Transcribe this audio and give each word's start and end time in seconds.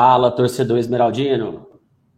Fala, 0.00 0.30
torcedor 0.30 0.78
esmeraldino. 0.78 1.66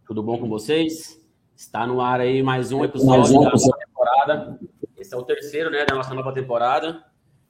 Tudo 0.05 0.21
bom 0.21 0.37
com 0.37 0.47
vocês? 0.47 1.19
Está 1.55 1.87
no 1.87 1.99
ar 1.99 2.19
aí 2.19 2.43
mais 2.43 2.71
um 2.71 2.85
episódio 2.85 3.21
mais 3.21 3.31
um. 3.31 3.41
da 3.41 3.49
nossa 3.49 3.75
temporada. 3.75 4.59
Esse 4.95 5.15
é 5.15 5.17
o 5.17 5.23
terceiro, 5.23 5.71
né, 5.71 5.83
da 5.83 5.95
nossa 5.95 6.13
nova 6.13 6.31
temporada. 6.31 7.03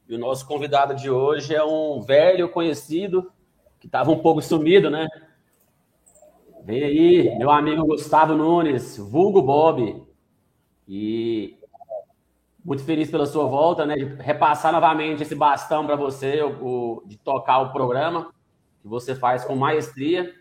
E 0.07 0.15
o 0.15 0.17
nosso 0.17 0.47
convidado 0.47 0.95
de 0.95 1.09
hoje 1.09 1.53
é 1.53 1.61
um 1.61 1.99
velho 1.99 2.47
conhecido 2.47 3.29
que 3.77 3.87
estava 3.87 4.09
um 4.09 4.19
pouco 4.19 4.41
sumido, 4.41 4.89
né? 4.89 5.05
Vem 6.63 6.81
aí, 6.81 7.37
meu 7.37 7.51
amigo 7.51 7.85
Gustavo 7.85 8.33
Nunes, 8.33 8.97
vulgo 8.97 9.41
Bob. 9.41 10.01
E 10.87 11.57
muito 12.63 12.85
feliz 12.85 13.11
pela 13.11 13.25
sua 13.25 13.47
volta, 13.47 13.85
né? 13.85 13.95
De 13.95 14.05
repassar 14.05 14.71
novamente 14.71 15.23
esse 15.23 15.35
bastão 15.35 15.85
para 15.85 15.97
você, 15.97 16.41
o, 16.41 17.03
de 17.05 17.17
tocar 17.17 17.59
o 17.59 17.73
programa 17.73 18.31
que 18.81 18.87
você 18.87 19.15
faz 19.15 19.45
com 19.45 19.55
maestria. 19.55 20.33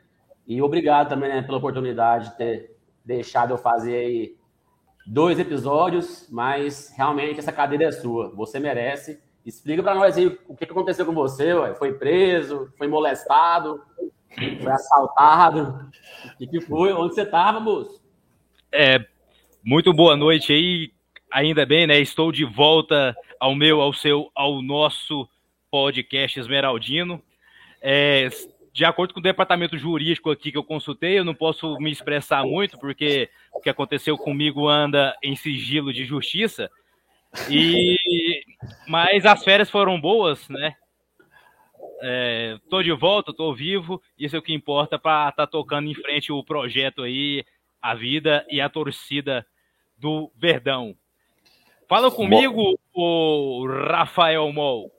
E 0.47 0.61
obrigado 0.63 1.11
também 1.11 1.29
né, 1.29 1.43
pela 1.43 1.59
oportunidade 1.59 2.31
de 2.31 2.37
ter 2.37 2.77
deixado 3.05 3.53
eu 3.53 3.59
fazer 3.59 3.95
aí 3.95 4.37
dois 5.07 5.39
episódios, 5.39 6.29
mas 6.31 6.93
realmente 6.97 7.39
essa 7.39 7.53
cadeira 7.53 7.85
é 7.85 7.93
sua. 7.93 8.31
Você 8.35 8.59
merece. 8.59 9.21
Explica 9.45 9.83
para 9.83 9.95
nós 9.95 10.17
aí 10.17 10.39
o 10.49 10.55
que 10.55 10.65
aconteceu 10.65 11.07
com 11.07 11.13
você. 11.13 11.53
Ué. 11.53 11.75
Foi 11.75 11.95
preso? 11.95 12.73
Foi 12.77 12.87
molestado? 12.87 13.83
Foi 14.63 14.73
assaltado? 14.73 15.91
O 16.25 16.39
que, 16.39 16.47
que 16.47 16.61
foi? 16.61 16.93
Onde 16.93 17.15
você 17.15 17.23
estava, 17.23 17.59
moço? 17.59 18.01
É, 18.73 19.05
muito 19.65 19.93
boa 19.93 20.17
noite 20.17 20.53
aí. 20.53 20.93
Ainda 21.33 21.65
bem, 21.65 21.87
né? 21.87 21.99
Estou 21.99 22.31
de 22.31 22.45
volta 22.45 23.17
ao 23.39 23.55
meu, 23.55 23.81
ao 23.81 23.93
seu, 23.93 24.31
ao 24.35 24.61
nosso 24.61 25.29
podcast 25.71 26.39
Esmeraldino. 26.39 27.23
É, 27.81 28.29
de 28.73 28.85
acordo 28.85 29.15
com 29.15 29.21
o 29.21 29.23
departamento 29.23 29.77
jurídico 29.77 30.31
aqui 30.31 30.53
que 30.53 30.59
eu 30.59 30.65
consultei, 30.65 31.19
eu 31.19 31.25
não 31.25 31.35
posso 31.35 31.77
me 31.79 31.91
expressar 31.91 32.45
muito, 32.45 32.79
porque 32.79 33.29
o 33.53 33.61
que 33.61 33.71
aconteceu 33.71 34.17
comigo 34.17 34.69
anda 34.69 35.17
em 35.23 35.35
sigilo 35.35 35.93
de 35.93 36.05
justiça. 36.05 36.71
E 37.49 38.43
mas 38.87 39.25
as 39.25 39.43
férias 39.45 39.71
foram 39.71 40.01
boas, 40.01 40.49
né? 40.49 40.75
É, 42.03 42.59
tô 42.71 42.83
de 42.83 42.93
volta, 42.93 43.33
tô 43.33 43.53
vivo, 43.55 44.01
isso 44.19 44.35
é 44.35 44.39
o 44.39 44.43
que 44.43 44.55
importa 44.55 44.99
para 44.99 45.29
estar 45.29 45.47
tá 45.47 45.51
tocando 45.51 45.89
em 45.89 45.95
frente 45.95 46.33
o 46.33 46.43
projeto 46.43 47.03
aí, 47.03 47.45
a 47.81 47.95
vida 47.95 48.47
e 48.49 48.61
a 48.61 48.69
torcida 48.69 49.47
do 49.99 50.31
Verdão. 50.37 50.97
Fala 51.89 52.11
comigo, 52.11 52.79
Bom... 52.95 53.03
o 53.03 53.67
Rafael 53.67 54.51
Mol. 54.53 54.91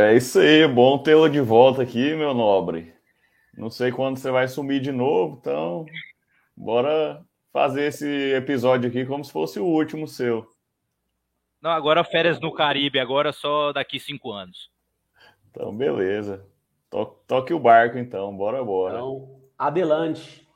É 0.00 0.16
isso 0.16 0.38
aí, 0.38 0.66
bom 0.66 0.96
tê-lo 0.96 1.28
de 1.28 1.42
volta 1.42 1.82
aqui, 1.82 2.14
meu 2.14 2.32
nobre. 2.32 2.94
Não 3.54 3.68
sei 3.68 3.92
quando 3.92 4.16
você 4.16 4.30
vai 4.30 4.48
sumir 4.48 4.80
de 4.80 4.90
novo, 4.90 5.36
então 5.38 5.84
bora 6.56 7.22
fazer 7.52 7.82
esse 7.82 8.32
episódio 8.32 8.88
aqui 8.88 9.04
como 9.04 9.22
se 9.22 9.30
fosse 9.30 9.60
o 9.60 9.66
último 9.66 10.08
seu. 10.08 10.48
Não, 11.60 11.70
agora 11.70 12.02
férias 12.02 12.40
no 12.40 12.50
Caribe, 12.50 12.98
agora 12.98 13.30
só 13.30 13.74
daqui 13.74 14.00
cinco 14.00 14.32
anos. 14.32 14.70
Então, 15.50 15.76
beleza. 15.76 16.46
Toque, 16.88 17.26
toque 17.26 17.52
o 17.52 17.60
barco, 17.60 17.98
então, 17.98 18.34
bora, 18.34 18.64
bora. 18.64 18.94
Então, 18.94 19.38
adelante. 19.58 20.48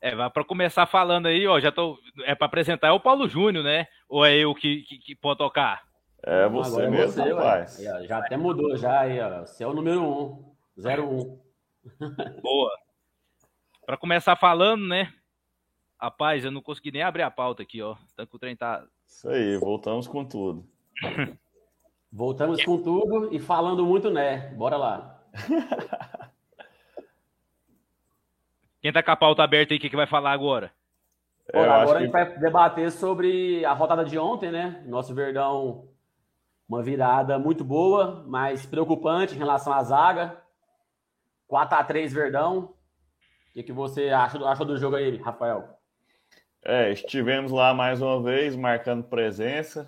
É, 0.00 0.16
para 0.30 0.44
começar 0.44 0.84
falando 0.86 1.26
aí, 1.26 1.46
ó, 1.46 1.60
já 1.60 1.70
tô. 1.70 1.96
É 2.24 2.34
para 2.34 2.46
apresentar 2.46 2.88
é 2.88 2.92
o 2.92 2.98
Paulo 2.98 3.28
Júnior, 3.28 3.62
né? 3.62 3.86
Ou 4.08 4.26
é 4.26 4.34
eu 4.34 4.52
que, 4.52 4.82
que, 4.82 4.98
que 4.98 5.14
pode 5.14 5.38
tocar? 5.38 5.91
É 6.24 6.48
você 6.48 6.70
Agora 6.70 6.90
mesmo, 6.90 7.20
é 7.20 7.24
você, 7.24 7.32
rapaz. 7.34 7.86
Aí, 7.86 8.06
já 8.06 8.18
até 8.18 8.36
mudou, 8.36 8.76
já 8.76 9.00
aí, 9.00 9.20
ó. 9.20 9.40
Você 9.40 9.64
é 9.64 9.66
o 9.66 9.74
número 9.74 10.00
um, 10.00 10.54
01. 10.78 11.40
Boa. 12.40 12.70
Para 13.84 13.96
começar 13.96 14.36
falando, 14.36 14.86
né? 14.86 15.12
Rapaz, 16.00 16.44
eu 16.44 16.52
não 16.52 16.62
consegui 16.62 16.92
nem 16.92 17.02
abrir 17.02 17.22
a 17.22 17.30
pauta 17.30 17.64
aqui, 17.64 17.82
ó. 17.82 17.96
Tanto 18.14 18.30
que 18.30 18.36
o 18.36 18.38
trem 18.38 18.54
tá. 18.54 18.84
Isso 19.06 19.28
aí, 19.28 19.56
voltamos 19.56 20.06
com 20.06 20.24
tudo. 20.24 20.64
voltamos 22.10 22.64
com 22.64 22.80
tudo 22.80 23.34
e 23.34 23.40
falando 23.40 23.84
muito, 23.84 24.08
né? 24.08 24.54
Bora 24.54 24.76
lá. 24.76 25.20
Quem 28.80 28.92
tá 28.92 29.02
com 29.02 29.10
a 29.10 29.16
pauta 29.16 29.42
aberta 29.42 29.74
aí, 29.74 29.78
o 29.78 29.80
que, 29.80 29.90
que 29.90 29.96
vai 29.96 30.06
falar 30.06 30.32
agora? 30.32 30.72
É, 31.52 31.58
agora 31.58 31.98
a 31.98 32.02
gente 32.02 32.12
vai 32.12 32.38
debater 32.38 32.92
sobre 32.92 33.64
a 33.64 33.72
rodada 33.72 34.04
de 34.04 34.16
ontem, 34.18 34.52
né? 34.52 34.84
Nosso 34.86 35.14
Verdão 35.14 35.91
uma 36.72 36.82
virada 36.82 37.38
muito 37.38 37.62
boa, 37.62 38.24
mas 38.26 38.64
preocupante 38.64 39.34
em 39.34 39.38
relação 39.38 39.74
à 39.74 39.82
zaga. 39.82 40.42
4 41.46 41.78
a 41.78 41.84
3 41.84 42.10
Verdão. 42.10 42.60
O 42.60 43.52
que, 43.52 43.62
que 43.62 43.72
você 43.72 44.08
acha, 44.08 44.42
acha 44.42 44.64
do 44.64 44.78
jogo 44.78 44.96
aí, 44.96 45.14
Rafael? 45.18 45.68
É, 46.64 46.90
estivemos 46.90 47.52
lá 47.52 47.74
mais 47.74 48.00
uma 48.00 48.22
vez, 48.22 48.56
marcando 48.56 49.04
presença. 49.04 49.86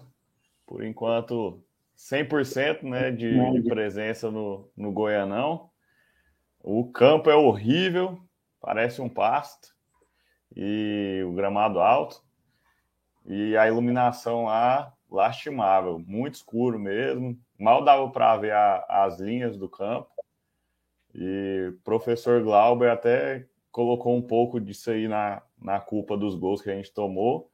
Por 0.67 0.85
enquanto, 0.85 1.65
100% 1.97 2.83
né, 2.83 3.11
de, 3.11 3.33
de 3.33 3.63
presença 3.67 4.31
no, 4.31 4.71
no 4.77 4.93
Goianão. 4.93 5.71
O 6.63 6.93
campo 6.93 7.31
é 7.31 7.35
horrível, 7.35 8.21
parece 8.61 9.01
um 9.01 9.09
pasto. 9.09 9.75
E 10.55 11.23
o 11.27 11.33
gramado 11.33 11.81
alto. 11.81 12.23
E 13.25 13.57
a 13.57 13.67
iluminação 13.67 14.45
lá 14.45 14.94
lastimável, 15.11 15.99
muito 15.99 16.35
escuro 16.35 16.79
mesmo. 16.79 17.39
Mal 17.59 17.85
dava 17.85 18.09
para 18.11 18.37
ver 18.37 18.53
a, 18.53 18.85
as 18.89 19.21
linhas 19.21 19.57
do 19.57 19.69
campo. 19.69 20.11
E 21.15 21.71
o 21.73 21.81
professor 21.83 22.43
Glauber 22.43 22.91
até 22.91 23.47
colocou 23.71 24.17
um 24.17 24.23
pouco 24.23 24.61
disso 24.61 24.91
aí 24.91 25.07
na, 25.07 25.43
na 25.61 25.81
culpa 25.81 26.17
dos 26.17 26.35
gols 26.35 26.61
que 26.61 26.71
a 26.71 26.75
gente 26.75 26.93
tomou. 26.93 27.51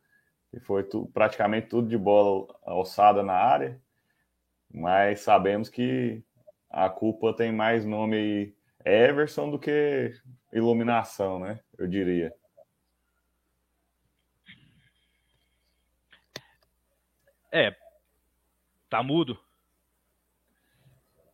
E 0.53 0.59
foi 0.61 0.83
tu, 0.83 1.11
praticamente 1.13 1.69
tudo 1.69 1.89
de 1.89 1.97
bola 1.97 2.47
alçada 2.65 3.23
na 3.23 3.35
área. 3.35 3.81
Mas 4.73 5.21
sabemos 5.21 5.69
que 5.69 6.23
a 6.69 6.89
culpa 6.89 7.35
tem 7.35 7.53
mais 7.53 7.85
nome 7.85 8.55
Everson 8.85 9.51
do 9.51 9.59
que 9.59 10.13
iluminação, 10.53 11.39
né? 11.39 11.61
Eu 11.77 11.87
diria. 11.87 12.35
É. 17.53 17.75
Tá 18.89 19.03
mudo. 19.03 19.39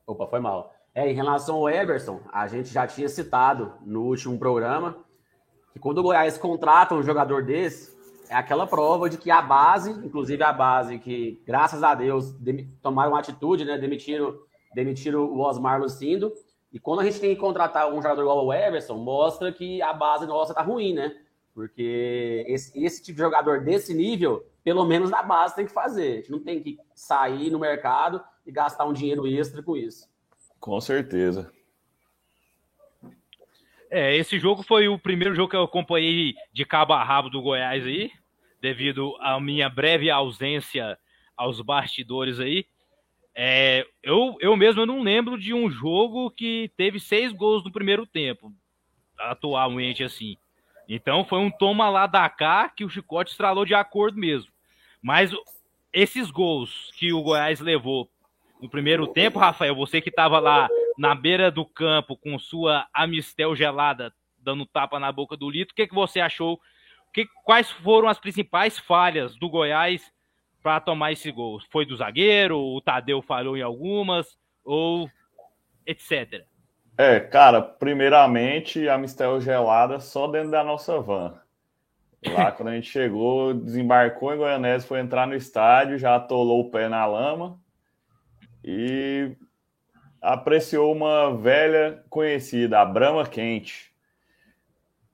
Opa, 0.07 0.27
foi 0.27 0.41
mal. 0.41 0.75
É, 0.95 1.11
em 1.11 1.15
relação 1.15 1.57
ao 1.57 1.69
Everson, 1.69 2.21
a 2.33 2.47
gente 2.47 2.71
já 2.71 2.87
tinha 2.87 3.09
citado 3.09 3.75
no 3.85 4.03
último 4.05 4.39
programa 4.39 5.05
que 5.73 5.79
quando 5.79 5.99
o 5.99 6.03
Goiás 6.03 6.39
contrata 6.39 6.95
um 6.95 7.03
jogador 7.03 7.45
desse, 7.45 7.95
é 8.31 8.35
aquela 8.35 8.67
prova 8.67 9.11
de 9.11 9.19
que 9.19 9.31
a 9.31 9.43
base, 9.43 9.91
inclusive 9.91 10.43
a 10.43 10.53
base 10.53 10.99
que, 10.99 11.43
graças 11.47 11.83
a 11.83 11.95
Deus, 11.95 12.35
tomaram 12.81 13.13
uma 13.13 13.21
atitude, 13.21 13.65
né? 13.65 13.77
Demitiram, 13.77 14.39
demitiram 14.75 15.25
o 15.25 15.41
Osmar 15.41 15.81
Lucindo. 15.81 16.33
E 16.73 16.81
quando 16.81 17.01
a 17.01 17.05
gente 17.05 17.21
tem 17.21 17.35
que 17.35 17.41
contratar 17.41 17.93
um 17.93 18.03
jogador 18.03 18.23
igual 18.23 18.47
o 18.47 18.53
Everson, 18.53 18.97
mostra 18.97 19.53
que 19.53 19.83
a 19.83 19.93
base 19.93 20.27
nossa 20.27 20.55
tá 20.55 20.63
ruim, 20.63 20.95
né? 20.95 21.15
Porque 21.55 22.45
esse, 22.49 22.83
esse 22.83 23.03
tipo 23.03 23.17
de 23.17 23.23
jogador 23.23 23.63
desse 23.63 23.95
nível 23.95 24.45
pelo 24.67 24.85
menos 24.85 25.11
na 25.11 25.23
base 25.23 25.55
tem 25.55 25.65
que 25.65 25.73
fazer. 25.73 26.11
A 26.11 26.17
gente 26.17 26.33
não 26.33 26.41
tem 26.41 26.61
que 26.61 26.77
sair 26.93 27.53
no 27.53 27.59
mercado 27.61 28.21
e 28.45 28.51
gastar 28.51 28.85
um 28.85 28.93
dinheiro 28.93 29.25
extra 29.25 29.63
com 29.63 29.77
isso. 29.77 30.09
Com 30.59 30.81
certeza. 30.81 31.53
É, 33.89 34.17
esse 34.17 34.41
jogo 34.41 34.65
foi 34.65 34.89
o 34.89 34.99
primeiro 34.99 35.37
jogo 35.37 35.51
que 35.51 35.55
eu 35.55 35.63
acompanhei 35.63 36.35
de 36.53 36.65
cabo 36.65 36.95
a 36.95 37.05
rabo 37.05 37.31
do 37.31 37.41
Goiás 37.41 37.87
aí, 37.87 38.11
devido 38.61 39.15
à 39.21 39.39
minha 39.41 39.69
breve 39.69 40.11
ausência 40.11 40.99
aos 41.37 41.61
bastidores 41.61 42.41
aí. 42.41 42.67
É, 43.37 43.87
eu, 44.03 44.35
eu 44.41 44.57
mesmo 44.57 44.81
eu 44.81 44.87
não 44.87 45.01
lembro 45.01 45.39
de 45.39 45.55
um 45.55 45.71
jogo 45.71 46.29
que 46.29 46.73
teve 46.77 46.99
seis 46.99 47.33
gols 47.33 47.63
no 47.63 47.71
primeiro 47.71 48.05
tempo, 48.05 48.53
atualmente 49.17 50.03
assim. 50.03 50.37
Então 50.89 51.25
foi 51.25 51.39
um 51.39 51.53
toma 51.53 51.89
lá 51.89 52.09
da 52.09 52.29
cá 52.29 52.69
que 52.69 52.85
o 52.85 52.91
Chicote 52.91 53.31
estralou 53.31 53.65
de 53.65 53.73
acordo 53.73 54.19
mesmo. 54.19 54.56
Mas 55.03 55.33
esses 55.93 56.31
gols 56.31 56.91
que 56.97 57.13
o 57.13 57.23
Goiás 57.23 57.61
levou 57.61 58.11
no 58.61 58.69
primeiro 58.69 59.07
tempo, 59.07 59.39
Rafael, 59.39 59.75
você 59.75 60.01
que 60.01 60.09
estava 60.09 60.39
lá 60.39 60.69
na 60.97 61.15
beira 61.15 61.51
do 61.51 61.65
campo 61.65 62.17
com 62.17 62.39
sua 62.39 62.87
Amistel 62.93 63.55
gelada, 63.55 64.13
dando 64.39 64.65
tapa 64.65 64.99
na 64.99 65.13
boca 65.13 65.37
do 65.37 65.51
Lito, 65.51 65.73
o 65.73 65.75
que, 65.75 65.87
que 65.87 65.95
você 65.95 66.21
achou? 66.21 66.61
Que, 67.13 67.27
quais 67.45 67.71
foram 67.71 68.09
as 68.09 68.19
principais 68.19 68.79
falhas 68.79 69.37
do 69.37 69.49
Goiás 69.49 70.13
para 70.63 70.81
tomar 70.81 71.13
esse 71.13 71.31
gol? 71.31 71.61
Foi 71.71 71.85
do 71.85 71.97
zagueiro? 71.97 72.59
O 72.59 72.81
Tadeu 72.81 73.23
falhou 73.23 73.57
em 73.57 73.63
algumas? 73.63 74.39
Ou 74.65 75.11
etc? 75.87 76.45
É, 76.99 77.21
cara, 77.21 77.61
primeiramente, 77.61 78.89
a 78.89 78.97
Mistel 78.97 79.41
gelada 79.41 80.01
só 80.01 80.27
dentro 80.27 80.51
da 80.51 80.65
nossa 80.65 80.99
van. 81.01 81.41
Lá, 82.25 82.51
quando 82.51 82.69
a 82.69 82.75
gente 82.75 82.91
chegou, 82.91 83.55
desembarcou 83.55 84.33
em 84.33 84.39
Goianese, 84.39 84.87
foi 84.87 85.01
entrar 85.01 85.27
no 85.27 85.35
estádio, 85.35 85.99
já 85.99 86.17
atolou 86.17 86.61
o 86.61 86.71
pé 86.71 86.89
na 86.89 87.05
lama. 87.07 87.59
E 88.65 89.37
apreciou 90.21 90.93
uma 90.93 91.37
velha 91.37 92.05
conhecida, 92.11 92.81
a 92.81 92.85
Brama 92.85 93.27
Quente. 93.27 93.93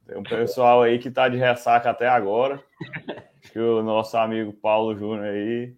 Tem 0.07 0.17
um 0.17 0.23
pessoal 0.23 0.83
aí 0.83 0.99
que 0.99 1.11
tá 1.11 1.29
de 1.29 1.37
ressaca 1.37 1.91
até 1.91 2.09
agora. 2.09 2.63
Que 3.53 3.59
o 3.59 3.83
nosso 3.83 4.17
amigo 4.17 4.53
Paulo 4.53 4.97
Júnior 4.97 5.27
aí 5.27 5.75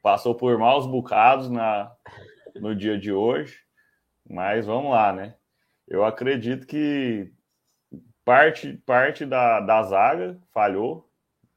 passou 0.00 0.34
por 0.34 0.56
maus 0.58 0.86
bocados 0.86 1.50
na, 1.50 1.92
no 2.54 2.74
dia 2.74 2.98
de 2.98 3.12
hoje. 3.12 3.60
Mas 4.28 4.66
vamos 4.66 4.92
lá, 4.92 5.12
né? 5.12 5.34
Eu 5.86 6.04
acredito 6.04 6.66
que 6.66 7.32
parte, 8.28 8.74
parte 8.84 9.24
da, 9.24 9.58
da 9.58 9.82
zaga 9.84 10.38
falhou. 10.52 11.08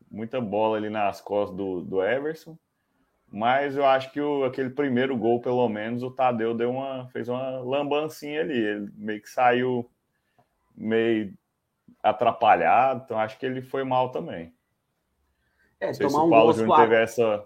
Muita 0.10 0.40
bola 0.40 0.78
ali 0.78 0.90
nas 0.90 1.20
costas 1.20 1.56
do, 1.58 1.82
do 1.82 2.02
Everson. 2.02 2.58
Mas 3.30 3.76
eu 3.76 3.86
acho 3.86 4.10
que 4.12 4.22
o, 4.22 4.46
aquele 4.46 4.70
primeiro 4.70 5.18
gol, 5.18 5.42
pelo 5.42 5.68
menos, 5.68 6.02
o 6.02 6.12
Tadeu 6.12 6.54
deu 6.54 6.72
uma, 6.72 7.10
fez 7.10 7.28
uma 7.28 7.60
lambancinha 7.60 8.40
ali. 8.40 8.58
Ele 8.58 8.90
meio 8.96 9.22
que 9.22 9.30
saiu 9.30 9.90
meio 10.74 11.34
atrapalhado. 12.02 13.02
Então 13.04 13.20
acho 13.20 13.38
que 13.38 13.46
ele 13.46 13.62
foi 13.62 13.84
mal 13.84 14.10
também. 14.10 14.54
É, 15.78 15.94
sei 15.94 16.10
se 16.10 16.16
o 16.16 16.30
Paulo 16.30 16.54
Júnior 16.54 16.78
teve 16.78 16.96
essa, 16.96 17.46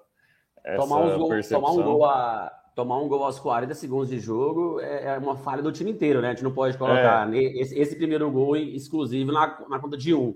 essa 0.63 0.83
tomar 0.83 0.99
um 0.99 1.17
gol, 1.17 1.29
percepção. 1.29 1.61
Tomar 1.61 1.73
um 1.73 1.83
gol 1.83 2.05
a 2.05 2.54
tomar 2.75 2.99
um 2.99 3.07
gol 3.07 3.23
aos 3.23 3.39
40 3.39 3.73
segundos 3.73 4.09
de 4.09 4.19
jogo 4.19 4.81
é, 4.81 5.15
é 5.15 5.17
uma 5.17 5.37
falha 5.37 5.63
do 5.63 5.71
time 5.71 5.91
inteiro, 5.91 6.21
né? 6.21 6.27
A 6.27 6.31
gente 6.31 6.43
não 6.43 6.51
pode 6.51 6.77
colocar 6.77 7.33
é. 7.33 7.37
esse, 7.39 7.79
esse, 7.79 7.95
primeiro 7.95 8.29
gol 8.29 8.57
exclusivo 8.57 9.31
na, 9.31 9.65
na 9.69 9.79
conta 9.79 9.97
de 9.97 10.13
um. 10.13 10.35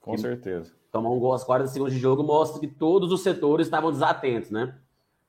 Com 0.00 0.14
e 0.14 0.18
certeza. 0.18 0.74
Tomar 0.90 1.10
um 1.10 1.20
gol 1.20 1.32
aos 1.32 1.44
40 1.44 1.70
segundos 1.70 1.94
de 1.94 2.00
jogo 2.00 2.24
mostra 2.24 2.60
que 2.60 2.66
todos 2.66 3.12
os 3.12 3.22
setores 3.22 3.68
estavam 3.68 3.92
desatentos, 3.92 4.50
né? 4.50 4.74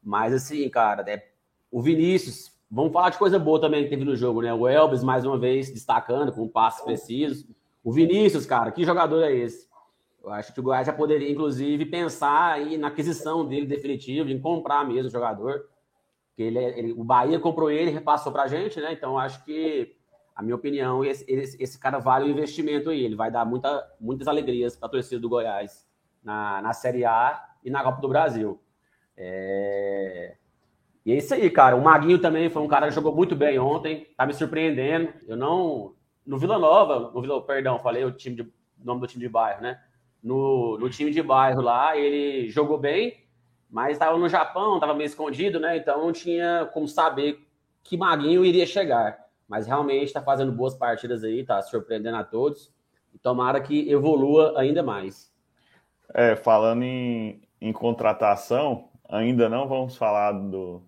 Mas 0.04 0.34
assim, 0.34 0.68
cara, 0.70 1.04
é, 1.08 1.28
o 1.72 1.80
Vinícius, 1.80 2.52
vamos 2.72 2.92
falar 2.92 3.12
de 3.12 3.20
coisa 3.20 3.38
boa 3.38 3.62
também 3.62 3.84
que 3.84 3.90
teve 3.90 4.04
no 4.04 4.16
jogo, 4.16 4.42
né? 4.42 4.52
O 4.52 4.68
Elvis, 4.68 5.04
mais 5.04 5.26
uma 5.26 5.38
vez, 5.38 5.72
destacando 5.72 6.32
com 6.32 6.48
passos 6.48 6.84
precisos. 6.84 7.46
O 7.84 7.92
Vinícius, 7.92 8.48
cara, 8.48 8.72
que 8.72 8.84
jogador 8.84 9.22
é 9.22 9.32
esse? 9.32 9.68
Eu 10.24 10.32
acho 10.32 10.54
que 10.54 10.60
o 10.60 10.64
Goiás 10.64 10.88
já 10.88 10.94
poderia, 10.94 11.32
inclusive, 11.32 11.86
pensar 11.86 12.54
aí 12.54 12.78
na 12.78 12.88
aquisição 12.88 13.46
dele 13.46 13.68
definitiva, 13.68 14.32
em 14.32 14.40
comprar 14.40 14.86
mesmo 14.86 15.08
o 15.08 15.12
jogador 15.12 15.66
que 16.38 16.44
ele, 16.44 16.60
é, 16.60 16.78
ele, 16.78 16.94
o 16.94 17.04
Bahia 17.04 17.40
comprou 17.40 17.72
ele, 17.72 17.90
repassou 17.90 18.32
para 18.32 18.44
a 18.44 18.48
gente, 18.48 18.80
né? 18.80 18.94
Então 18.94 19.18
acho 19.18 19.44
que, 19.44 19.96
a 20.36 20.44
minha 20.44 20.56
opinião, 20.56 21.04
esse, 21.04 21.26
esse, 21.28 21.62
esse, 21.62 21.80
cara 21.80 21.98
vale 21.98 22.28
o 22.28 22.32
investimento 22.32 22.92
aí. 22.92 23.04
Ele 23.04 23.16
vai 23.16 23.32
dar 23.32 23.44
muita, 23.44 23.84
muitas 24.00 24.28
alegrias 24.28 24.78
para 24.78 24.88
a 24.88 24.92
torcida 24.92 25.20
do 25.20 25.28
Goiás 25.28 25.90
na, 26.24 26.62
na 26.62 26.74
Série 26.74 27.06
A 27.06 27.44
e 27.64 27.72
na 27.72 27.84
Copa 27.84 28.00
do 28.00 28.08
Brasil. 28.08 28.62
É... 29.18 30.36
E 31.04 31.12
é 31.12 31.18
isso 31.18 31.34
aí, 31.34 31.50
cara. 31.50 31.76
O 31.76 31.84
Maguinho 31.84 32.20
também 32.20 32.52
foi 32.52 32.62
um 32.62 32.68
cara 32.68 32.88
que 32.88 32.94
jogou 32.94 33.16
muito 33.16 33.36
bem 33.36 33.58
ontem, 33.58 34.08
tá 34.16 34.24
me 34.28 34.34
surpreendendo. 34.34 35.12
Eu 35.28 35.36
não. 35.36 35.96
No 36.24 36.38
Vila 36.38 36.60
Nova, 36.60 37.12
no 37.12 37.20
Vila, 37.20 37.42
perdão, 37.44 37.80
falei 37.80 38.06
o 38.06 38.12
time 38.12 38.36
de, 38.36 38.54
nome 38.78 39.02
do 39.02 39.08
time 39.08 39.24
de 39.24 39.30
bairro, 39.30 39.64
né? 39.64 39.82
No, 40.22 40.78
no 40.78 40.88
time 40.88 41.10
de 41.10 41.24
bairro 41.24 41.62
lá, 41.62 41.98
ele 41.98 42.48
jogou 42.50 42.78
bem, 42.78 43.26
mas 43.70 43.94
estava 43.94 44.18
no 44.18 44.30
Japão, 44.30 44.76
estava 44.76 44.94
meio 44.94 45.08
escondido, 45.08 45.60
né? 45.60 45.78
Então 45.78 46.06
não 46.06 46.12
tinha 46.12 46.70
como 46.74 46.88
saber 46.88 47.46
que 47.84 47.98
Maguinho 47.98 48.46
iria 48.46 48.66
chegar. 48.66 49.26
Mas 49.48 49.68
realmente 49.68 50.06
está 50.06 50.22
fazendo 50.22 50.52
boas 50.52 50.76
partidas 50.76 51.24
aí, 51.24 51.40
está 51.40 51.62
surpreendendo 51.62 52.18
a 52.18 52.24
todos. 52.24 52.74
E 53.14 53.20
tomara 53.20 53.62
que 53.62 53.90
evolua 53.90 54.60
ainda 54.60 54.84
mais. 54.84 55.32
É, 56.14 56.36
falando 56.36 56.84
em, 56.84 57.42
em 57.60 57.74
contratação, 57.74 58.90
ainda 59.10 59.50
não 59.50 59.68
vamos 59.68 59.96
falar 59.96 60.32
do, 60.34 60.84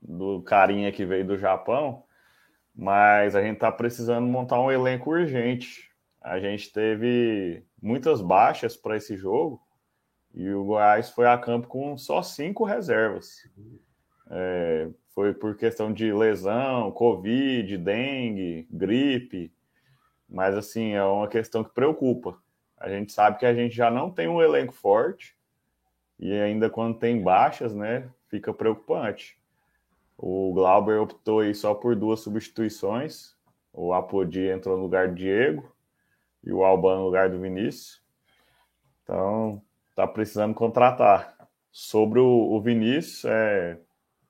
do 0.00 0.42
carinha 0.42 0.92
que 0.92 1.04
veio 1.04 1.26
do 1.26 1.36
Japão, 1.36 2.04
mas 2.74 3.34
a 3.34 3.42
gente 3.42 3.54
está 3.54 3.72
precisando 3.72 4.26
montar 4.26 4.60
um 4.60 4.70
elenco 4.70 5.10
urgente. 5.10 5.90
A 6.22 6.38
gente 6.38 6.72
teve 6.72 7.64
muitas 7.80 8.20
baixas 8.20 8.76
para 8.76 8.96
esse 8.96 9.16
jogo 9.16 9.65
e 10.36 10.50
o 10.50 10.64
Goiás 10.64 11.08
foi 11.08 11.26
a 11.26 11.38
campo 11.38 11.66
com 11.66 11.96
só 11.96 12.22
cinco 12.22 12.62
reservas. 12.62 13.48
É, 14.30 14.90
foi 15.14 15.32
por 15.32 15.56
questão 15.56 15.90
de 15.90 16.12
lesão, 16.12 16.92
Covid, 16.92 17.78
dengue, 17.78 18.68
gripe. 18.70 19.50
Mas, 20.28 20.54
assim, 20.54 20.92
é 20.92 21.02
uma 21.02 21.26
questão 21.26 21.64
que 21.64 21.72
preocupa. 21.72 22.38
A 22.76 22.90
gente 22.90 23.12
sabe 23.12 23.38
que 23.38 23.46
a 23.46 23.54
gente 23.54 23.74
já 23.74 23.90
não 23.90 24.10
tem 24.10 24.28
um 24.28 24.42
elenco 24.42 24.74
forte. 24.74 25.34
E 26.18 26.30
ainda 26.32 26.68
quando 26.68 26.98
tem 26.98 27.22
baixas, 27.22 27.74
né, 27.74 28.10
fica 28.28 28.52
preocupante. 28.52 29.38
O 30.18 30.52
Glauber 30.52 31.00
optou 31.00 31.40
aí 31.40 31.54
só 31.54 31.74
por 31.74 31.96
duas 31.96 32.20
substituições. 32.20 33.34
O 33.72 33.94
Apodi 33.94 34.48
entrou 34.48 34.76
no 34.76 34.82
lugar 34.82 35.08
do 35.08 35.14
Diego 35.14 35.74
e 36.44 36.52
o 36.52 36.62
Alban 36.62 36.96
no 36.98 37.04
lugar 37.04 37.30
do 37.30 37.40
Vinícius. 37.40 38.02
Então, 39.02 39.62
está 39.96 40.06
precisando 40.06 40.54
contratar. 40.54 41.34
Sobre 41.72 42.20
o, 42.20 42.26
o 42.26 42.60
Vinícius, 42.60 43.24
é, 43.24 43.78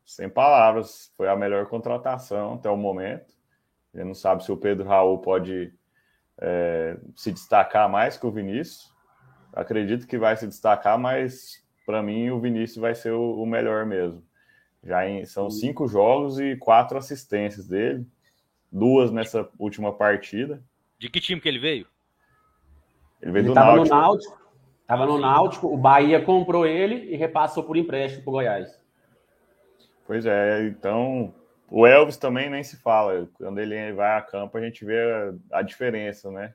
sem 0.04 0.28
palavras, 0.28 1.12
foi 1.16 1.28
a 1.28 1.36
melhor 1.36 1.66
contratação 1.66 2.54
até 2.54 2.70
o 2.70 2.76
momento. 2.76 3.34
Ele 3.92 4.04
não 4.04 4.14
sabe 4.14 4.44
se 4.44 4.52
o 4.52 4.56
Pedro 4.56 4.86
Raul 4.86 5.18
pode 5.18 5.72
é, 6.40 6.96
se 7.16 7.32
destacar 7.32 7.88
mais 7.88 8.16
que 8.16 8.26
o 8.26 8.30
Vinícius. 8.30 8.92
Acredito 9.52 10.06
que 10.06 10.18
vai 10.18 10.36
se 10.36 10.46
destacar, 10.46 10.98
mas 10.98 11.64
para 11.84 12.02
mim 12.02 12.30
o 12.30 12.40
Vinícius 12.40 12.78
vai 12.78 12.94
ser 12.94 13.12
o, 13.12 13.42
o 13.42 13.46
melhor 13.46 13.86
mesmo. 13.86 14.24
Já 14.82 15.08
em, 15.08 15.24
são 15.24 15.50
cinco 15.50 15.88
jogos 15.88 16.38
e 16.38 16.56
quatro 16.56 16.98
assistências 16.98 17.66
dele, 17.66 18.06
duas 18.70 19.10
nessa 19.10 19.48
última 19.58 19.92
partida. 19.92 20.62
De 20.98 21.08
que 21.08 21.20
time 21.20 21.40
que 21.40 21.48
ele 21.48 21.58
veio? 21.58 21.86
Ele 23.20 23.32
veio 23.32 23.42
ele 23.42 23.48
do 23.48 23.54
Náutico. 23.54 23.94
no 23.94 24.00
Náutico. 24.00 24.45
Estava 24.86 25.04
no 25.04 25.18
Náutico, 25.18 25.66
o 25.66 25.76
Bahia 25.76 26.22
comprou 26.22 26.64
ele 26.64 27.12
e 27.12 27.16
repassou 27.16 27.64
por 27.64 27.76
empréstimo 27.76 28.22
para 28.22 28.30
o 28.30 28.34
Goiás. 28.34 28.80
Pois 30.06 30.24
é, 30.24 30.62
então 30.62 31.34
o 31.68 31.84
Elvis 31.84 32.16
também 32.16 32.48
nem 32.48 32.62
se 32.62 32.76
fala. 32.76 33.28
Quando 33.34 33.58
ele 33.58 33.92
vai 33.94 34.16
a 34.16 34.22
campo, 34.22 34.56
a 34.56 34.60
gente 34.60 34.84
vê 34.84 34.96
a, 35.50 35.58
a 35.58 35.62
diferença, 35.62 36.30
né? 36.30 36.54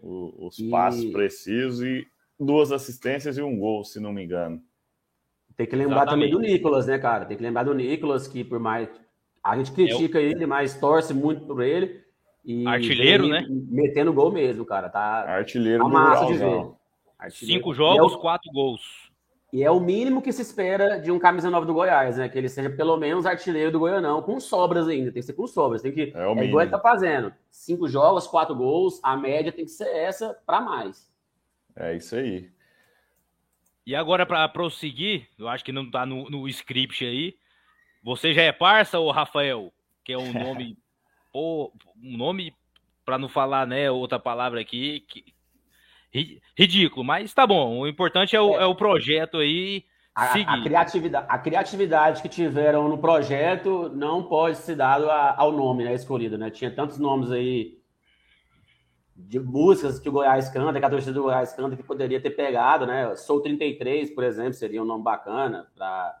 O, 0.00 0.46
os 0.46 0.56
e... 0.60 0.70
passos 0.70 1.04
precisos 1.06 1.82
e 1.82 2.06
duas 2.38 2.70
assistências 2.70 3.36
e 3.36 3.42
um 3.42 3.58
gol, 3.58 3.82
se 3.82 3.98
não 3.98 4.12
me 4.12 4.22
engano. 4.22 4.62
Tem 5.56 5.66
que 5.66 5.74
lembrar 5.74 6.02
Exatamente. 6.02 6.30
também 6.30 6.48
do 6.48 6.52
Nicolas, 6.52 6.86
né, 6.86 6.96
cara? 6.96 7.24
Tem 7.24 7.36
que 7.36 7.42
lembrar 7.42 7.64
do 7.64 7.74
Nicolas, 7.74 8.28
que 8.28 8.44
por 8.44 8.60
mais. 8.60 8.88
A 9.42 9.56
gente 9.56 9.72
critica 9.72 10.20
ele, 10.20 10.46
mas 10.46 10.78
torce 10.78 11.12
muito 11.12 11.44
por 11.44 11.60
ele. 11.60 12.04
E 12.44 12.64
Artilheiro, 12.68 13.26
né? 13.26 13.44
Metendo 13.48 14.12
gol 14.12 14.30
mesmo, 14.30 14.64
cara. 14.64 14.88
Tá 14.88 15.24
Artilheiro 15.26 15.82
tá 15.82 15.88
massa 15.88 16.26
de 16.26 16.34
ver. 16.34 16.77
Artilheiro. 17.18 17.60
Cinco 17.60 17.74
jogos, 17.74 18.12
é 18.12 18.16
o... 18.16 18.18
quatro 18.20 18.50
gols. 18.52 19.08
E 19.52 19.62
é 19.62 19.70
o 19.70 19.80
mínimo 19.80 20.20
que 20.20 20.30
se 20.30 20.42
espera 20.42 21.00
de 21.00 21.10
um 21.10 21.18
camisa 21.18 21.50
nova 21.50 21.64
do 21.64 21.72
Goiás, 21.72 22.18
né? 22.18 22.28
Que 22.28 22.36
ele 22.36 22.50
seja 22.50 22.68
pelo 22.68 22.98
menos 22.98 23.24
artilheiro 23.24 23.72
do 23.72 23.78
Goianão, 23.78 24.20
com 24.20 24.38
sobras 24.38 24.86
ainda. 24.86 25.10
Tem 25.10 25.20
que 25.20 25.26
ser 25.26 25.32
com 25.32 25.46
sobras. 25.46 25.80
Tem 25.80 25.90
que. 25.90 26.12
É, 26.14 26.26
o 26.26 26.38
é 26.38 26.44
igual 26.44 26.62
ele 26.62 26.70
tá 26.70 26.78
fazendo. 26.78 27.32
Cinco 27.50 27.88
jogos, 27.88 28.26
quatro 28.26 28.54
gols. 28.54 29.00
A 29.02 29.16
média 29.16 29.50
tem 29.50 29.64
que 29.64 29.70
ser 29.70 29.88
essa 29.88 30.38
para 30.46 30.60
mais. 30.60 31.10
É 31.74 31.96
isso 31.96 32.14
aí. 32.14 32.50
E 33.86 33.94
agora, 33.94 34.26
para 34.26 34.46
prosseguir, 34.50 35.26
eu 35.38 35.48
acho 35.48 35.64
que 35.64 35.72
não 35.72 35.90
tá 35.90 36.04
no, 36.04 36.28
no 36.28 36.46
script 36.48 37.06
aí. 37.06 37.34
Você 38.02 38.34
já 38.34 38.42
é 38.42 38.52
parça, 38.52 38.98
ou 38.98 39.10
Rafael? 39.10 39.72
Que 40.04 40.12
é 40.12 40.18
um 40.18 40.30
nome. 40.44 40.76
pô, 41.32 41.72
um 41.96 42.18
nome, 42.18 42.54
para 43.02 43.16
não 43.16 43.30
falar, 43.30 43.66
né, 43.66 43.90
outra 43.90 44.18
palavra 44.18 44.60
aqui, 44.60 45.00
que, 45.08 45.32
ridículo, 46.56 47.04
mas 47.04 47.32
tá 47.34 47.46
bom. 47.46 47.80
O 47.80 47.86
importante 47.86 48.34
é 48.34 48.40
o, 48.40 48.54
é. 48.58 48.62
é 48.62 48.66
o 48.66 48.74
projeto 48.74 49.38
aí. 49.38 49.84
A, 50.14 50.32
a, 50.32 50.62
criatividade, 50.62 51.26
a 51.28 51.38
criatividade 51.38 52.22
que 52.22 52.28
tiveram 52.28 52.88
no 52.88 52.98
projeto 52.98 53.88
não 53.94 54.24
pode 54.24 54.58
ser 54.58 54.74
dado 54.74 55.08
a, 55.08 55.34
ao 55.36 55.52
nome 55.52 55.84
né, 55.84 55.94
escolhido, 55.94 56.36
né? 56.36 56.50
Tinha 56.50 56.70
tantos 56.70 56.98
nomes 56.98 57.30
aí 57.30 57.78
de 59.14 59.38
músicas 59.38 59.98
que 59.98 60.08
o 60.08 60.12
Goiás 60.12 60.48
canta, 60.48 60.78
que 60.78 60.86
a 60.86 60.90
torcida 60.90 61.12
do 61.12 61.22
Goiás 61.22 61.52
canta, 61.52 61.76
que 61.76 61.82
poderia 61.82 62.20
ter 62.20 62.30
pegado, 62.30 62.86
né? 62.86 63.14
Sou 63.16 63.40
33, 63.40 64.10
por 64.10 64.24
exemplo, 64.24 64.54
seria 64.54 64.82
um 64.82 64.86
nome 64.86 65.04
bacana. 65.04 65.68
Pra... 65.74 66.16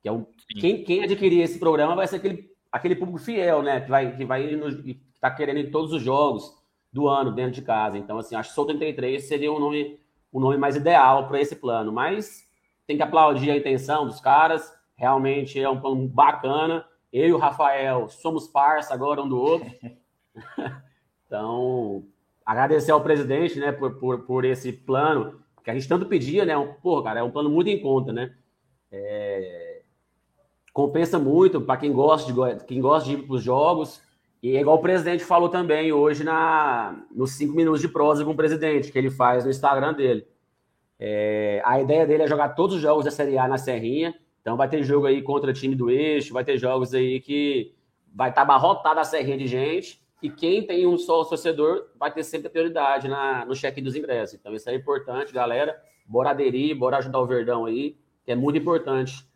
Que 0.00 0.08
é 0.08 0.12
um... 0.12 0.26
quem, 0.60 0.84
quem 0.84 1.02
adquirir 1.02 1.42
esse 1.42 1.58
programa 1.58 1.96
vai 1.96 2.06
ser 2.06 2.16
aquele, 2.16 2.50
aquele 2.70 2.96
público 2.96 3.18
fiel, 3.18 3.62
né? 3.62 3.80
Que 3.80 3.90
vai, 3.90 4.16
que 4.16 4.24
vai 4.24 4.54
no... 4.54 4.82
que 4.82 5.00
tá 5.20 5.30
querendo 5.30 5.58
em 5.58 5.70
todos 5.70 5.92
os 5.92 6.02
jogos 6.02 6.63
do 6.94 7.08
ano 7.08 7.32
dentro 7.32 7.50
de 7.50 7.62
casa. 7.62 7.98
Então, 7.98 8.16
assim, 8.18 8.36
acho 8.36 8.50
que 8.50 8.54
Sou 8.54 8.64
33 8.64 9.24
seria 9.24 9.50
o 9.50 9.56
um 9.56 9.58
nome, 9.58 9.98
um 10.32 10.38
nome 10.38 10.56
mais 10.56 10.76
ideal 10.76 11.26
para 11.26 11.40
esse 11.40 11.56
plano. 11.56 11.90
Mas 11.90 12.48
tem 12.86 12.96
que 12.96 13.02
aplaudir 13.02 13.50
a 13.50 13.56
intenção 13.56 14.06
dos 14.06 14.20
caras. 14.20 14.72
Realmente 14.96 15.60
é 15.60 15.68
um 15.68 15.80
plano 15.80 16.06
bacana. 16.06 16.86
Eu 17.12 17.28
e 17.28 17.32
o 17.32 17.38
Rafael 17.38 18.08
somos 18.08 18.46
parça 18.46 18.94
agora 18.94 19.20
um 19.20 19.28
do 19.28 19.36
outro. 19.36 19.68
então, 21.26 22.04
agradecer 22.46 22.92
ao 22.92 23.00
presidente, 23.00 23.58
né, 23.58 23.72
por, 23.72 23.96
por, 23.98 24.20
por 24.20 24.44
esse 24.44 24.72
plano 24.72 25.42
que 25.64 25.70
a 25.70 25.74
gente 25.74 25.88
tanto 25.88 26.06
pedia, 26.06 26.44
né? 26.44 26.56
Um, 26.56 26.74
porra, 26.74 27.02
cara, 27.02 27.20
é 27.20 27.22
um 27.24 27.30
plano 27.30 27.50
muito 27.50 27.68
em 27.68 27.80
conta, 27.80 28.12
né? 28.12 28.32
É... 28.92 29.82
compensa 30.72 31.18
muito 31.18 31.60
para 31.60 31.76
quem 31.76 31.92
gosta 31.92 32.32
de 32.32 32.64
quem 32.66 32.80
gosta 32.80 33.08
de 33.08 33.14
ir 33.16 33.26
para 33.26 33.34
os 33.34 33.42
jogos. 33.42 34.00
E 34.44 34.58
é 34.58 34.60
igual 34.60 34.76
o 34.76 34.82
presidente 34.82 35.24
falou 35.24 35.48
também 35.48 35.90
hoje 35.90 36.22
na, 36.22 37.02
nos 37.10 37.30
cinco 37.30 37.54
minutos 37.54 37.80
de 37.80 37.88
prosa 37.88 38.22
com 38.26 38.32
o 38.32 38.36
presidente, 38.36 38.92
que 38.92 38.98
ele 38.98 39.08
faz 39.10 39.42
no 39.42 39.50
Instagram 39.50 39.94
dele. 39.94 40.26
É, 41.00 41.62
a 41.64 41.80
ideia 41.80 42.06
dele 42.06 42.24
é 42.24 42.26
jogar 42.26 42.50
todos 42.50 42.76
os 42.76 42.82
jogos 42.82 43.06
da 43.06 43.10
Série 43.10 43.38
A 43.38 43.48
na 43.48 43.56
Serrinha. 43.56 44.14
Então 44.42 44.54
vai 44.54 44.68
ter 44.68 44.82
jogo 44.82 45.06
aí 45.06 45.22
contra 45.22 45.48
o 45.48 45.54
time 45.54 45.74
do 45.74 45.88
eixo, 45.88 46.34
vai 46.34 46.44
ter 46.44 46.58
jogos 46.58 46.92
aí 46.92 47.20
que 47.20 47.74
vai 48.14 48.28
estar 48.28 48.44
tá 48.44 48.54
abarrotado 48.54 49.00
a 49.00 49.04
Serrinha 49.04 49.38
de 49.38 49.46
gente. 49.46 49.98
E 50.22 50.28
quem 50.28 50.66
tem 50.66 50.86
um 50.86 50.98
só 50.98 51.24
torcedor 51.24 51.86
vai 51.98 52.12
ter 52.12 52.22
sempre 52.22 52.48
a 52.48 52.50
prioridade 52.50 53.08
na, 53.08 53.46
no 53.46 53.54
check 53.54 53.82
dos 53.82 53.96
ingressos. 53.96 54.38
Então 54.38 54.52
isso 54.52 54.68
é 54.68 54.74
importante, 54.74 55.32
galera. 55.32 55.74
Bora 56.06 56.28
aderir, 56.28 56.76
bora 56.76 56.98
ajudar 56.98 57.18
o 57.18 57.26
Verdão 57.26 57.64
aí, 57.64 57.96
que 58.22 58.30
é 58.30 58.36
muito 58.36 58.58
importante 58.58 59.26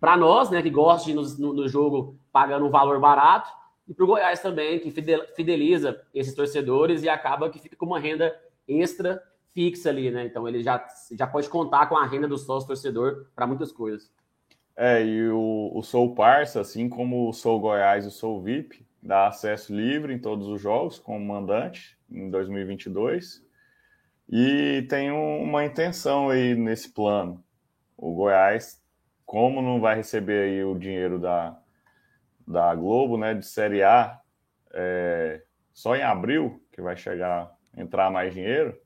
para 0.00 0.16
nós, 0.16 0.48
né, 0.50 0.62
que 0.62 0.70
gosta 0.70 1.04
de 1.04 1.12
ir 1.12 1.14
no, 1.14 1.52
no, 1.52 1.68
jogo 1.68 2.18
pagando 2.32 2.66
um 2.66 2.70
valor 2.70 3.00
barato, 3.00 3.50
e 3.86 3.92
para 3.92 4.04
o 4.04 4.06
Goiás 4.06 4.40
também, 4.40 4.78
que 4.78 4.90
fideliza 4.90 6.00
esses 6.14 6.34
torcedores 6.34 7.02
e 7.02 7.08
acaba 7.08 7.50
que 7.50 7.58
fica 7.58 7.76
com 7.76 7.86
uma 7.86 7.98
renda 7.98 8.34
extra 8.66 9.22
fixa 9.52 9.90
ali, 9.90 10.10
né? 10.10 10.24
Então 10.24 10.48
ele 10.48 10.62
já, 10.62 10.84
já 11.12 11.26
pode 11.26 11.48
contar 11.48 11.86
com 11.86 11.96
a 11.96 12.06
renda 12.06 12.26
do 12.26 12.38
sócio 12.38 12.66
torcedor 12.66 13.26
para 13.34 13.46
muitas 13.46 13.70
coisas. 13.70 14.10
É, 14.76 15.04
e 15.04 15.28
o, 15.28 15.70
o 15.74 15.82
Sou 15.82 16.14
Parça, 16.14 16.60
assim 16.60 16.88
como 16.88 17.28
o 17.28 17.32
Sou 17.32 17.60
Goiás 17.60 18.04
e 18.04 18.08
o 18.08 18.10
Sou 18.10 18.42
VIP, 18.42 18.84
dá 19.02 19.28
acesso 19.28 19.74
livre 19.74 20.12
em 20.12 20.18
todos 20.18 20.48
os 20.48 20.60
jogos 20.60 20.98
como 20.98 21.24
mandante 21.24 21.96
em 22.10 22.30
2022. 22.30 23.44
E 24.28 24.86
tem 24.88 25.12
um, 25.12 25.42
uma 25.42 25.64
intenção 25.64 26.30
aí 26.30 26.54
nesse 26.54 26.92
plano. 26.92 27.44
O 27.96 28.14
Goiás 28.14 28.82
como 29.24 29.62
não 29.62 29.80
vai 29.80 29.96
receber 29.96 30.44
aí 30.44 30.64
o 30.64 30.78
dinheiro 30.78 31.18
da, 31.18 31.58
da 32.46 32.74
Globo, 32.74 33.16
né, 33.16 33.34
de 33.34 33.46
Série 33.46 33.82
A, 33.82 34.20
é, 34.72 35.42
só 35.72 35.96
em 35.96 36.02
abril 36.02 36.62
que 36.72 36.80
vai 36.80 36.96
chegar, 36.96 37.52
entrar 37.76 38.10
mais 38.10 38.34
dinheiro. 38.34 38.78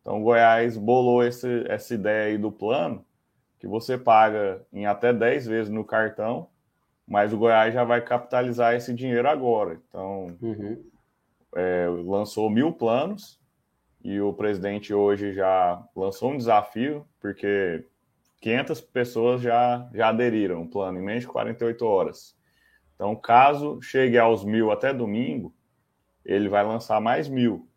Então, 0.00 0.20
o 0.20 0.22
Goiás 0.22 0.76
bolou 0.76 1.24
esse, 1.24 1.64
essa 1.68 1.94
ideia 1.94 2.26
aí 2.26 2.38
do 2.38 2.52
plano, 2.52 3.04
que 3.58 3.66
você 3.66 3.98
paga 3.98 4.64
em 4.72 4.86
até 4.86 5.12
10 5.12 5.46
vezes 5.46 5.72
no 5.72 5.84
cartão, 5.84 6.48
mas 7.06 7.32
o 7.32 7.38
Goiás 7.38 7.72
já 7.72 7.84
vai 7.84 8.00
capitalizar 8.00 8.74
esse 8.74 8.92
dinheiro 8.92 9.28
agora. 9.28 9.80
Então, 9.88 10.36
uhum. 10.40 10.84
é, 11.54 11.86
lançou 11.88 12.50
mil 12.50 12.72
planos 12.72 13.40
e 14.02 14.20
o 14.20 14.32
presidente 14.32 14.94
hoje 14.94 15.32
já 15.32 15.82
lançou 15.94 16.30
um 16.30 16.36
desafio, 16.36 17.04
porque 17.20 17.84
500 18.40 18.80
pessoas 18.80 19.40
já, 19.40 19.88
já 19.92 20.08
aderiram 20.08 20.58
ao 20.58 20.66
plano 20.66 21.00
em 21.00 21.02
menos 21.02 21.22
de 21.22 21.28
48 21.28 21.84
horas. 21.84 22.35
Então, 22.96 23.14
caso 23.14 23.80
chegue 23.80 24.18
aos 24.18 24.44
mil 24.44 24.72
até 24.72 24.92
domingo, 24.92 25.54
ele 26.24 26.48
vai 26.48 26.64
lançar 26.64 27.00
mais 27.00 27.28
mil. 27.28 27.68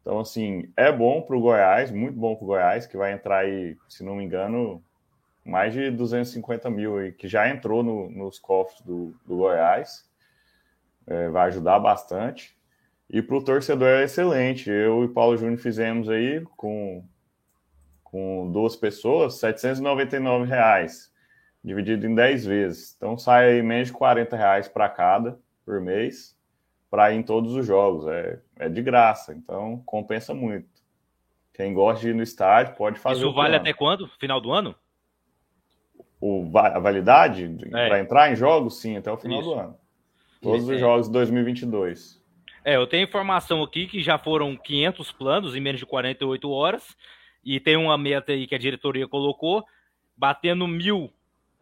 Então, 0.00 0.20
assim, 0.20 0.72
é 0.76 0.90
bom 0.90 1.20
para 1.20 1.36
o 1.36 1.40
Goiás, 1.40 1.90
muito 1.90 2.16
bom 2.16 2.34
para 2.34 2.44
o 2.44 2.46
Goiás, 2.46 2.86
que 2.86 2.96
vai 2.96 3.12
entrar 3.12 3.38
aí, 3.38 3.76
se 3.88 4.02
não 4.02 4.16
me 4.16 4.24
engano, 4.24 4.82
mais 5.44 5.74
de 5.74 5.90
250 5.90 6.70
mil 6.70 6.96
aí, 6.96 7.12
que 7.12 7.26
já 7.28 7.48
entrou 7.48 7.82
no, 7.82 8.08
nos 8.08 8.38
cofres 8.38 8.80
do, 8.82 9.14
do 9.26 9.36
Goiás. 9.36 10.08
É, 11.06 11.28
vai 11.28 11.48
ajudar 11.48 11.78
bastante. 11.80 12.56
E 13.10 13.20
para 13.20 13.36
o 13.36 13.44
torcedor 13.44 13.88
é 13.88 14.04
excelente. 14.04 14.70
Eu 14.70 15.04
e 15.04 15.08
Paulo 15.08 15.36
Júnior 15.36 15.58
fizemos 15.58 16.08
aí 16.08 16.40
com 16.56 17.04
com 18.16 18.50
duas 18.50 18.74
pessoas, 18.74 19.34
799 19.34 20.46
reais, 20.46 21.12
dividido 21.66 22.06
em 22.06 22.14
10 22.14 22.46
vezes. 22.46 22.94
Então 22.96 23.18
sai 23.18 23.54
aí 23.54 23.62
menos 23.62 23.88
de 23.88 23.94
40 23.94 24.36
reais 24.36 24.68
para 24.68 24.88
cada 24.88 25.36
por 25.64 25.80
mês 25.80 26.38
para 26.88 27.12
ir 27.12 27.16
em 27.16 27.22
todos 27.24 27.54
os 27.54 27.66
jogos. 27.66 28.06
É, 28.06 28.38
é 28.56 28.68
de 28.68 28.80
graça, 28.80 29.34
então 29.34 29.82
compensa 29.84 30.32
muito. 30.32 30.68
Quem 31.52 31.74
gosta 31.74 32.02
de 32.02 32.10
ir 32.10 32.14
no 32.14 32.22
estádio 32.22 32.76
pode 32.76 33.00
fazer. 33.00 33.18
Isso 33.18 33.32
vale 33.32 33.56
até 33.56 33.72
quando? 33.72 34.06
Final 34.20 34.40
do 34.40 34.52
ano? 34.52 34.76
O, 36.20 36.50
a 36.56 36.78
validade 36.78 37.58
é. 37.64 37.88
para 37.88 38.00
entrar 38.00 38.30
em 38.30 38.36
jogos? 38.36 38.80
Sim, 38.80 38.96
até 38.96 39.10
o 39.10 39.16
final 39.16 39.40
Isso. 39.40 39.50
do 39.50 39.54
ano. 39.58 39.76
Todos 40.40 40.62
Isso, 40.62 40.70
os 40.70 40.76
é. 40.76 40.80
jogos 40.80 41.06
de 41.06 41.12
2022. 41.12 42.24
É, 42.64 42.76
eu 42.76 42.86
tenho 42.86 43.04
informação 43.04 43.62
aqui 43.62 43.86
que 43.86 44.02
já 44.02 44.18
foram 44.18 44.56
500 44.56 45.12
planos 45.12 45.56
em 45.56 45.60
menos 45.60 45.80
de 45.80 45.86
48 45.86 46.50
horas 46.50 46.96
e 47.44 47.58
tem 47.58 47.76
uma 47.76 47.98
meta 47.98 48.32
aí 48.32 48.46
que 48.46 48.54
a 48.54 48.58
diretoria 48.58 49.08
colocou, 49.08 49.64
batendo 50.16 50.66
mil, 50.66 51.12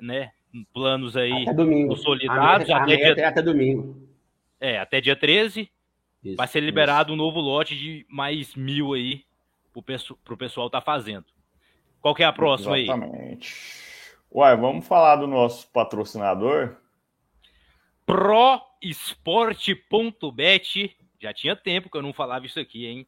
né? 0.04 0.30
Planos 0.72 1.16
aí 1.16 1.42
até 1.42 1.52
domingo. 1.52 1.88
consolidados. 1.88 2.70
A 2.70 2.86
meta, 2.86 2.94
até, 2.94 3.10
a 3.10 3.14
dia... 3.14 3.28
até 3.28 3.42
domingo. 3.42 4.08
É, 4.60 4.78
até 4.78 5.00
dia 5.00 5.16
13. 5.16 5.68
Isso, 6.22 6.36
vai 6.36 6.46
ser 6.46 6.60
liberado 6.60 7.12
isso. 7.12 7.14
um 7.14 7.16
novo 7.16 7.40
lote 7.40 7.76
de 7.76 8.06
mais 8.08 8.54
mil 8.54 8.94
aí 8.94 9.24
para 9.72 9.80
o 10.34 10.36
pessoal 10.36 10.70
tá 10.70 10.80
fazendo. 10.80 11.24
Qual 12.00 12.14
que 12.14 12.22
é 12.22 12.26
a 12.26 12.32
próxima 12.32 12.78
Exatamente. 12.78 13.10
aí? 13.10 13.18
Exatamente. 13.18 13.52
Uai, 14.30 14.56
vamos 14.56 14.86
falar 14.86 15.16
do 15.16 15.26
nosso 15.26 15.68
patrocinador? 15.72 16.76
Prosport.bet. 18.06 20.96
Já 21.20 21.32
tinha 21.32 21.56
tempo 21.56 21.90
que 21.90 21.96
eu 21.96 22.02
não 22.02 22.12
falava 22.12 22.46
isso 22.46 22.60
aqui, 22.60 22.86
hein? 22.86 23.04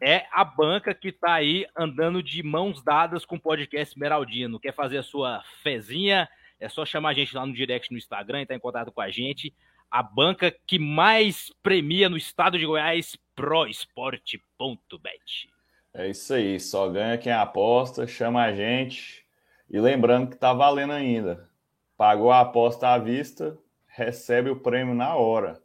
É 0.00 0.26
a 0.32 0.44
banca 0.44 0.94
que 0.94 1.08
está 1.08 1.34
aí 1.34 1.66
andando 1.76 2.22
de 2.22 2.42
mãos 2.42 2.82
dadas 2.82 3.24
com 3.24 3.36
o 3.36 3.40
podcast 3.40 3.98
Meraldino. 3.98 4.58
Quer 4.58 4.74
fazer 4.74 4.98
a 4.98 5.02
sua 5.02 5.42
fezinha? 5.62 6.28
É 6.58 6.68
só 6.68 6.86
chamar 6.86 7.10
a 7.10 7.14
gente 7.14 7.36
lá 7.36 7.44
no 7.44 7.52
direct 7.52 7.92
no 7.92 7.98
Instagram, 7.98 8.42
estar 8.42 8.54
tá 8.54 8.56
em 8.56 8.60
contato 8.60 8.90
com 8.90 9.00
a 9.00 9.10
gente. 9.10 9.54
A 9.90 10.02
banca 10.02 10.54
que 10.66 10.78
mais 10.78 11.52
premia 11.62 12.08
no 12.08 12.16
estado 12.16 12.58
de 12.58 12.64
Goiás, 12.64 13.16
proesporte.bet. 13.34 15.50
É 15.92 16.08
isso 16.08 16.32
aí, 16.32 16.58
só 16.60 16.88
ganha 16.88 17.18
quem 17.18 17.32
aposta, 17.32 18.06
chama 18.06 18.42
a 18.42 18.54
gente. 18.54 19.26
E 19.68 19.78
lembrando 19.78 20.30
que 20.30 20.36
tá 20.36 20.52
valendo 20.52 20.92
ainda. 20.92 21.48
Pagou 21.96 22.30
a 22.30 22.40
aposta 22.40 22.88
à 22.88 22.98
vista, 22.98 23.58
recebe 23.86 24.48
o 24.48 24.56
prêmio 24.56 24.94
na 24.94 25.14
hora. 25.14 25.60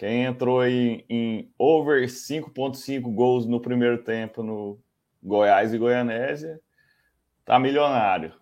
Quem 0.00 0.24
entrou 0.24 0.62
aí 0.62 1.04
em 1.10 1.52
over 1.58 2.06
5.5 2.06 3.02
gols 3.02 3.44
no 3.44 3.60
primeiro 3.60 4.02
tempo 4.02 4.42
no 4.42 4.80
Goiás 5.22 5.74
e 5.74 5.78
Goianésia 5.78 6.58
tá 7.44 7.58
milionário. 7.58 8.32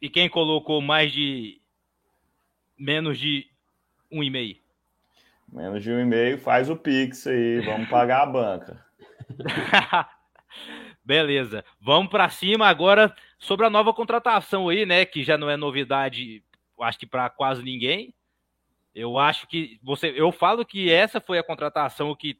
E 0.00 0.08
quem 0.08 0.28
colocou 0.28 0.80
mais 0.80 1.10
de 1.10 1.60
menos 2.78 3.18
de 3.18 3.48
um 4.12 4.22
e 4.22 4.30
meio? 4.30 4.58
Menos 5.52 5.82
de 5.82 5.90
um 5.90 5.98
e 5.98 6.04
meio 6.04 6.38
faz 6.38 6.70
o 6.70 6.76
Pix 6.76 7.26
aí, 7.26 7.58
vamos 7.62 7.88
pagar 7.88 8.22
a 8.22 8.26
banca. 8.26 8.86
Beleza, 11.04 11.64
vamos 11.80 12.12
para 12.12 12.28
cima 12.28 12.68
agora 12.68 13.12
sobre 13.40 13.66
a 13.66 13.70
nova 13.70 13.92
contratação 13.92 14.68
aí, 14.68 14.86
né? 14.86 15.04
Que 15.04 15.24
já 15.24 15.36
não 15.36 15.50
é 15.50 15.56
novidade, 15.56 16.44
acho 16.80 16.96
que 16.96 17.06
para 17.06 17.28
quase 17.28 17.60
ninguém. 17.60 18.14
Eu 18.94 19.18
acho 19.18 19.46
que 19.46 19.78
você, 19.82 20.12
eu 20.16 20.32
falo 20.32 20.64
que 20.64 20.90
essa 20.90 21.20
foi 21.20 21.38
a 21.38 21.44
contratação 21.44 22.14
que 22.14 22.36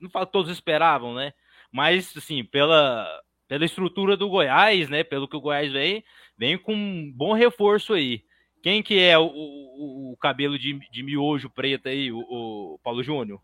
não 0.00 0.10
falo 0.10 0.26
que 0.26 0.32
todos 0.32 0.50
esperavam, 0.50 1.14
né? 1.14 1.32
Mas 1.72 2.16
assim, 2.16 2.44
pela 2.44 3.06
pela 3.46 3.64
estrutura 3.64 4.16
do 4.16 4.28
Goiás, 4.28 4.88
né? 4.88 5.04
Pelo 5.04 5.28
que 5.28 5.36
o 5.36 5.40
Goiás 5.40 5.72
vem, 5.72 6.02
vem 6.36 6.58
com 6.58 6.74
um 6.74 7.12
bom 7.14 7.32
reforço 7.32 7.92
aí. 7.92 8.22
Quem 8.62 8.82
que 8.82 8.98
é 8.98 9.18
o, 9.18 9.26
o, 9.26 10.12
o 10.12 10.16
cabelo 10.16 10.58
de, 10.58 10.78
de 10.90 11.02
miojo 11.02 11.50
preto 11.50 11.88
aí, 11.88 12.10
o, 12.10 12.18
o 12.18 12.78
Paulo 12.82 13.02
Júnior? 13.02 13.40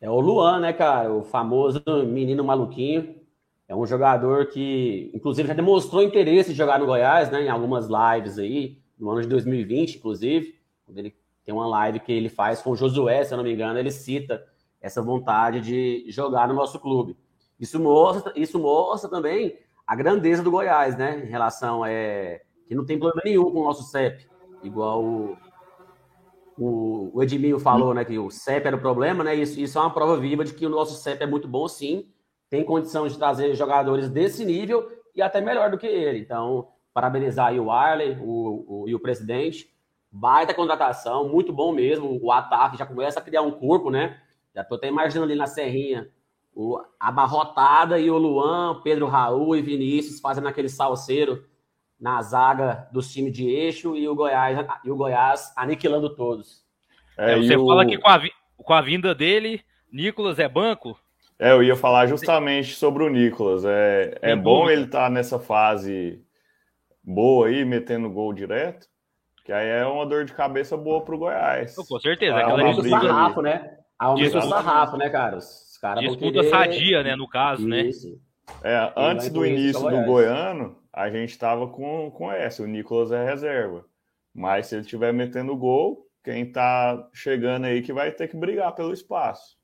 É 0.00 0.10
o 0.10 0.20
Luan, 0.20 0.60
né, 0.60 0.72
cara? 0.72 1.12
O 1.12 1.24
famoso 1.24 1.82
menino 2.06 2.44
maluquinho. 2.44 3.22
É 3.66 3.74
um 3.74 3.86
jogador 3.86 4.48
que, 4.48 5.10
inclusive, 5.14 5.48
já 5.48 5.54
demonstrou 5.54 6.02
interesse 6.02 6.52
em 6.52 6.54
jogar 6.54 6.78
no 6.78 6.84
Goiás, 6.84 7.30
né? 7.30 7.44
Em 7.44 7.48
algumas 7.48 7.88
lives 7.88 8.38
aí, 8.38 8.78
no 8.98 9.10
ano 9.10 9.22
de 9.22 9.28
2020, 9.28 9.96
inclusive, 9.96 10.58
quando 10.84 10.98
ele 10.98 11.14
tem 11.44 11.54
uma 11.54 11.66
live 11.66 12.00
que 12.00 12.12
ele 12.12 12.28
faz 12.28 12.62
com 12.62 12.70
o 12.70 12.76
Josué, 12.76 13.22
se 13.22 13.34
eu 13.34 13.36
não 13.36 13.44
me 13.44 13.52
engano, 13.52 13.78
ele 13.78 13.90
cita 13.90 14.44
essa 14.80 15.02
vontade 15.02 15.60
de 15.60 16.04
jogar 16.08 16.48
no 16.48 16.54
nosso 16.54 16.78
clube. 16.80 17.16
Isso 17.60 17.78
mostra, 17.78 18.32
isso 18.34 18.58
mostra 18.58 19.08
também 19.10 19.58
a 19.86 19.94
grandeza 19.94 20.42
do 20.42 20.50
Goiás, 20.50 20.96
né? 20.96 21.22
Em 21.24 21.28
relação 21.28 21.84
é, 21.84 22.42
que 22.66 22.74
não 22.74 22.84
tem 22.84 22.98
problema 22.98 23.22
nenhum 23.24 23.50
com 23.50 23.60
o 23.60 23.64
nosso 23.64 23.84
CEP, 23.84 24.26
igual 24.62 25.04
o, 25.04 25.36
o, 26.58 27.10
o 27.14 27.22
Edmilho 27.22 27.58
falou, 27.58 27.92
né? 27.92 28.04
Que 28.04 28.18
o 28.18 28.30
CEP 28.30 28.66
era 28.66 28.76
o 28.76 28.80
problema, 28.80 29.22
né? 29.22 29.34
Isso, 29.34 29.60
isso 29.60 29.78
é 29.78 29.80
uma 29.80 29.92
prova 29.92 30.16
viva 30.16 30.44
de 30.44 30.54
que 30.54 30.66
o 30.66 30.70
nosso 30.70 31.00
CEP 31.02 31.22
é 31.22 31.26
muito 31.26 31.46
bom, 31.46 31.68
sim. 31.68 32.08
Tem 32.48 32.64
condição 32.64 33.06
de 33.06 33.18
trazer 33.18 33.54
jogadores 33.54 34.08
desse 34.08 34.44
nível 34.44 34.90
e 35.14 35.20
até 35.20 35.40
melhor 35.40 35.70
do 35.70 35.78
que 35.78 35.86
ele. 35.86 36.18
Então, 36.18 36.68
parabenizar 36.92 37.48
aí 37.48 37.60
o 37.60 37.70
Arley 37.70 38.16
o, 38.20 38.82
o, 38.82 38.88
e 38.88 38.94
o 38.94 39.00
presidente 39.00 39.73
Baita 40.16 40.54
contratação, 40.54 41.28
muito 41.28 41.52
bom 41.52 41.72
mesmo. 41.72 42.20
O 42.22 42.30
ataque 42.30 42.76
já 42.76 42.86
começa 42.86 43.18
a 43.18 43.22
criar 43.22 43.42
um 43.42 43.50
corpo, 43.50 43.90
né? 43.90 44.20
Já 44.54 44.62
tô 44.62 44.76
até 44.76 44.86
imaginando 44.86 45.24
ali 45.24 45.34
na 45.34 45.48
Serrinha 45.48 46.08
o, 46.54 46.80
a 47.00 47.10
Barrotada 47.10 47.98
e 47.98 48.08
o 48.08 48.16
Luan, 48.16 48.80
Pedro 48.84 49.08
Raul 49.08 49.56
e 49.56 49.62
Vinícius 49.62 50.20
fazendo 50.20 50.46
aquele 50.46 50.68
salseiro 50.68 51.44
na 52.00 52.22
zaga 52.22 52.88
dos 52.92 53.12
times 53.12 53.32
de 53.32 53.44
eixo 53.48 53.96
e 53.96 54.08
o 54.08 54.14
Goiás, 54.14 54.56
e 54.84 54.90
o 54.90 54.96
Goiás 54.96 55.52
aniquilando 55.56 56.14
todos. 56.14 56.62
É, 57.18 57.32
é 57.32 57.36
você 57.36 57.56
o... 57.56 57.66
fala 57.66 57.84
que 57.84 57.98
com 57.98 58.08
a, 58.08 58.22
com 58.56 58.72
a 58.72 58.80
vinda 58.80 59.12
dele, 59.16 59.62
Nicolas 59.92 60.38
é 60.38 60.48
banco? 60.48 60.96
É, 61.40 61.50
eu 61.50 61.60
ia 61.60 61.74
falar 61.74 62.06
justamente 62.06 62.74
sobre 62.74 63.02
o 63.02 63.08
Nicolas. 63.08 63.64
É, 63.64 64.16
é 64.22 64.36
bom 64.36 64.70
ele 64.70 64.84
estar 64.84 65.04
tá 65.04 65.10
nessa 65.10 65.40
fase 65.40 66.22
boa 67.02 67.48
aí, 67.48 67.64
metendo 67.64 68.08
gol 68.08 68.32
direto, 68.32 68.86
que 69.44 69.52
aí 69.52 69.68
é 69.68 69.86
uma 69.86 70.06
dor 70.06 70.24
de 70.24 70.32
cabeça 70.32 70.76
boa 70.76 71.04
pro 71.04 71.18
Goiás. 71.18 71.76
Com 71.76 72.00
certeza. 72.00 72.38
É, 72.38 72.42
aumenta 72.42 72.80
o 72.80 72.88
sarrafo, 72.88 73.42
né? 73.42 73.76
Aumenta 73.98 74.38
o 74.38 74.42
sarrafo, 74.42 74.96
né, 74.96 75.10
cara? 75.10 75.36
Os 75.36 75.78
caras 75.80 76.02
Disputa 76.02 76.40
querer... 76.40 76.50
sadia, 76.50 77.02
né, 77.02 77.14
no 77.14 77.28
caso, 77.28 77.68
né? 77.68 77.82
Isso. 77.82 78.08
né? 78.08 78.16
É, 78.62 78.92
antes 78.96 79.28
do 79.30 79.44
início 79.44 79.80
do 79.80 80.04
Goiano, 80.04 80.76
a 80.92 81.10
gente 81.10 81.30
estava 81.30 81.68
com, 81.68 82.10
com 82.10 82.32
essa, 82.32 82.62
o 82.62 82.66
Nicolas 82.66 83.12
é 83.12 83.24
reserva. 83.24 83.84
Mas 84.34 84.66
se 84.66 84.74
ele 84.74 84.82
estiver 84.82 85.12
metendo 85.12 85.56
gol, 85.56 86.08
quem 86.22 86.50
tá 86.50 87.08
chegando 87.12 87.66
aí 87.66 87.82
que 87.82 87.92
vai 87.92 88.10
ter 88.10 88.28
que 88.28 88.36
brigar 88.36 88.74
pelo 88.74 88.92
espaço. 88.92 89.56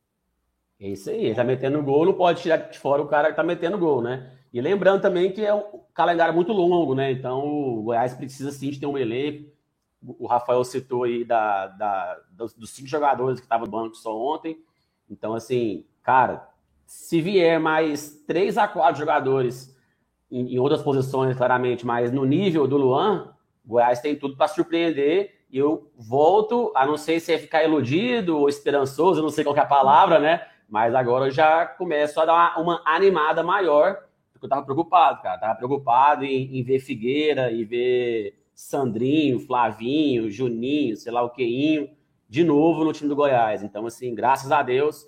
É 0.79 0.89
isso 0.89 1.11
aí, 1.11 1.27
ele 1.27 1.35
tá 1.35 1.45
metendo 1.45 1.83
gol, 1.83 2.05
não 2.07 2.13
pode 2.13 2.43
tirar 2.43 2.57
de 2.57 2.79
fora 2.79 3.03
o 3.03 3.09
cara 3.09 3.31
que 3.31 3.37
tá 3.37 3.43
metendo 3.43 3.79
gol, 3.79 4.03
né? 4.03 4.31
E 4.53 4.61
lembrando 4.61 5.01
também 5.01 5.33
que 5.33 5.45
é 5.45 5.55
um 5.55 5.81
calendário 5.95 6.35
muito 6.35 6.53
longo, 6.53 6.95
né? 6.95 7.11
Então 7.13 7.47
o 7.47 7.83
Goiás 7.83 8.15
precisa 8.15 8.51
sim 8.51 8.71
de 8.71 8.81
ter 8.81 8.87
um 8.87 8.99
elenco. 8.99 9.51
O 10.03 10.27
Rafael 10.27 10.65
citou 10.65 11.05
aí 11.05 11.25
da, 11.25 11.67
da 11.69 12.21
dos, 12.31 12.55
dos, 12.55 12.71
cinco 12.71 12.89
jogadores 12.89 13.39
que 13.39 13.45
estavam 13.45 13.67
no 13.67 13.73
banco 13.73 13.97
só 13.97 14.17
ontem. 14.17 14.59
Então, 15.11 15.35
assim, 15.35 15.85
cara, 16.03 16.49
se 16.87 17.21
vier 17.21 17.61
mais 17.61 18.23
três 18.27 18.57
a 18.57 18.67
quatro 18.67 18.99
jogadores 18.99 19.77
em, 20.31 20.55
em 20.55 20.59
outras 20.59 20.83
posições, 20.83 21.37
claramente, 21.37 21.85
mas 21.85 22.11
no 22.11 22.25
nível 22.25 22.67
do 22.67 22.77
Luan, 22.77 23.35
Goiás 23.65 24.01
tem 24.01 24.17
tudo 24.17 24.37
para 24.37 24.49
surpreender. 24.49 25.39
E 25.51 25.59
eu 25.59 25.91
volto, 25.97 26.73
a 26.77 26.87
não 26.87 26.97
sei 26.97 27.19
se 27.19 27.33
é 27.33 27.39
ficar 27.39 27.65
iludido 27.65 28.39
ou 28.39 28.49
esperançoso, 28.49 29.21
não 29.21 29.31
sei 29.31 29.43
qual 29.43 29.57
é 29.57 29.61
a 29.61 29.67
palavra, 29.67 30.19
né? 30.21 30.47
Mas 30.69 30.95
agora 30.95 31.27
eu 31.27 31.31
já 31.33 31.67
começo 31.67 32.21
a 32.21 32.25
dar 32.25 32.33
uma, 32.33 32.59
uma 32.59 32.83
animada 32.85 33.43
maior, 33.43 34.05
porque 34.33 34.47
eu 34.47 34.49
tava 34.49 34.63
preocupado, 34.63 35.21
cara. 35.21 35.39
Tava 35.39 35.57
preocupado 35.57 36.25
em, 36.25 36.57
em, 36.57 36.63
ver 36.63 36.79
Figueira, 36.79 37.51
e 37.51 37.65
ver 37.65 38.40
Sandrinho, 38.63 39.41
Flavinho, 39.41 40.31
Juninho, 40.31 40.97
sei 40.97 41.13
lá 41.13 41.23
o 41.23 41.31
queinho, 41.31 41.91
de 42.29 42.45
novo 42.45 42.85
no 42.85 42.93
time 42.93 43.09
do 43.09 43.17
Goiás. 43.17 43.63
Então, 43.63 43.87
assim, 43.87 44.15
graças 44.15 44.53
a 44.53 44.63
Deus, 44.63 45.03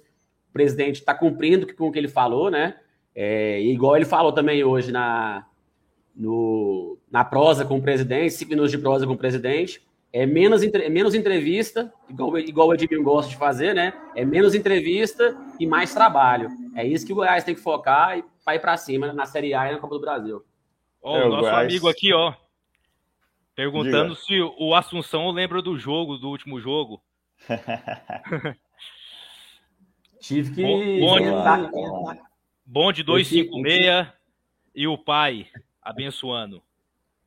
o 0.49 0.52
presidente 0.52 0.97
está 0.97 1.14
cumprindo 1.14 1.73
com 1.75 1.88
o 1.88 1.92
que 1.92 1.99
ele 1.99 2.09
falou, 2.09 2.50
né? 2.50 2.76
É, 3.14 3.61
igual 3.61 3.97
ele 3.97 4.06
falou 4.06 4.32
também 4.32 4.64
hoje 4.64 4.90
na, 4.90 5.47
no, 6.14 6.99
na 7.11 7.25
prosa 7.25 7.64
com 7.64 7.76
o 7.76 7.82
presidente, 7.82 8.35
cinco 8.35 8.50
minutos 8.50 8.71
de 8.71 8.78
prosa 8.78 9.06
com 9.06 9.12
o 9.12 9.18
presidente 9.18 9.82
é 10.12 10.26
menos, 10.26 10.62
é 10.62 10.88
menos 10.90 11.14
entrevista, 11.14 11.92
igual, 12.09 12.38
igual 12.38 12.68
o 12.68 12.75
Edmilson 12.75 13.02
gosta 13.02 13.30
de 13.30 13.37
fazer, 13.37 13.75
né? 13.75 13.94
É 14.14 14.25
menos 14.25 14.54
entrevista 14.54 15.35
e 15.59 15.66
mais 15.66 15.94
trabalho. 15.94 16.50
É 16.76 16.87
isso 16.87 17.06
que 17.06 17.12
o 17.12 17.16
Goiás 17.16 17.44
tem 17.44 17.54
que 17.54 17.61
focar 17.62 18.18
e 18.18 18.25
vai 18.44 18.59
para 18.59 18.76
cima 18.76 19.12
na 19.12 19.25
Série 19.25 19.54
A 19.54 19.71
e 19.71 19.73
na 19.73 19.78
Copa 19.78 19.94
do 19.94 20.00
Brasil. 20.00 20.44
Ó, 21.02 21.16
é, 21.16 21.25
o 21.25 21.30
nosso 21.30 21.40
Goiás... 21.42 21.66
amigo 21.66 21.88
aqui, 21.88 22.12
ó, 22.12 22.35
perguntando 23.54 24.15
Diga. 24.15 24.26
se 24.26 24.41
o 24.58 24.75
Assunção 24.75 25.30
lembra 25.30 25.62
do 25.62 25.78
jogo, 25.78 26.19
do 26.19 26.28
último 26.28 26.60
jogo. 26.60 27.02
Tive 30.21 30.54
que. 30.54 30.62
Bonde, 31.00 31.26
bonde 32.65 33.02
256 33.02 34.06
e 34.75 34.86
o 34.86 34.97
pai 34.97 35.47
abençoando. 35.82 36.62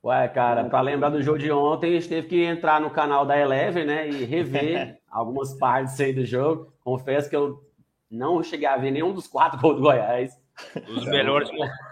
Ué, 0.03 0.27
cara, 0.27 0.65
para 0.65 0.81
lembrar 0.81 1.09
do 1.09 1.21
jogo 1.21 1.39
de 1.39 1.51
ontem, 1.51 1.89
a 1.89 1.99
gente 1.99 2.07
teve 2.07 2.27
que 2.27 2.43
entrar 2.43 2.79
no 2.79 2.91
canal 2.91 3.25
da 3.25 3.37
Eleven, 3.37 3.85
né, 3.85 4.07
e 4.07 4.23
rever 4.23 4.99
algumas 5.09 5.53
partes 5.55 5.99
aí 5.99 6.13
do 6.13 6.23
jogo. 6.23 6.71
Confesso 6.79 7.27
que 7.29 7.35
eu 7.35 7.63
não 8.09 8.43
cheguei 8.43 8.67
a 8.67 8.77
ver 8.77 8.91
nenhum 8.91 9.11
dos 9.11 9.25
quatro 9.27 9.59
gols 9.59 9.77
do 9.77 9.81
Goiás. 9.81 10.39
Os 10.87 11.05
melhores, 11.05 11.49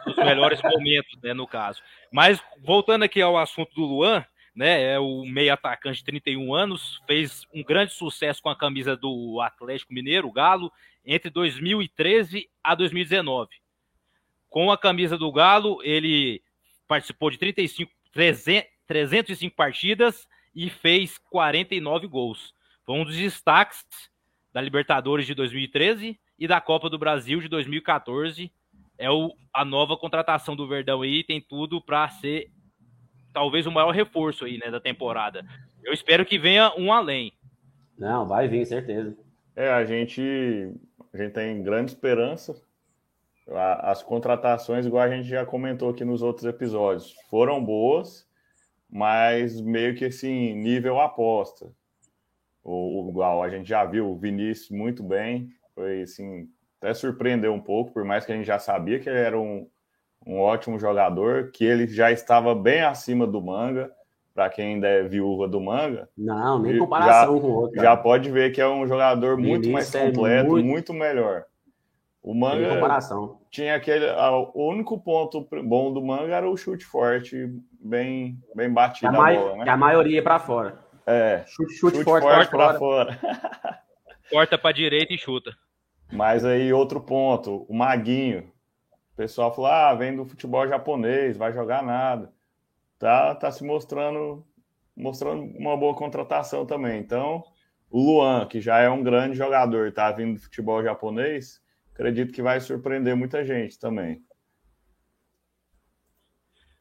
os 0.08 0.16
melhores 0.16 0.62
momentos, 0.62 1.20
né, 1.22 1.34
no 1.34 1.48
caso. 1.48 1.82
Mas, 2.12 2.42
voltando 2.64 3.04
aqui 3.04 3.22
ao 3.22 3.38
assunto 3.38 3.74
do 3.76 3.86
Luan, 3.86 4.26
né, 4.56 4.94
é 4.94 5.00
o 5.00 5.26
meio 5.26 5.54
atacante 5.54 6.00
de 6.00 6.06
31 6.06 6.54
anos, 6.54 7.02
fez 7.08 7.46
um 7.54 7.64
grande 7.64 7.94
sucesso 7.94 8.42
com 8.42 8.50
a 8.50 8.58
camisa 8.58 8.96
do 8.96 9.42
Atlético 9.42 9.94
Mineiro, 9.94 10.28
o 10.28 10.32
Galo, 10.32 10.72
entre 11.06 11.30
2013 11.30 12.50
a 12.64 12.76
2019. 12.76 13.50
Com 14.50 14.72
a 14.72 14.78
camisa 14.78 15.18
do 15.18 15.32
Galo, 15.32 15.80
ele 15.84 16.42
participou 16.88 17.30
de 17.32 17.38
35 17.38 17.92
305 18.88 19.56
partidas 19.56 20.28
e 20.56 20.70
fez 20.70 21.18
49 21.18 22.08
gols. 22.08 22.54
Foi 22.86 22.96
um 22.96 23.04
dos 23.04 23.18
destaques 23.18 23.84
da 24.54 24.62
Libertadores 24.62 25.26
de 25.26 25.34
2013 25.34 26.20
e 26.38 26.48
da 26.48 26.60
Copa 26.60 26.90
do 26.90 26.98
Brasil 26.98 27.40
de 27.40 27.48
2014. 27.48 28.52
É 28.98 29.10
o, 29.10 29.34
a 29.54 29.66
nova 29.66 29.98
contratação 29.98 30.56
do 30.56 30.68
Verdão 30.68 31.02
aí, 31.02 31.24
tem 31.24 31.42
tudo 31.42 31.82
para 31.82 32.08
ser 32.10 32.52
talvez 33.34 33.66
o 33.66 33.72
maior 33.72 33.92
reforço 33.92 34.46
aí, 34.46 34.58
né, 34.60 34.70
da 34.70 34.80
temporada. 34.80 35.44
Eu 35.84 35.92
espero 35.92 36.26
que 36.26 36.38
venha 36.38 36.72
um 36.78 36.94
além. 36.94 37.34
Não, 37.98 38.28
vai 38.28 38.48
vir, 38.48 38.66
certeza. 38.66 39.18
É, 39.56 39.70
a 39.70 39.84
gente, 39.84 40.22
a 41.14 41.18
gente 41.18 41.34
tem 41.34 41.64
grande 41.64 41.92
esperança 41.92 42.56
as 43.82 44.02
contratações, 44.02 44.86
igual 44.86 45.04
a 45.04 45.10
gente 45.10 45.28
já 45.28 45.46
comentou 45.46 45.90
aqui 45.90 46.06
nos 46.06 46.22
outros 46.22 46.46
episódios, 46.46 47.14
foram 47.30 47.64
boas, 47.64 48.26
mas 48.90 49.60
meio 49.60 49.96
que 49.96 50.06
assim, 50.06 50.54
nível 50.54 51.00
aposta. 51.00 51.72
O, 52.64 53.08
igual 53.10 53.44
a 53.44 53.50
gente 53.50 53.68
já 53.68 53.84
viu 53.84 54.10
o 54.10 54.16
Vinícius 54.16 54.70
muito 54.70 55.04
bem, 55.04 55.50
foi 55.76 56.02
assim, 56.04 56.48
até 56.80 56.94
surpreendeu 56.94 57.54
um 57.54 57.60
pouco, 57.60 57.92
por 57.92 58.04
mais 58.04 58.26
que 58.26 58.32
a 58.32 58.36
gente 58.36 58.46
já 58.46 58.60
sabia 58.60 59.00
que 59.00 59.10
ele 59.10 59.20
era 59.20 59.40
um, 59.40 59.68
um 60.26 60.40
ótimo 60.40 60.80
jogador, 60.80 61.52
que 61.52 61.64
ele 61.64 61.88
já 61.88 62.12
estava 62.12 62.54
bem 62.54 62.82
acima 62.82 63.26
do 63.26 63.42
Manga, 63.42 63.92
para 64.34 64.50
quem 64.50 64.76
ainda 64.76 64.88
é 64.88 65.04
viúva 65.04 65.48
do 65.48 65.62
Manga. 65.62 66.10
Não, 66.18 66.60
nem 66.60 66.78
comparação 66.78 67.36
já, 67.36 67.42
com 67.42 67.48
o 67.48 67.54
outro. 67.54 67.82
Já 67.82 67.96
pode 67.96 68.32
ver 68.32 68.52
que 68.52 68.60
é 68.60 68.68
um 68.68 68.88
jogador 68.88 69.38
muito 69.38 69.70
mais 69.70 69.94
é 69.94 70.08
completo, 70.08 70.50
muito... 70.50 70.66
muito 70.66 70.94
melhor. 70.94 71.46
O 72.24 72.34
manga 72.34 72.80
tinha 73.52 73.76
aquele. 73.76 74.06
o 74.54 74.70
único 74.70 74.98
ponto 74.98 75.46
bom 75.62 75.94
do 75.94 76.02
manga 76.02 76.34
era 76.34 76.50
o 76.50 76.56
chute 76.56 76.86
forte, 76.86 77.54
bem, 77.82 78.40
bem 78.56 78.72
batido 78.72 79.12
na 79.12 79.18
bola, 79.18 79.58
né? 79.58 79.70
a 79.70 79.76
maioria 79.76 80.24
para 80.24 80.40
fora. 80.40 80.80
É. 81.06 81.44
Chute, 81.46 81.74
chute, 81.74 81.98
chute 81.98 82.06
forte, 82.06 82.24
forte 82.24 82.50
para 82.50 82.74
fora. 82.76 83.14
fora. 83.16 83.80
Corta 84.34 84.58
para 84.58 84.74
direita 84.74 85.14
e 85.14 85.18
chuta. 85.18 85.56
Mas 86.12 86.44
aí, 86.44 86.74
outro 86.74 87.00
ponto, 87.00 87.66
o 87.70 87.74
Maguinho. 87.74 88.52
O 89.14 89.16
pessoal 89.16 89.54
falou: 89.54 89.72
ah, 89.72 89.94
vem 89.94 90.16
do 90.16 90.26
futebol 90.26 90.68
japonês, 90.68 91.38
vai 91.38 91.54
jogar 91.54 91.84
nada. 91.84 92.34
Tá, 92.98 93.36
tá 93.36 93.52
se 93.52 93.64
mostrando, 93.64 94.46
mostrando 94.96 95.44
uma 95.58 95.78
boa 95.78 95.94
contratação 95.94 96.66
também. 96.66 97.00
Então, 97.00 97.44
o 97.90 98.00
Luan, 98.02 98.46
que 98.48 98.60
já 98.60 98.80
é 98.80 98.90
um 98.90 99.04
grande 99.04 99.38
jogador, 99.38 99.92
tá 99.92 100.12
vindo 100.12 100.36
do 100.36 100.42
futebol 100.42 100.84
japonês 100.84 101.64
acredito 101.94 102.34
que 102.34 102.42
vai 102.42 102.60
surpreender 102.60 103.16
muita 103.16 103.46
gente 103.46 103.80
também. 103.80 104.22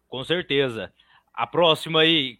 Com 0.09 0.25
certeza. 0.25 0.93
A 1.33 1.47
próxima 1.47 2.01
aí, 2.01 2.39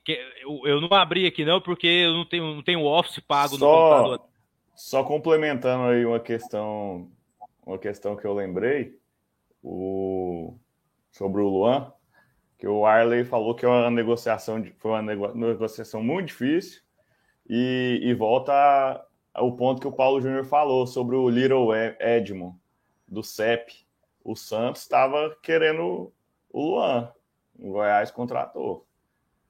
eu 0.65 0.81
não 0.81 0.93
abri 0.93 1.27
aqui 1.27 1.45
não, 1.45 1.61
porque 1.61 1.87
eu 1.87 2.13
não 2.13 2.25
tenho, 2.27 2.55
não 2.55 2.63
tenho 2.63 2.85
office 2.85 3.21
pago 3.21 3.57
só, 3.57 3.65
no 3.65 3.73
computador. 3.73 4.32
Só 4.83 5.05
complementando 5.05 5.85
aí 5.85 6.05
uma 6.05 6.19
questão, 6.19 7.09
uma 7.65 7.79
questão 7.79 8.17
que 8.17 8.27
eu 8.27 8.35
lembrei, 8.35 8.99
o, 9.63 10.59
sobre 11.13 11.41
o 11.41 11.49
Luan, 11.49 11.93
que 12.59 12.67
o 12.67 12.85
Arley 12.85 13.23
falou 13.23 13.55
que 13.55 13.65
é 13.65 13.69
uma 13.69 13.93
negociação, 13.93 14.61
foi 14.79 14.91
uma 14.91 15.35
negociação 15.35 16.03
muito 16.03 16.27
difícil 16.27 16.83
e, 17.49 18.01
e 18.03 18.13
volta 18.13 19.07
ao 19.33 19.55
ponto 19.55 19.81
que 19.81 19.87
o 19.87 19.93
Paulo 19.93 20.21
Júnior 20.21 20.45
falou 20.45 20.85
sobre 20.85 21.15
o 21.15 21.29
Little 21.29 21.69
Edmond 22.01 22.59
do 23.07 23.23
CEP, 23.23 23.87
o 24.25 24.35
Santos 24.35 24.83
estava 24.83 25.33
querendo 25.45 26.13
o 26.51 26.61
Luan. 26.61 27.13
O 27.57 27.71
Goiás 27.71 28.11
contratou. 28.11 28.85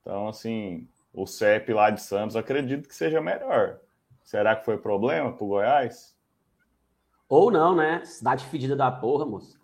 Então, 0.02 0.28
assim, 0.28 0.86
o 1.10 1.26
CEP 1.26 1.72
lá 1.72 1.88
de 1.88 2.02
Santos 2.02 2.36
acredito 2.36 2.86
que 2.86 2.94
seja 2.94 3.18
melhor. 3.18 3.80
Será 4.22 4.56
que 4.56 4.64
foi 4.64 4.78
problema 4.78 5.32
para 5.32 5.44
o 5.44 5.48
Goiás? 5.48 6.16
Ou 7.28 7.50
não, 7.50 7.74
né? 7.74 8.04
Cidade 8.04 8.44
fedida 8.44 8.76
da 8.76 8.90
porra, 8.90 9.24
moço. 9.24 9.58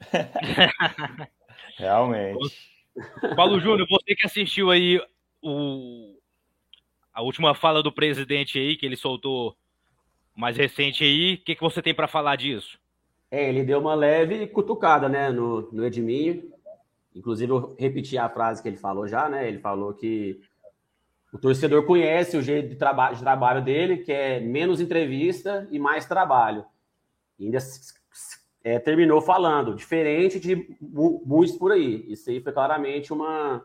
Realmente. 1.78 2.74
Paulo 3.36 3.58
Júnior, 3.60 3.86
você 3.88 4.14
que 4.14 4.26
assistiu 4.26 4.70
aí 4.70 5.00
o... 5.42 6.16
a 7.12 7.22
última 7.22 7.54
fala 7.54 7.82
do 7.82 7.92
presidente 7.92 8.58
aí, 8.58 8.76
que 8.76 8.86
ele 8.86 8.96
soltou 8.96 9.56
mais 10.34 10.56
recente 10.56 11.04
aí, 11.04 11.34
o 11.34 11.44
que, 11.44 11.54
que 11.54 11.60
você 11.60 11.80
tem 11.80 11.94
para 11.94 12.08
falar 12.08 12.36
disso? 12.36 12.78
É, 13.30 13.48
ele 13.48 13.64
deu 13.64 13.80
uma 13.80 13.94
leve 13.94 14.46
cutucada, 14.46 15.08
né, 15.08 15.30
no, 15.30 15.72
no 15.72 15.84
Edminho. 15.84 16.52
Inclusive, 17.14 17.52
eu 17.52 17.76
repeti 17.78 18.18
a 18.18 18.28
frase 18.28 18.60
que 18.60 18.68
ele 18.68 18.76
falou 18.76 19.06
já, 19.06 19.28
né? 19.28 19.46
Ele 19.46 19.58
falou 19.58 19.94
que 19.94 20.40
o 21.34 21.38
torcedor 21.38 21.84
conhece 21.84 22.36
o 22.36 22.42
jeito 22.42 22.68
de, 22.68 22.76
traba 22.76 23.12
de 23.12 23.18
trabalho 23.18 23.60
dele, 23.60 23.96
que 23.96 24.12
é 24.12 24.38
menos 24.38 24.80
entrevista 24.80 25.66
e 25.68 25.80
mais 25.80 26.06
trabalho. 26.06 26.64
E 27.36 27.46
ainda 27.46 27.58
é, 28.62 28.78
terminou 28.78 29.20
falando, 29.20 29.74
diferente 29.74 30.38
de 30.38 30.76
muitos 30.80 31.56
por 31.56 31.72
aí. 31.72 32.04
Isso 32.06 32.30
aí 32.30 32.40
foi 32.40 32.52
claramente 32.52 33.12
uma, 33.12 33.64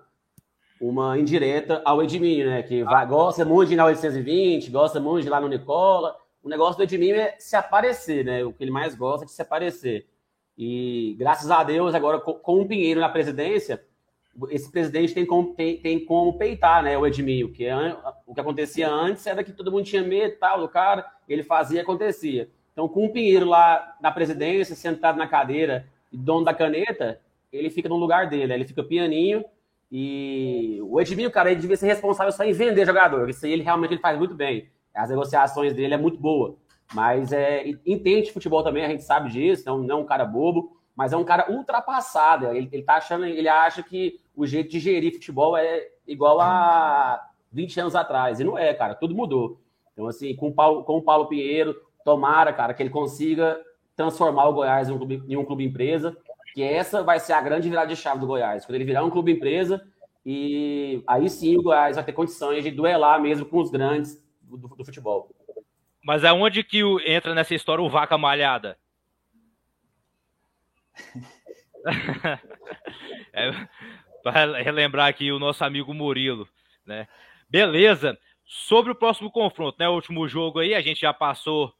uma 0.81 1.19
indireta 1.19 1.79
ao 1.85 2.01
Edminho, 2.01 2.47
né? 2.47 2.63
Que 2.63 2.83
vai, 2.83 3.05
gosta 3.05 3.45
muito 3.45 3.67
de 3.67 3.75
ir 3.75 3.77
na 3.77 3.85
820, 3.85 4.71
gosta 4.71 4.99
muito 4.99 5.21
de 5.21 5.27
ir 5.27 5.29
lá 5.29 5.39
no 5.39 5.47
Nicola. 5.47 6.17
O 6.41 6.49
negócio 6.49 6.75
do 6.75 6.83
Edminho 6.83 7.17
é 7.17 7.35
se 7.37 7.55
aparecer, 7.55 8.25
né? 8.25 8.43
O 8.43 8.51
que 8.51 8.63
ele 8.63 8.71
mais 8.71 8.95
gosta 8.95 9.25
é 9.25 9.27
de 9.27 9.31
se 9.31 9.43
aparecer. 9.43 10.07
E 10.57 11.15
graças 11.19 11.51
a 11.51 11.63
Deus, 11.63 11.93
agora 11.93 12.19
com 12.19 12.61
o 12.61 12.67
Pinheiro 12.67 12.99
na 12.99 13.09
presidência, 13.09 13.85
esse 14.49 14.71
presidente 14.71 15.13
tem 15.13 15.25
como, 15.25 15.53
tem, 15.53 15.77
tem 15.77 16.05
como 16.05 16.37
peitar 16.37 16.83
né, 16.83 16.97
o 16.97 17.05
Edminho, 17.05 17.51
que 17.51 17.65
é, 17.65 17.75
o 18.25 18.33
que 18.33 18.39
acontecia 18.39 18.89
antes 18.89 19.25
era 19.25 19.43
que 19.43 19.51
todo 19.51 19.71
mundo 19.71 19.85
tinha 19.85 20.03
medo 20.03 20.37
tal 20.39 20.59
do 20.59 20.69
cara, 20.69 21.05
ele 21.27 21.43
fazia 21.43 21.79
e 21.79 21.81
acontecia. 21.81 22.49
Então, 22.71 22.87
com 22.87 23.05
o 23.05 23.11
Pinheiro 23.11 23.45
lá 23.45 23.97
na 24.01 24.11
presidência, 24.11 24.75
sentado 24.75 25.17
na 25.17 25.27
cadeira, 25.27 25.85
dono 26.11 26.45
da 26.45 26.53
caneta, 26.53 27.19
ele 27.51 27.69
fica 27.69 27.89
no 27.89 27.97
lugar 27.97 28.29
dele, 28.29 28.53
ele 28.53 28.65
fica 28.65 28.83
pianinho. 28.83 29.43
E 29.91 30.79
o 30.83 31.01
Edminho, 31.01 31.31
cara, 31.31 31.51
ele 31.51 31.59
devia 31.59 31.75
ser 31.75 31.87
responsável 31.87 32.31
só 32.31 32.43
em 32.43 32.53
vender 32.53 32.85
jogador. 32.85 33.29
Isso 33.29 33.45
aí 33.45 33.51
ele 33.51 33.63
realmente 33.63 33.93
ele 33.93 34.01
faz 34.01 34.17
muito 34.17 34.35
bem. 34.35 34.69
As 34.93 35.09
negociações 35.09 35.73
dele 35.73 35.93
é 35.93 35.97
muito 35.97 36.19
boa. 36.19 36.57
Mas 36.93 37.31
é, 37.31 37.65
entende 37.85 38.31
futebol 38.31 38.63
também, 38.63 38.83
a 38.83 38.89
gente 38.89 39.03
sabe 39.03 39.29
disso, 39.29 39.63
não, 39.65 39.79
não 39.79 39.97
é 39.97 40.01
um 40.01 40.05
cara 40.05 40.25
bobo, 40.25 40.78
mas 40.99 41.13
é 41.13 41.17
um 41.17 41.23
cara 41.23 41.49
ultrapassado. 41.49 42.47
Ele, 42.47 42.67
ele 42.73 42.83
tá 42.83 42.95
achando, 42.95 43.23
ele 43.23 43.47
acha 43.47 43.81
que 43.81 44.19
o 44.35 44.45
jeito 44.45 44.69
de 44.69 44.81
gerir 44.81 45.13
futebol 45.13 45.55
é 45.55 45.87
igual 46.05 46.41
a 46.41 47.25
20 47.53 47.79
anos 47.79 47.95
atrás. 47.95 48.41
E 48.41 48.43
não 48.43 48.57
é, 48.57 48.73
cara, 48.73 48.93
tudo 48.95 49.15
mudou. 49.15 49.61
Então, 49.93 50.07
assim, 50.07 50.35
com 50.35 50.49
o 50.49 50.53
Paulo, 50.53 50.83
com 50.83 50.97
o 50.97 51.01
Paulo 51.01 51.27
Pinheiro, 51.27 51.73
tomara, 52.03 52.51
cara, 52.51 52.73
que 52.73 52.83
ele 52.83 52.89
consiga 52.89 53.57
transformar 53.95 54.49
o 54.49 54.53
Goiás 54.53 54.89
em 54.89 54.91
um 54.91 54.97
clube, 54.97 55.23
em 55.25 55.37
um 55.37 55.45
clube 55.45 55.63
empresa, 55.63 56.17
que 56.53 56.61
essa 56.61 57.01
vai 57.01 57.17
ser 57.17 57.31
a 57.31 57.41
grande 57.41 57.69
virada 57.69 57.87
de 57.87 57.95
chave 57.95 58.19
do 58.19 58.27
Goiás. 58.27 58.65
Quando 58.65 58.75
ele 58.75 58.83
virar 58.83 59.05
um 59.05 59.09
clube 59.09 59.31
empresa, 59.31 59.81
e 60.25 61.01
aí 61.07 61.29
sim 61.29 61.55
o 61.55 61.63
Goiás 61.63 61.95
vai 61.95 62.03
ter 62.03 62.11
condições 62.11 62.61
de 62.61 62.71
duelar 62.71 63.21
mesmo 63.21 63.45
com 63.45 63.59
os 63.59 63.71
grandes 63.71 64.21
do, 64.41 64.57
do 64.57 64.83
futebol. 64.83 65.29
Mas 66.03 66.25
aonde 66.25 66.61
que 66.61 66.81
entra 67.07 67.33
nessa 67.33 67.55
história 67.55 67.81
o 67.81 67.89
Vaca 67.89 68.17
Malhada? 68.17 68.77
é, 73.33 73.51
para 74.23 74.61
relembrar 74.61 75.07
aqui 75.07 75.31
o 75.31 75.39
nosso 75.39 75.63
amigo 75.63 75.93
Murilo, 75.93 76.47
né? 76.85 77.07
Beleza. 77.49 78.17
Sobre 78.45 78.91
o 78.91 78.95
próximo 78.95 79.31
confronto, 79.31 79.77
né? 79.79 79.87
O 79.87 79.93
último 79.93 80.27
jogo 80.27 80.59
aí, 80.59 80.73
a 80.73 80.81
gente 80.81 81.01
já 81.01 81.13
passou 81.13 81.73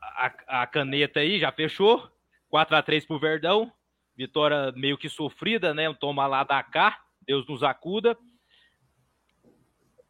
a, 0.00 0.62
a 0.62 0.66
caneta 0.66 1.20
aí, 1.20 1.38
já 1.38 1.50
fechou. 1.50 2.08
4 2.48 2.76
a 2.76 2.82
3 2.82 3.04
pro 3.04 3.18
Verdão. 3.18 3.72
Vitória 4.16 4.72
meio 4.72 4.98
que 4.98 5.08
sofrida, 5.08 5.74
né? 5.74 5.88
Um 5.88 5.94
toma 5.94 6.26
lá 6.26 6.44
da 6.44 6.62
cá. 6.62 7.00
Deus 7.26 7.46
nos 7.46 7.62
acuda. 7.62 8.16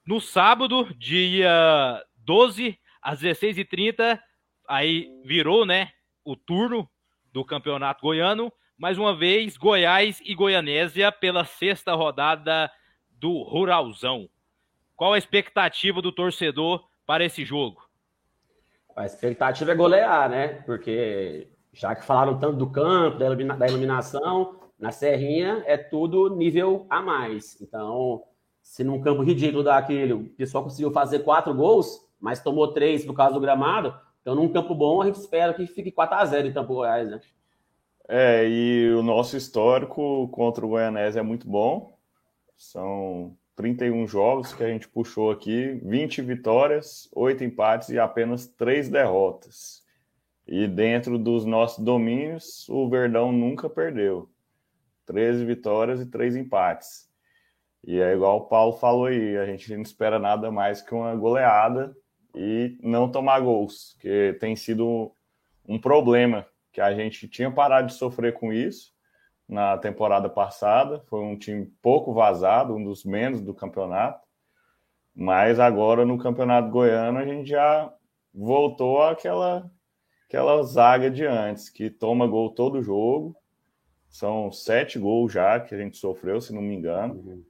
No 0.05 0.21
sábado, 0.21 0.93
dia 0.97 2.05
12, 2.17 2.77
às 3.01 3.21
16h30, 3.23 4.21
aí 4.69 5.09
virou, 5.25 5.65
né, 5.65 5.93
o 6.25 6.35
turno 6.35 6.91
do 7.33 7.45
Campeonato 7.45 8.03
Goiano. 8.03 8.53
Mais 8.77 8.99
uma 8.99 9.16
vez, 9.16 9.57
Goiás 9.57 10.21
e 10.25 10.35
Goianésia 10.35 11.11
pela 11.11 11.45
sexta 11.45 11.95
rodada 11.95 12.71
do 13.11 13.42
Ruralzão. 13.42 14.29
Qual 14.97 15.12
a 15.12 15.18
expectativa 15.18 16.03
do 16.03 16.12
torcedor 16.12 16.85
para 17.07 17.25
esse 17.25 17.45
jogo? 17.45 17.83
A 18.95 19.07
expectativa 19.07 19.73
é 19.73 19.75
golear, 19.75 20.29
né? 20.29 20.49
Porque 20.66 21.49
já 21.73 21.95
que 21.95 22.05
falaram 22.05 22.38
tanto 22.38 22.57
do 22.57 22.71
campo, 22.71 23.18
da, 23.18 23.27
ilumina 23.27 23.57
da 23.57 23.66
iluminação, 23.66 24.61
na 24.79 24.90
Serrinha 24.90 25.62
é 25.66 25.77
tudo 25.77 26.35
nível 26.37 26.87
a 26.90 27.01
mais. 27.01 27.61
Então, 27.61 28.23
se 28.61 28.85
num 28.85 29.01
campo 29.01 29.23
ridículo 29.23 29.62
daquele 29.62 30.12
o 30.12 30.29
pessoal 30.31 30.64
conseguiu 30.64 30.92
fazer 30.92 31.21
quatro 31.21 31.55
gols, 31.55 32.07
mas 32.21 32.42
tomou 32.42 32.73
três 32.73 33.05
por 33.05 33.14
causa 33.14 33.35
do 33.35 33.40
gramado. 33.40 33.95
Então, 34.23 34.37
num 34.37 34.49
campo 34.49 34.75
bom, 34.75 35.03
a 35.03 35.07
gente 35.07 35.17
espera 35.17 35.53
que 35.53 35.67
fique 35.67 35.91
4 35.91 36.17
a 36.17 36.25
0 36.25 36.49
em 36.49 36.53
Campo 36.53 36.75
Goiás, 36.75 37.11
né? 37.11 37.21
É, 38.09 38.49
e 38.49 38.93
o 38.93 39.03
nosso 39.03 39.37
histórico 39.37 40.29
contra 40.29 40.65
o 40.65 40.69
Goianese 40.69 41.19
é 41.19 41.23
muito 41.23 41.49
bom. 41.49 41.99
São 42.57 43.37
31 43.57 44.07
jogos 44.07 44.55
que 44.55 44.63
a 44.63 44.69
gente 44.69 44.89
puxou 44.89 45.31
aqui, 45.31 45.81
20 45.85 46.23
vitórias, 46.23 47.09
8 47.15 47.43
empates 47.43 47.89
e 47.91 47.99
apenas 47.99 48.47
3 48.47 48.89
derrotas. 48.89 49.83
E 50.47 50.67
dentro 50.67 51.19
dos 51.19 51.45
nossos 51.45 51.85
domínios, 51.85 52.69
o 52.69 52.89
Verdão 52.89 53.33
nunca 53.33 53.69
perdeu. 53.69 54.29
13 55.07 55.45
vitórias 55.45 56.01
e 56.01 56.07
3 56.07 56.37
empates. 56.37 57.09
E 57.85 58.01
é 58.01 58.13
igual 58.15 58.39
o 58.39 58.47
Paulo 58.47 58.75
falou 58.75 59.07
aí, 59.07 59.37
a 59.37 59.47
gente 59.47 59.75
não 59.75 59.83
espera 59.83 60.19
nada 60.19 60.51
mais 60.51 60.81
que 60.81 60.95
uma 60.95 61.15
goleada 61.17 61.97
e 62.35 62.79
não 62.83 63.11
tomar 63.11 63.40
gols, 63.40 63.97
que 64.01 64.37
tem 64.40 64.57
sido 64.57 65.12
um 65.66 65.79
problema 65.79 66.47
que 66.73 66.81
a 66.81 66.95
gente 66.95 67.29
tinha 67.29 67.51
parado 67.51 67.88
de 67.88 67.95
sofrer 67.95 68.33
com 68.33 68.53
isso 68.53 68.92
na 69.49 69.77
temporada 69.77 70.29
passada. 70.29 71.03
Foi 71.07 71.21
um 71.21 71.37
time 71.37 71.66
pouco 71.83 72.12
vazado, 72.12 72.75
um 72.75 72.83
dos 72.83 73.05
menos 73.05 73.40
do 73.40 73.53
campeonato. 73.53 74.27
Mas 75.14 75.61
agora 75.61 76.07
no 76.07 76.16
campeonato 76.16 76.71
goiano 76.71 77.18
a 77.18 77.25
gente 77.25 77.51
já 77.51 77.92
voltou 78.33 79.03
àquela 79.03 79.71
aquela 80.27 80.62
zaga 80.62 81.11
de 81.11 81.27
antes, 81.27 81.68
que 81.68 81.90
toma 81.90 82.27
gol 82.27 82.55
todo 82.55 82.83
jogo. 82.83 83.37
São 84.09 84.51
sete 84.51 84.99
gols 84.99 85.31
já 85.31 85.61
que 85.61 85.75
a 85.75 85.79
gente 85.79 85.99
sofreu, 85.99 86.40
se 86.40 86.55
não 86.55 86.62
me 86.62 86.75
engano, 86.75 87.14
uhum. 87.14 87.45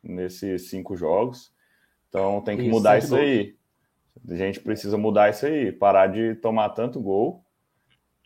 nesses 0.00 0.70
cinco 0.70 0.96
jogos. 0.96 1.52
Então 2.08 2.40
tem 2.42 2.56
que 2.56 2.62
isso, 2.62 2.70
mudar 2.70 2.98
isso 2.98 3.16
aí. 3.16 3.56
A 4.28 4.34
gente 4.34 4.60
precisa 4.60 4.96
mudar 4.98 5.30
isso 5.30 5.46
aí, 5.46 5.72
parar 5.72 6.06
de 6.06 6.34
tomar 6.36 6.70
tanto 6.70 7.00
gol 7.00 7.44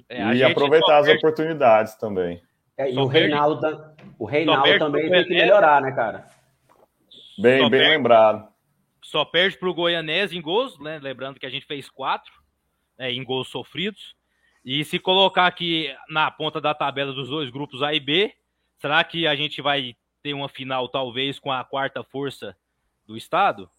é, 0.09 0.35
e 0.35 0.43
aproveitar 0.43 0.99
as 0.99 1.07
perde... 1.07 1.19
oportunidades 1.19 1.95
também. 1.95 2.43
É, 2.77 2.91
e 2.91 2.97
o 2.97 3.07
Reinaldo, 3.07 3.61
tá- 3.61 3.95
o 4.19 4.25
Reinaldo 4.25 4.79
também 4.79 5.09
tem 5.09 5.25
que 5.25 5.35
melhorar, 5.35 5.81
né, 5.81 5.93
cara? 5.93 6.27
Bem, 7.39 7.61
só 7.63 7.69
bem 7.69 7.81
perde... 7.81 7.97
lembrado. 7.97 8.49
Só 9.03 9.25
perde 9.25 9.59
para 9.59 9.69
o 9.69 9.75
Goianese 9.75 10.37
em 10.37 10.43
gols, 10.43 10.79
né? 10.81 10.99
Lembrando 11.01 11.39
que 11.39 11.47
a 11.47 11.51
gente 11.51 11.67
fez 11.67 11.89
quatro 11.89 12.33
né, 12.99 13.13
em 13.13 13.23
gols 13.23 13.49
sofridos. 13.49 14.17
E 14.65 14.85
se 14.85 14.99
colocar 14.99 15.47
aqui 15.47 15.95
na 16.09 16.31
ponta 16.31 16.61
da 16.61 16.75
tabela 16.75 17.13
dos 17.13 17.29
dois 17.29 17.51
grupos 17.51 17.83
A 17.83 17.93
e 17.93 18.01
B, 18.01 18.35
será 18.79 19.05
que 19.05 19.27
a 19.27 19.37
gente 19.37 19.61
vai 19.61 19.95
ter 20.23 20.33
uma 20.33 20.49
final, 20.49 20.89
talvez, 20.89 21.39
com 21.39 21.53
a 21.53 21.63
quarta 21.63 22.03
força 22.03 22.57
do 23.07 23.17
estado? 23.17 23.71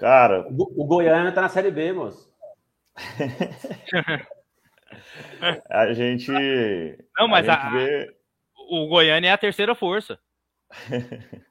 Cara. 0.00 0.48
O, 0.48 0.82
o 0.82 0.86
Goiânia 0.86 1.30
tá 1.30 1.42
na 1.42 1.50
Série 1.50 1.70
B, 1.70 1.92
moço. 1.92 2.34
a 5.68 5.92
gente. 5.92 6.32
Não, 7.18 7.28
mas 7.28 7.46
a, 7.46 7.54
a 7.54 7.70
vê... 7.70 8.16
o 8.70 8.88
Goiânia 8.88 9.28
é 9.28 9.32
a 9.32 9.38
terceira 9.38 9.74
força. 9.74 10.18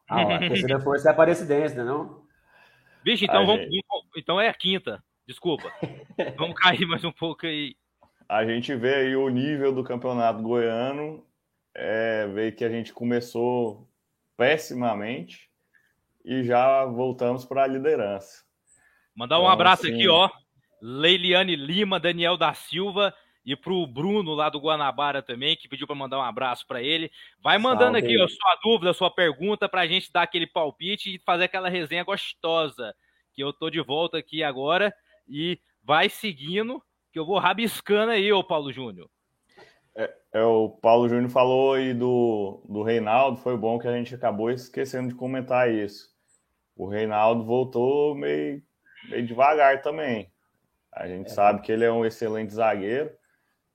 ah, 0.10 0.36
a 0.36 0.40
terceira 0.50 0.80
força 0.80 1.08
é 1.08 1.12
a 1.12 1.14
Aparecidense, 1.14 1.76
não? 1.76 2.24
Vixe, 3.06 3.26
então, 3.26 3.46
vamos, 3.46 3.66
gente... 3.66 3.86
então 4.18 4.42
é 4.42 4.50
a 4.50 4.54
quinta. 4.54 5.04
Desculpa. 5.28 5.72
vamos 6.36 6.60
cair 6.60 6.88
mais 6.88 7.06
um 7.06 7.12
pouco 7.12 7.46
aí. 7.46 7.76
A 8.28 8.44
gente 8.46 8.76
vê 8.76 8.96
aí 8.96 9.16
o 9.16 9.30
nível 9.30 9.72
do 9.72 9.84
campeonato 9.84 10.42
goiano. 10.42 11.24
É, 11.76 12.26
vê 12.28 12.52
que 12.52 12.66
a 12.66 12.70
gente 12.70 12.92
começou 12.92 13.88
pessimamente 14.36 15.49
e 16.30 16.44
já 16.44 16.86
voltamos 16.86 17.44
para 17.44 17.64
a 17.64 17.68
liderança. 17.68 18.44
Mandar 19.16 19.40
um 19.40 19.42
então, 19.42 19.52
abraço 19.52 19.88
assim... 19.88 19.96
aqui, 19.96 20.08
ó. 20.08 20.30
Leiliane 20.80 21.56
Lima, 21.56 22.00
Daniel 22.00 22.38
da 22.38 22.54
Silva 22.54 23.12
e 23.44 23.56
pro 23.56 23.88
Bruno 23.88 24.36
lá 24.36 24.48
do 24.48 24.60
Guanabara 24.60 25.24
também, 25.24 25.58
que 25.58 25.68
pediu 25.68 25.88
para 25.88 25.96
mandar 25.96 26.20
um 26.20 26.24
abraço 26.24 26.68
para 26.68 26.84
ele. 26.84 27.12
Vai 27.42 27.58
mandando 27.58 28.00
Salve. 28.00 28.06
aqui 28.06 28.22
ó, 28.22 28.28
sua 28.28 28.60
dúvida, 28.64 28.94
sua 28.94 29.10
pergunta 29.10 29.68
para 29.68 29.82
a 29.82 29.88
gente 29.88 30.14
dar 30.14 30.22
aquele 30.22 30.46
palpite 30.46 31.16
e 31.16 31.20
fazer 31.20 31.46
aquela 31.46 31.68
resenha 31.68 32.04
gostosa. 32.04 32.94
Que 33.34 33.44
eu 33.44 33.52
tô 33.52 33.72
de 33.72 33.82
volta 33.82 34.20
aqui 34.20 34.44
agora 34.44 34.94
e 35.28 35.60
vai 35.84 36.10
seguindo, 36.10 36.80
que 37.12 37.18
eu 37.18 37.26
vou 37.26 37.40
rabiscando 37.40 38.12
aí, 38.12 38.32
ô 38.32 38.44
Paulo 38.44 38.72
Júnior. 38.72 39.10
É, 39.96 40.14
é, 40.34 40.44
o 40.44 40.70
Paulo 40.70 41.10
Júnior 41.10 41.32
falou 41.32 41.74
aí 41.74 41.92
do, 41.92 42.64
do 42.70 42.84
Reinaldo, 42.84 43.42
foi 43.42 43.58
bom 43.58 43.80
que 43.80 43.88
a 43.88 43.98
gente 43.98 44.14
acabou 44.14 44.52
esquecendo 44.52 45.10
de 45.10 45.16
comentar 45.16 45.74
isso. 45.74 46.19
O 46.80 46.88
Reinaldo 46.88 47.44
voltou 47.44 48.16
meio, 48.16 48.64
meio 49.10 49.28
devagar 49.28 49.82
também. 49.82 50.32
A 50.94 51.10
gente 51.10 51.28
é. 51.28 51.30
sabe 51.30 51.62
que 51.62 51.74
ele 51.74 51.84
é 51.84 51.92
um 51.92 52.06
excelente 52.06 52.54
zagueiro, 52.54 53.12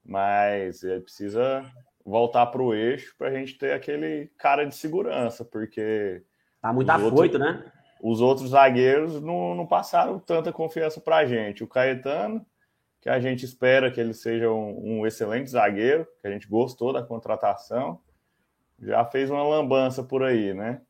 mas 0.03 0.83
ele 0.83 1.03
precisa 1.03 1.71
voltar 2.03 2.47
para 2.47 2.63
o 2.63 2.73
eixo 2.75 3.15
para 3.19 3.29
a 3.29 3.31
gente 3.31 3.59
ter 3.59 3.75
aquele 3.75 4.33
cara 4.39 4.65
de 4.65 4.75
segurança, 4.75 5.45
porque. 5.45 6.23
Tá 6.63 6.73
muito 6.73 6.89
afoito, 6.89 7.15
outros, 7.15 7.41
né? 7.41 7.73
Os 8.03 8.23
outros 8.23 8.51
zagueiros 8.51 9.21
não, 9.21 9.55
não 9.55 9.67
passaram 9.67 10.19
tanta 10.19 10.51
confiança 10.51 10.99
para 10.99 11.19
a 11.19 11.27
gente. 11.27 11.63
O 11.63 11.69
Caetano, 11.69 12.45
que 13.03 13.11
a 13.11 13.21
gente 13.21 13.45
espera 13.45 13.91
que 13.91 14.01
ele 14.01 14.15
seja 14.15 14.51
um, 14.51 15.01
um, 15.01 15.07
excelente 15.07 15.51
zagueiro, 15.51 16.09
que 16.23 16.27
a 16.27 16.31
gente 16.31 16.49
gostou 16.49 16.91
da 16.91 17.03
contratação, 17.03 18.01
já 18.81 19.05
fez 19.05 19.29
uma 19.29 19.47
lambança 19.47 20.03
por 20.03 20.23
aí, 20.23 20.55
né? 20.55 20.81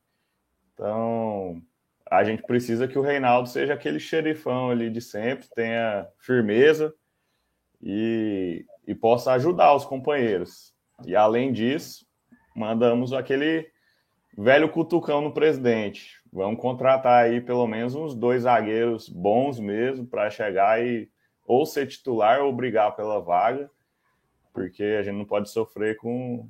Então, 0.73 1.61
a 2.09 2.23
gente 2.23 2.43
precisa 2.43 2.87
que 2.87 2.97
o 2.99 3.01
Reinaldo 3.01 3.49
seja 3.49 3.73
aquele 3.73 3.99
xerifão 3.99 4.69
ali 4.69 4.89
de 4.89 5.01
sempre, 5.01 5.47
tenha 5.55 6.07
firmeza 6.19 6.93
e, 7.81 8.65
e 8.87 8.93
possa 8.93 9.33
ajudar 9.33 9.75
os 9.75 9.85
companheiros. 9.85 10.73
E 11.05 11.15
além 11.15 11.51
disso, 11.51 12.05
mandamos 12.55 13.11
aquele 13.11 13.67
velho 14.37 14.69
cutucão 14.69 15.21
no 15.21 15.33
presidente. 15.33 16.21
Vamos 16.31 16.59
contratar 16.59 17.23
aí 17.23 17.41
pelo 17.41 17.65
menos 17.67 17.95
uns 17.95 18.13
dois 18.13 18.43
zagueiros 18.43 19.09
bons 19.09 19.59
mesmo 19.59 20.05
para 20.05 20.29
chegar 20.29 20.85
e 20.85 21.09
ou 21.47 21.65
ser 21.65 21.87
titular 21.87 22.41
ou 22.41 22.53
brigar 22.53 22.95
pela 22.95 23.19
vaga, 23.19 23.69
porque 24.53 24.83
a 24.83 25.03
gente 25.03 25.15
não 25.15 25.25
pode 25.25 25.49
sofrer 25.49 25.95
com, 25.97 26.49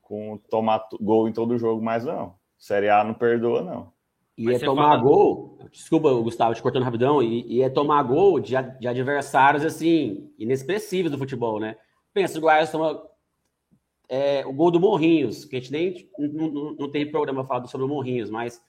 com 0.00 0.38
tomar 0.50 0.86
gol 1.00 1.28
em 1.28 1.32
todo 1.32 1.58
jogo 1.58 1.82
mais 1.82 2.04
não. 2.04 2.36
Série 2.58 2.88
A 2.88 3.04
não 3.04 3.12
perdoa, 3.12 3.62
não. 3.62 3.93
E 4.36 4.44
Mas 4.44 4.62
é 4.62 4.64
tomar 4.64 4.90
fala... 4.90 5.02
gol, 5.02 5.58
desculpa, 5.70 6.12
Gustavo, 6.14 6.54
te 6.54 6.62
cortando 6.62 6.82
rapidão, 6.82 7.22
e, 7.22 7.46
e 7.46 7.62
é 7.62 7.68
tomar 7.68 8.02
gol 8.02 8.40
de, 8.40 8.54
de, 8.80 8.88
adversários, 8.88 9.64
assim, 9.64 10.32
inexpressíveis 10.38 11.12
do 11.12 11.18
futebol, 11.18 11.60
né? 11.60 11.76
Pensa, 12.12 12.38
o 12.38 12.40
Goiás 12.40 12.70
toma 12.70 13.00
é, 14.08 14.44
o 14.44 14.52
gol 14.52 14.70
do 14.70 14.80
Morrinhos, 14.80 15.44
que 15.44 15.56
a 15.56 15.60
gente 15.60 15.70
nem 15.72 16.10
não, 16.18 16.48
não, 16.48 16.74
não 16.74 16.90
tem 16.90 17.10
programa 17.10 17.44
falado 17.44 17.68
sobre 17.68 17.86
o 17.86 17.88
Morrinhos, 17.88 18.28
mas 18.28 18.60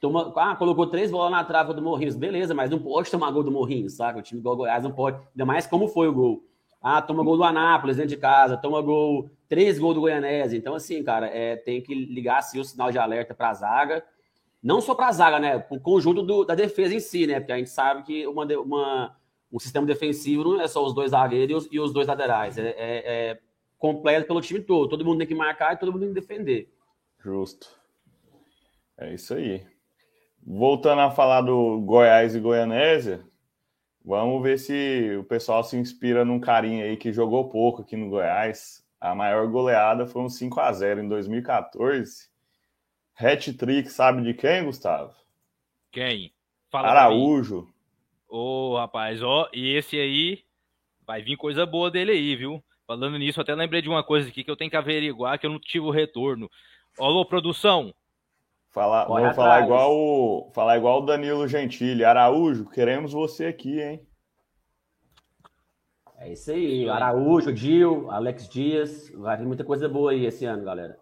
toma, 0.00 0.32
ah, 0.36 0.54
colocou 0.54 0.86
três 0.86 1.10
bolas 1.10 1.32
na 1.32 1.44
trava 1.44 1.74
do 1.74 1.82
Morrinhos, 1.82 2.14
beleza, 2.14 2.54
mas 2.54 2.70
não 2.70 2.78
pode 2.78 3.10
tomar 3.10 3.32
gol 3.32 3.42
do 3.42 3.50
Morrinhos, 3.50 3.94
sabe? 3.94 4.20
O 4.20 4.22
time 4.22 4.40
do 4.40 4.56
Goiás 4.56 4.84
não 4.84 4.92
pode, 4.92 5.18
ainda 5.32 5.44
mais 5.44 5.66
como 5.66 5.88
foi 5.88 6.06
o 6.06 6.12
gol. 6.12 6.44
Ah, 6.80 7.02
toma 7.02 7.24
gol 7.24 7.36
do 7.36 7.42
Anápolis 7.42 7.96
dentro 7.96 8.10
de 8.10 8.16
casa, 8.16 8.56
toma 8.56 8.80
gol, 8.80 9.28
três 9.48 9.80
gols 9.80 9.96
do 9.96 10.00
Goianese. 10.00 10.56
Então, 10.56 10.74
assim, 10.74 11.02
cara, 11.02 11.26
é, 11.26 11.56
tem 11.56 11.82
que 11.82 11.92
ligar 11.92 12.38
assim, 12.38 12.60
o 12.60 12.64
sinal 12.64 12.92
de 12.92 12.98
alerta 12.98 13.34
para 13.34 13.50
a 13.50 13.54
zaga. 13.54 14.04
Não 14.62 14.80
só 14.80 14.94
para 14.94 15.08
a 15.08 15.12
zaga, 15.12 15.38
né? 15.38 15.64
O 15.70 15.78
conjunto 15.78 16.22
do, 16.22 16.44
da 16.44 16.54
defesa 16.54 16.94
em 16.94 17.00
si, 17.00 17.26
né? 17.26 17.38
Porque 17.38 17.52
a 17.52 17.58
gente 17.58 17.70
sabe 17.70 18.02
que 18.02 18.26
uma, 18.26 18.44
uma, 18.44 19.16
um 19.52 19.58
sistema 19.58 19.86
defensivo 19.86 20.44
não 20.44 20.60
é 20.60 20.66
só 20.66 20.84
os 20.84 20.94
dois 20.94 21.12
zagueiros 21.12 21.50
e 21.50 21.54
os, 21.54 21.68
e 21.72 21.80
os 21.80 21.92
dois 21.92 22.08
laterais. 22.08 22.58
É, 22.58 22.68
é, 22.70 22.76
é, 22.76 23.40
completo 23.78 24.26
pelo 24.26 24.40
time 24.40 24.60
todo. 24.60 24.88
Todo 24.88 25.04
mundo 25.04 25.18
tem 25.18 25.26
que 25.26 25.34
marcar 25.34 25.74
e 25.74 25.76
todo 25.76 25.92
mundo 25.92 26.00
tem 26.00 26.08
que 26.08 26.20
defender. 26.20 26.72
Justo. 27.20 27.68
É 28.96 29.14
isso 29.14 29.34
aí. 29.34 29.64
Voltando 30.44 31.02
a 31.02 31.10
falar 31.10 31.42
do 31.42 31.80
Goiás 31.80 32.34
e 32.34 32.40
Goianésia, 32.40 33.24
vamos 34.04 34.42
ver 34.42 34.58
se 34.58 35.16
o 35.18 35.24
pessoal 35.24 35.62
se 35.62 35.76
inspira 35.76 36.24
num 36.24 36.40
carinha 36.40 36.84
aí 36.84 36.96
que 36.96 37.12
jogou 37.12 37.48
pouco 37.48 37.82
aqui 37.82 37.96
no 37.96 38.08
Goiás. 38.08 38.84
A 39.00 39.14
maior 39.14 39.46
goleada 39.46 40.06
foi 40.06 40.22
um 40.22 40.28
5 40.28 40.58
a 40.58 40.72
0 40.72 41.02
em 41.02 41.08
2014. 41.08 42.28
Hat-trick, 43.18 43.88
sabe 43.90 44.22
de 44.22 44.34
quem, 44.34 44.64
Gustavo? 44.64 45.14
Quem? 45.90 46.32
Fala 46.70 46.88
Araújo. 46.88 47.68
Ô, 48.28 48.72
oh, 48.72 48.76
rapaz, 48.76 49.22
ó, 49.22 49.48
e 49.52 49.74
esse 49.74 49.98
aí 49.98 50.44
vai 51.06 51.22
vir 51.22 51.36
coisa 51.36 51.64
boa 51.64 51.90
dele 51.90 52.12
aí, 52.12 52.36
viu? 52.36 52.62
Falando 52.86 53.18
nisso, 53.18 53.40
até 53.40 53.54
lembrei 53.54 53.82
de 53.82 53.88
uma 53.88 54.04
coisa 54.04 54.28
aqui 54.28 54.44
que 54.44 54.50
eu 54.50 54.56
tenho 54.56 54.70
que 54.70 54.76
averiguar, 54.76 55.38
que 55.38 55.46
eu 55.46 55.50
não 55.50 55.58
tive 55.58 55.86
o 55.86 55.90
retorno. 55.90 56.50
Alô, 56.98 57.24
produção, 57.24 57.92
Falar, 58.70 59.06
vou 59.06 59.34
falar 59.34 59.64
igual, 59.64 59.92
o, 59.92 60.50
falar 60.52 60.76
igual 60.76 61.02
o 61.02 61.06
Danilo 61.06 61.48
Gentili. 61.48 62.04
Araújo, 62.04 62.68
queremos 62.68 63.12
você 63.12 63.46
aqui, 63.46 63.80
hein? 63.80 64.06
É 66.18 66.32
isso 66.32 66.50
aí. 66.50 66.88
Araújo, 66.88 67.56
Gil, 67.56 68.10
Alex 68.10 68.48
Dias. 68.48 69.10
Vai 69.16 69.38
vir 69.38 69.46
muita 69.46 69.64
coisa 69.64 69.88
boa 69.88 70.10
aí 70.10 70.26
esse 70.26 70.44
ano, 70.44 70.64
galera. 70.64 70.98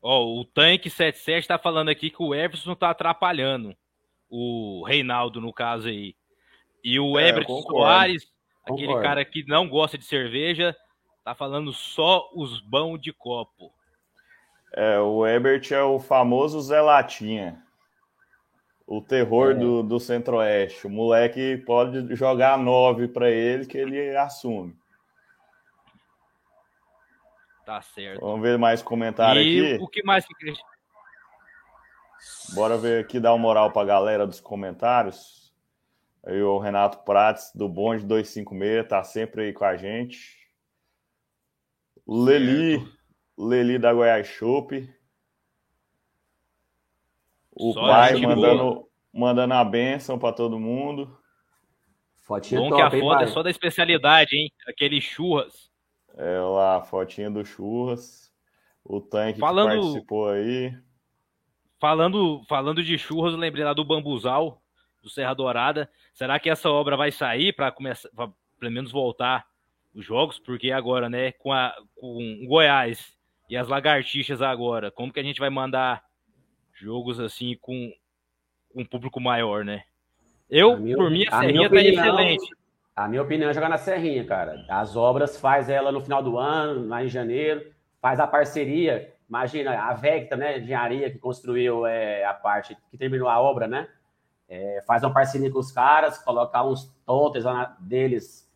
Ó, 0.00 0.40
o 0.40 0.44
Tanque 0.44 0.88
77 0.88 1.40
está 1.40 1.58
falando 1.58 1.88
aqui 1.88 2.10
que 2.10 2.22
o 2.22 2.34
Everson 2.34 2.72
está 2.72 2.90
atrapalhando. 2.90 3.76
O 4.30 4.84
Reinaldo, 4.86 5.40
no 5.40 5.52
caso 5.52 5.88
aí. 5.88 6.14
E 6.84 6.98
o 7.00 7.18
é, 7.18 7.28
Everton 7.28 7.60
Soares, 7.62 8.26
aquele 8.64 8.86
concordo. 8.86 9.02
cara 9.02 9.24
que 9.24 9.44
não 9.46 9.68
gosta 9.68 9.98
de 9.98 10.04
cerveja, 10.04 10.76
tá 11.24 11.34
falando 11.34 11.72
só 11.72 12.30
os 12.34 12.60
bão 12.60 12.96
de 12.96 13.12
copo. 13.12 13.72
É, 14.74 14.98
o 15.00 15.26
Ebert 15.26 15.72
é 15.72 15.82
o 15.82 15.98
famoso 15.98 16.60
Zé 16.60 16.80
Latinha. 16.80 17.62
O 18.86 19.02
terror 19.02 19.50
é. 19.50 19.54
do, 19.54 19.82
do 19.82 19.98
Centro-Oeste. 19.98 20.86
O 20.86 20.90
moleque 20.90 21.58
pode 21.66 22.14
jogar 22.14 22.56
nove 22.58 23.08
para 23.08 23.30
ele 23.30 23.66
que 23.66 23.76
ele 23.76 24.16
assume. 24.16 24.74
Tá 27.68 27.82
certo. 27.82 28.22
Vamos 28.22 28.40
ver 28.40 28.56
mais 28.56 28.80
comentário 28.80 29.42
e 29.42 29.74
aqui. 29.74 29.84
O 29.84 29.86
que 29.86 30.02
mais 30.02 30.24
que 30.24 30.54
Bora 32.54 32.78
ver 32.78 33.04
aqui, 33.04 33.20
dar 33.20 33.34
uma 33.34 33.38
moral 33.38 33.70
para 33.70 33.82
a 33.82 33.84
galera 33.84 34.26
dos 34.26 34.40
comentários. 34.40 35.52
Aí 36.24 36.40
o 36.40 36.58
Renato 36.58 37.04
Prates, 37.04 37.52
do 37.54 37.68
Bonde 37.68 38.06
256, 38.06 38.88
tá 38.88 39.04
sempre 39.04 39.42
aí 39.42 39.52
com 39.52 39.66
a 39.66 39.76
gente. 39.76 40.48
Leli, 42.06 42.82
Leli 43.36 43.78
da 43.78 43.92
Goiás 43.92 44.26
Chopp. 44.26 44.88
O 47.52 47.74
Só 47.74 47.82
pai 47.82 48.18
mandando, 48.18 48.88
mandando 49.12 49.52
a 49.52 49.62
benção 49.62 50.18
para 50.18 50.34
todo 50.34 50.58
mundo. 50.58 51.20
Fotinha 52.22 52.62
Bom 52.62 52.70
top, 52.70 52.80
que 52.80 52.96
a 52.96 53.00
foto 53.00 53.24
é 53.24 53.26
só 53.26 53.42
da 53.42 53.50
especialidade, 53.50 54.34
hein? 54.34 54.50
Aquele 54.66 55.02
churras. 55.02 55.67
É 56.18 56.40
lá, 56.40 56.82
fotinha 56.82 57.30
do 57.30 57.44
churras. 57.44 58.32
O 58.84 59.00
tanque 59.00 59.38
falando, 59.38 59.70
que 59.70 59.76
participou 59.76 60.30
aí. 60.30 60.76
Falando, 61.78 62.42
falando 62.48 62.82
de 62.82 62.98
churras, 62.98 63.34
eu 63.34 63.38
lembrei 63.38 63.64
lá 63.64 63.72
do 63.72 63.84
Bambuzal, 63.84 64.60
do 65.00 65.08
Serra 65.08 65.32
Dourada. 65.32 65.88
Será 66.12 66.40
que 66.40 66.50
essa 66.50 66.68
obra 66.68 66.96
vai 66.96 67.12
sair 67.12 67.52
para 67.52 67.70
começar, 67.70 68.08
pra, 68.16 68.28
pelo 68.58 68.72
menos 68.72 68.90
voltar 68.90 69.46
os 69.94 70.04
jogos? 70.04 70.40
Porque 70.40 70.72
agora, 70.72 71.08
né, 71.08 71.30
com, 71.32 71.52
a, 71.52 71.72
com 71.94 72.42
o 72.42 72.46
Goiás 72.48 73.16
e 73.48 73.56
as 73.56 73.68
lagartixas 73.68 74.42
agora, 74.42 74.90
como 74.90 75.12
que 75.12 75.20
a 75.20 75.22
gente 75.24 75.38
vai 75.38 75.50
mandar 75.50 76.02
jogos 76.74 77.20
assim 77.20 77.56
com 77.60 77.92
um 78.74 78.84
público 78.84 79.20
maior, 79.20 79.64
né? 79.64 79.84
Eu, 80.50 80.78
minha, 80.78 80.96
por 80.96 81.10
mim, 81.10 81.24
a, 81.30 81.36
a 81.36 81.40
Serrinha 81.42 81.70
tá 81.70 81.80
excelente. 81.80 82.50
A 82.98 83.06
minha 83.06 83.22
opinião 83.22 83.48
é 83.48 83.54
jogar 83.54 83.68
na 83.68 83.78
Serrinha, 83.78 84.24
cara. 84.24 84.64
As 84.68 84.96
obras 84.96 85.38
faz 85.38 85.68
ela 85.68 85.92
no 85.92 86.00
final 86.00 86.20
do 86.20 86.36
ano, 86.36 86.88
lá 86.88 87.04
em 87.04 87.06
janeiro, 87.06 87.64
faz 88.02 88.18
a 88.18 88.26
parceria. 88.26 89.14
Imagina, 89.28 89.80
a 89.80 89.94
Vecta, 89.94 90.34
né, 90.34 90.58
engenharia 90.58 91.08
que 91.08 91.16
construiu 91.16 91.86
é, 91.86 92.24
a 92.24 92.34
parte, 92.34 92.76
que 92.90 92.98
terminou 92.98 93.28
a 93.28 93.40
obra, 93.40 93.68
né? 93.68 93.86
É, 94.48 94.82
faz 94.84 95.04
uma 95.04 95.12
parceria 95.12 95.48
com 95.48 95.60
os 95.60 95.70
caras, 95.70 96.18
colocar 96.18 96.64
uns 96.64 96.92
totens 97.06 97.44
lá 97.44 97.76
deles 97.78 98.50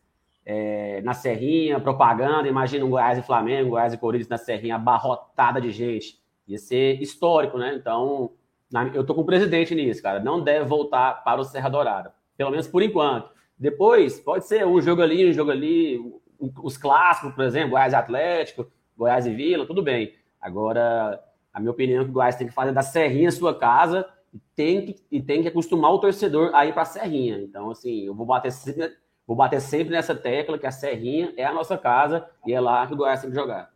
é, 0.44 1.00
na 1.02 1.14
Serrinha, 1.14 1.78
propaganda. 1.78 2.48
Imagina 2.48 2.84
um 2.84 2.90
Goiás 2.90 3.18
e 3.18 3.22
Flamengo, 3.22 3.70
Goiás 3.70 3.94
e 3.94 3.98
Corinthians 3.98 4.28
na 4.28 4.38
Serrinha, 4.38 4.74
abarrotada 4.74 5.60
de 5.60 5.70
gente. 5.70 6.20
Ia 6.48 6.58
ser 6.58 7.00
histórico, 7.00 7.58
né? 7.58 7.76
Então, 7.76 8.32
na, 8.72 8.88
eu 8.88 9.06
tô 9.06 9.14
com 9.14 9.20
o 9.20 9.26
presidente 9.26 9.72
nisso, 9.72 10.02
cara. 10.02 10.18
Não 10.18 10.42
deve 10.42 10.64
voltar 10.64 11.22
para 11.22 11.40
o 11.40 11.44
Serra 11.44 11.68
Dourada. 11.68 12.12
Pelo 12.36 12.50
menos 12.50 12.66
por 12.66 12.82
enquanto. 12.82 13.30
Depois, 13.62 14.18
pode 14.18 14.44
ser 14.44 14.66
um 14.66 14.80
jogo 14.80 15.02
ali, 15.02 15.30
um 15.30 15.32
jogo 15.32 15.52
ali. 15.52 16.00
Os 16.60 16.76
clássicos, 16.76 17.32
por 17.32 17.44
exemplo, 17.44 17.70
Goiás 17.70 17.92
e 17.92 17.96
Atlético, 17.96 18.66
Goiás 18.98 19.24
e 19.24 19.32
Vila, 19.32 19.64
tudo 19.64 19.80
bem. 19.80 20.14
Agora, 20.40 21.22
a 21.54 21.60
minha 21.60 21.70
opinião 21.70 22.02
é 22.02 22.04
que 22.04 22.10
o 22.10 22.12
Goiás 22.12 22.34
tem 22.34 22.48
que 22.48 22.52
fazer 22.52 22.72
da 22.72 22.82
Serrinha 22.82 23.30
sua 23.30 23.56
casa 23.56 24.04
e 24.34 24.40
tem 24.56 24.86
que, 24.86 24.96
e 25.12 25.22
tem 25.22 25.42
que 25.42 25.48
acostumar 25.48 25.92
o 25.92 26.00
torcedor 26.00 26.50
a 26.52 26.66
ir 26.66 26.72
para 26.72 26.82
a 26.82 26.86
Serrinha. 26.86 27.38
Então, 27.38 27.70
assim, 27.70 28.04
eu 28.04 28.12
vou 28.12 28.26
bater 28.26 28.50
Vou 29.24 29.36
bater 29.36 29.60
sempre 29.60 29.92
nessa 29.92 30.16
tecla 30.16 30.58
que 30.58 30.66
a 30.66 30.72
Serrinha 30.72 31.32
é 31.36 31.44
a 31.44 31.52
nossa 31.52 31.78
casa 31.78 32.28
e 32.44 32.52
é 32.52 32.60
lá 32.60 32.84
que 32.84 32.94
o 32.94 32.96
Goiás 32.96 33.20
tem 33.20 33.30
que 33.30 33.36
jogar. 33.36 33.70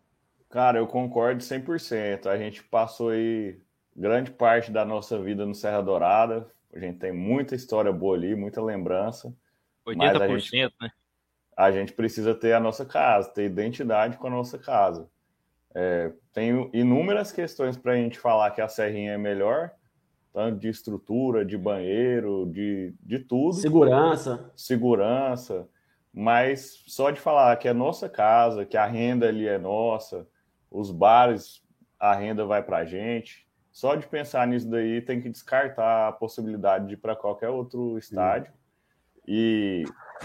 Cara, 0.51 0.79
eu 0.79 0.89
concordo 0.89 1.41
100%. 1.41 2.27
A 2.27 2.37
gente 2.37 2.65
passou 2.65 3.11
aí 3.11 3.61
grande 3.95 4.33
parte 4.33 4.73
da 4.73 4.85
nossa 4.85 5.17
vida 5.17 5.47
no 5.47 5.55
Serra 5.55 5.81
Dourada. 5.81 6.49
A 6.75 6.81
gente 6.81 6.99
tem 6.99 7.13
muita 7.13 7.55
história 7.55 7.93
boa 7.93 8.17
ali, 8.17 8.35
muita 8.35 8.61
lembrança. 8.61 9.33
80%, 9.87 10.21
a 10.21 10.39
gente, 10.39 10.75
né? 10.81 10.91
A 11.57 11.71
gente 11.71 11.93
precisa 11.93 12.35
ter 12.35 12.53
a 12.53 12.61
nossa 12.61 12.85
casa, 12.85 13.31
ter 13.31 13.45
identidade 13.45 14.19
com 14.19 14.27
a 14.27 14.31
nossa 14.31 14.59
casa. 14.59 15.09
É, 15.75 16.13
tem 16.33 16.71
inúmeras 16.73 17.33
questões 17.33 17.77
para 17.77 17.93
a 17.93 17.97
gente 17.97 18.19
falar 18.19 18.51
que 18.51 18.61
a 18.61 18.69
Serrinha 18.69 19.13
é 19.13 19.19
melhor, 19.19 19.71
tanto 20.33 20.59
de 20.59 20.69
estrutura, 20.69 21.45
de 21.45 21.57
banheiro, 21.57 22.47
de, 22.53 22.95
de 23.01 23.19
tudo. 23.19 23.55
Segurança. 23.55 24.51
Segurança. 24.57 25.69
mas 26.13 26.83
só 26.87 27.11
de 27.11 27.21
falar 27.21 27.57
que 27.57 27.69
é 27.69 27.73
nossa 27.73 28.09
casa, 28.09 28.65
que 28.65 28.77
a 28.77 28.87
renda 28.87 29.29
ali 29.29 29.47
é 29.47 29.59
nossa, 29.59 30.27
os 30.71 30.91
bares, 30.91 31.63
a 31.99 32.15
renda 32.15 32.45
vai 32.45 32.63
para 32.63 32.79
a 32.79 32.85
gente. 32.85 33.47
Só 33.71 33.95
de 33.95 34.07
pensar 34.07 34.47
nisso 34.47 34.71
daí 34.71 35.03
tem 35.03 35.21
que 35.21 35.29
descartar 35.29 36.09
a 36.09 36.13
possibilidade 36.13 36.87
de 36.87 36.95
ir 36.95 36.97
para 36.97 37.15
qualquer 37.15 37.51
outro 37.51 37.99
estádio. 37.99 38.51
E, 39.27 39.85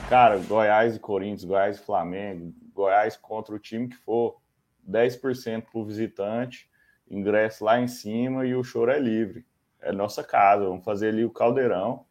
cara, 0.10 0.38
Goiás 0.38 0.96
e 0.96 1.00
Corinthians, 1.00 1.44
Goiás 1.44 1.78
e 1.78 1.82
Flamengo, 1.82 2.54
Goiás 2.74 3.18
contra 3.18 3.56
o 3.56 3.60
time 3.60 3.88
que 3.88 3.96
for, 3.96 4.40
10% 4.88 5.64
para 5.72 5.80
o 5.80 5.86
visitante, 5.86 6.70
ingresso 7.10 7.64
lá 7.64 7.80
em 7.80 7.88
cima 7.88 8.46
e 8.46 8.56
o 8.56 8.64
choro 8.64 8.92
é 8.92 9.00
livre. 9.00 9.46
É 9.82 9.92
nossa 9.92 10.24
casa, 10.24 10.66
vamos 10.66 10.86
fazer 10.86 11.10
ali 11.10 11.26
o 11.26 11.32
caldeirão. 11.32 12.06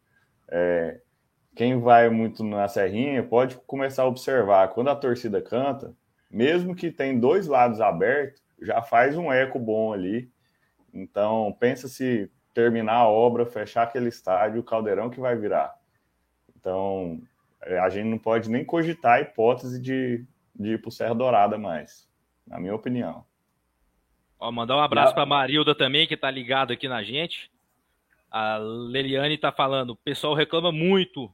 É, 0.49 0.99
quem 1.55 1.79
vai 1.79 2.09
muito 2.09 2.43
na 2.43 2.67
Serrinha 2.67 3.23
pode 3.23 3.55
começar 3.65 4.03
a 4.03 4.07
observar. 4.07 4.69
Quando 4.69 4.89
a 4.89 4.95
torcida 4.95 5.41
canta, 5.41 5.95
mesmo 6.29 6.75
que 6.75 6.91
tem 6.91 7.19
dois 7.19 7.47
lados 7.47 7.81
abertos, 7.81 8.41
já 8.61 8.81
faz 8.81 9.17
um 9.17 9.31
eco 9.31 9.57
bom 9.57 9.93
ali. 9.93 10.31
Então, 10.93 11.55
pensa 11.59 11.87
se 11.87 12.29
terminar 12.53 12.95
a 12.95 13.07
obra, 13.07 13.45
fechar 13.45 13.83
aquele 13.83 14.09
estádio, 14.09 14.59
o 14.59 14.63
caldeirão 14.63 15.09
que 15.09 15.19
vai 15.19 15.35
virar. 15.35 15.80
Então, 16.61 17.19
é, 17.63 17.79
a 17.79 17.89
gente 17.89 18.05
não 18.05 18.17
pode 18.17 18.49
nem 18.49 18.63
cogitar 18.63 19.17
a 19.17 19.21
hipótese 19.21 19.81
de, 19.81 20.23
de 20.55 20.73
ir 20.73 20.81
para 20.81 20.89
o 20.89 20.91
Serra 20.91 21.15
Dourada 21.15 21.57
mais, 21.57 22.07
na 22.47 22.59
minha 22.59 22.73
opinião. 22.73 23.25
Ó, 24.39 24.51
mandar 24.51 24.77
um 24.77 24.81
abraço 24.81 25.13
para 25.13 25.25
Marilda 25.25 25.75
também, 25.75 26.07
que 26.07 26.13
está 26.13 26.31
ligado 26.31 26.71
aqui 26.71 26.87
na 26.87 27.03
gente. 27.03 27.51
A 28.29 28.57
Leliane 28.57 29.35
está 29.35 29.51
falando, 29.51 29.91
o 29.91 29.95
pessoal 29.95 30.33
reclama 30.33 30.71
muito 30.71 31.29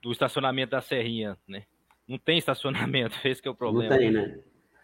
do 0.00 0.12
estacionamento 0.12 0.70
da 0.70 0.80
Serrinha, 0.80 1.36
né? 1.48 1.64
Não 2.06 2.16
tem 2.16 2.38
estacionamento, 2.38 3.16
esse 3.26 3.42
que 3.42 3.48
é 3.48 3.50
o 3.50 3.54
problema. 3.54 3.90
Não 3.90 3.98
tem, 3.98 4.10
né? 4.12 4.38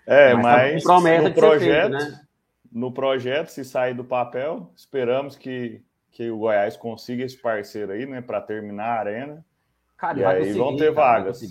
É, 0.07 0.35
mas, 0.35 0.83
mas 0.85 1.23
no 1.23 1.33
projeto, 1.33 1.91
feito, 1.93 2.11
né? 2.11 2.27
no 2.73 2.93
projeto, 2.93 3.49
se 3.49 3.65
sair 3.65 3.95
do 3.95 4.03
papel, 4.03 4.73
esperamos 4.75 5.37
que 5.37 5.81
que 6.13 6.31
o 6.31 6.39
Goiás 6.39 6.77
consiga 6.77 7.25
esse 7.25 7.37
parceiro 7.37 7.93
aí, 7.93 8.07
né, 8.07 8.21
para 8.21 8.41
terminar 8.41 8.85
a 8.85 9.01
arena. 9.01 9.45
Cara, 9.97 10.19
e 10.19 10.25
aí 10.25 10.53
vão 10.53 10.77
ter 10.77 10.95
cara, 10.95 11.21
vagas. 11.21 11.43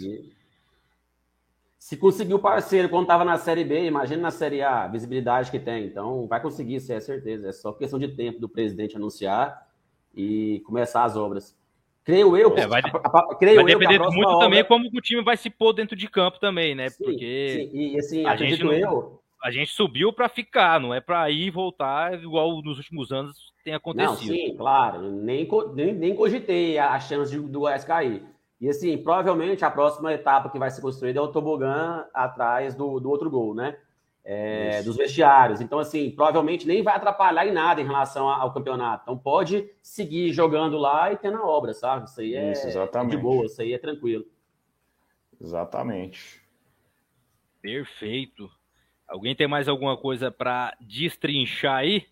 Se 1.79 1.97
conseguir 1.97 2.35
o 2.35 2.39
parceiro 2.39 2.87
quando 2.87 3.03
estava 3.03 3.25
na 3.25 3.37
Série 3.37 3.63
B, 3.63 3.85
imagina 3.85 4.21
na 4.21 4.31
Série 4.31 4.61
A, 4.61 4.83
a 4.83 4.87
visibilidade 4.87 5.49
que 5.49 5.59
tem. 5.59 5.85
Então, 5.85 6.27
vai 6.27 6.39
conseguir, 6.39 6.75
isso 6.75 6.93
é 6.93 6.99
certeza. 6.99 7.49
É 7.49 7.51
só 7.51 7.73
questão 7.73 7.97
de 7.97 8.09
tempo 8.09 8.39
do 8.39 8.47
presidente 8.47 8.95
anunciar 8.95 9.67
e 10.13 10.61
começar 10.63 11.03
as 11.05 11.17
obras. 11.17 11.57
Creio 12.03 12.35
eu, 12.37 12.55
é, 12.57 12.67
vai, 12.67 12.81
a, 12.81 13.07
a, 13.07 13.35
creio 13.35 13.63
vai 13.63 13.65
depender 13.65 13.99
muito 13.99 14.27
obra... 14.27 14.45
também 14.45 14.63
como 14.63 14.87
o 14.87 15.01
time 15.01 15.23
vai 15.23 15.37
se 15.37 15.49
pôr 15.49 15.73
dentro 15.73 15.95
de 15.95 16.07
campo 16.07 16.39
também, 16.39 16.75
né? 16.75 16.89
Sim, 16.89 17.03
Porque 17.03 17.69
sim. 17.71 17.77
E 17.77 17.99
assim, 17.99 18.25
a 18.25 18.35
gente 18.35 18.63
não, 18.63 18.73
eu, 18.73 19.20
a 19.43 19.49
gente 19.49 19.71
subiu 19.71 20.13
para 20.13 20.29
ficar, 20.29 20.79
não 20.79 20.93
é 20.93 21.01
para 21.01 21.29
ir 21.29 21.47
e 21.47 21.49
voltar 21.49 22.13
igual 22.21 22.61
nos 22.61 22.77
últimos 22.77 23.11
anos 23.11 23.51
tem 23.63 23.73
acontecido. 23.73 24.29
Não, 24.29 24.35
sim, 24.35 24.55
claro. 24.55 25.01
Nem, 25.11 25.47
nem, 25.73 25.93
nem 25.93 26.15
cogitei 26.15 26.77
a, 26.77 26.99
chance 26.99 27.31
de, 27.31 27.39
do 27.39 27.59
Goiás 27.59 27.83
cair. 27.83 28.23
E 28.59 28.69
assim, 28.69 28.95
provavelmente 28.97 29.65
a 29.65 29.71
próxima 29.71 30.13
etapa 30.13 30.49
que 30.49 30.59
vai 30.59 30.69
ser 30.69 30.81
construída 30.81 31.19
é 31.19 31.21
o 31.21 31.29
tobogã 31.29 32.05
atrás 32.13 32.75
do, 32.75 32.99
do 32.99 33.09
outro 33.09 33.29
gol, 33.29 33.55
né? 33.55 33.77
É, 34.23 34.83
dos 34.83 34.95
vestiários. 34.95 35.61
Então, 35.61 35.79
assim, 35.79 36.11
provavelmente 36.11 36.67
nem 36.67 36.83
vai 36.83 36.95
atrapalhar 36.95 37.47
em 37.47 37.51
nada 37.51 37.81
em 37.81 37.85
relação 37.85 38.29
ao 38.29 38.53
campeonato. 38.53 39.01
Então, 39.03 39.17
pode 39.17 39.67
seguir 39.81 40.31
jogando 40.31 40.77
lá 40.77 41.11
e 41.11 41.17
tendo 41.17 41.37
a 41.37 41.45
obra, 41.45 41.73
sabe? 41.73 42.05
Isso 42.05 42.21
aí 42.21 42.35
é, 42.35 42.51
isso, 42.51 42.67
é 42.67 43.05
de 43.05 43.17
boa, 43.17 43.45
isso 43.45 43.59
aí 43.59 43.73
é 43.73 43.79
tranquilo. 43.79 44.25
Exatamente. 45.39 46.39
Perfeito. 47.59 48.47
Alguém 49.11 49.35
tem 49.35 49.45
mais 49.45 49.67
alguma 49.67 49.97
coisa 49.97 50.31
para 50.31 50.73
destrinchar 50.79 51.79
aí? 51.79 52.05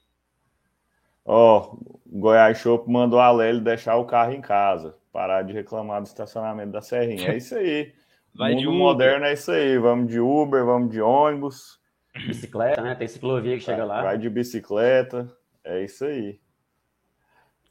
Ó, 1.24 1.72
oh, 1.72 2.00
Goiás 2.06 2.58
Shop 2.58 2.92
mandou 2.92 3.22
a 3.22 3.32
Lely 3.32 3.62
deixar 3.62 3.96
o 3.96 4.06
carro 4.06 4.34
em 4.34 4.42
casa, 4.42 4.98
parar 5.10 5.44
de 5.44 5.54
reclamar 5.54 6.02
do 6.02 6.08
estacionamento 6.08 6.74
da 6.74 6.82
Serrinha. 6.82 7.30
É 7.30 7.38
isso 7.38 7.56
aí. 7.56 7.94
Vai 8.36 8.54
mundo 8.54 8.74
moderno 8.74 9.26
é 9.26 9.34
isso 9.34 9.50
aí. 9.50 9.78
Vamos 9.78 10.12
de 10.12 10.20
Uber, 10.20 10.66
vamos 10.66 10.92
de 10.92 11.02
ônibus. 11.02 11.80
Bicicleta, 12.14 12.82
né? 12.82 12.96
Tem 12.96 13.08
ciclovia 13.08 13.58
que 13.58 13.64
chega 13.64 13.86
lá. 13.86 14.02
Vai 14.02 14.18
de 14.18 14.30
bicicleta. 14.30 15.32
É 15.64 15.82
isso 15.82 16.04
aí. 16.04 16.38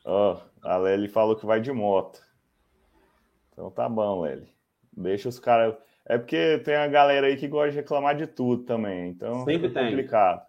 Ó, 0.07 0.41
a 0.63 0.77
Lely 0.79 1.09
falou 1.09 1.37
que 1.37 1.45
vai 1.45 1.61
de 1.61 1.71
moto. 1.71 2.19
Então 3.53 3.71
tá 3.71 3.87
bom, 3.89 4.23
Lely. 4.23 4.49
Deixa 4.91 5.29
os 5.29 5.39
caras. 5.39 5.75
É 6.09 6.17
porque 6.17 6.59
tem 6.65 6.75
a 6.75 6.87
galera 6.87 7.27
aí 7.27 7.37
que 7.37 7.47
gosta 7.47 7.71
de 7.71 7.77
reclamar 7.77 8.17
de 8.17 8.27
tudo 8.27 8.63
também. 8.63 9.11
Então 9.11 9.45
Sempre 9.45 9.67
é 9.67 9.85
complicado. 9.85 10.39
Tem. 10.39 10.49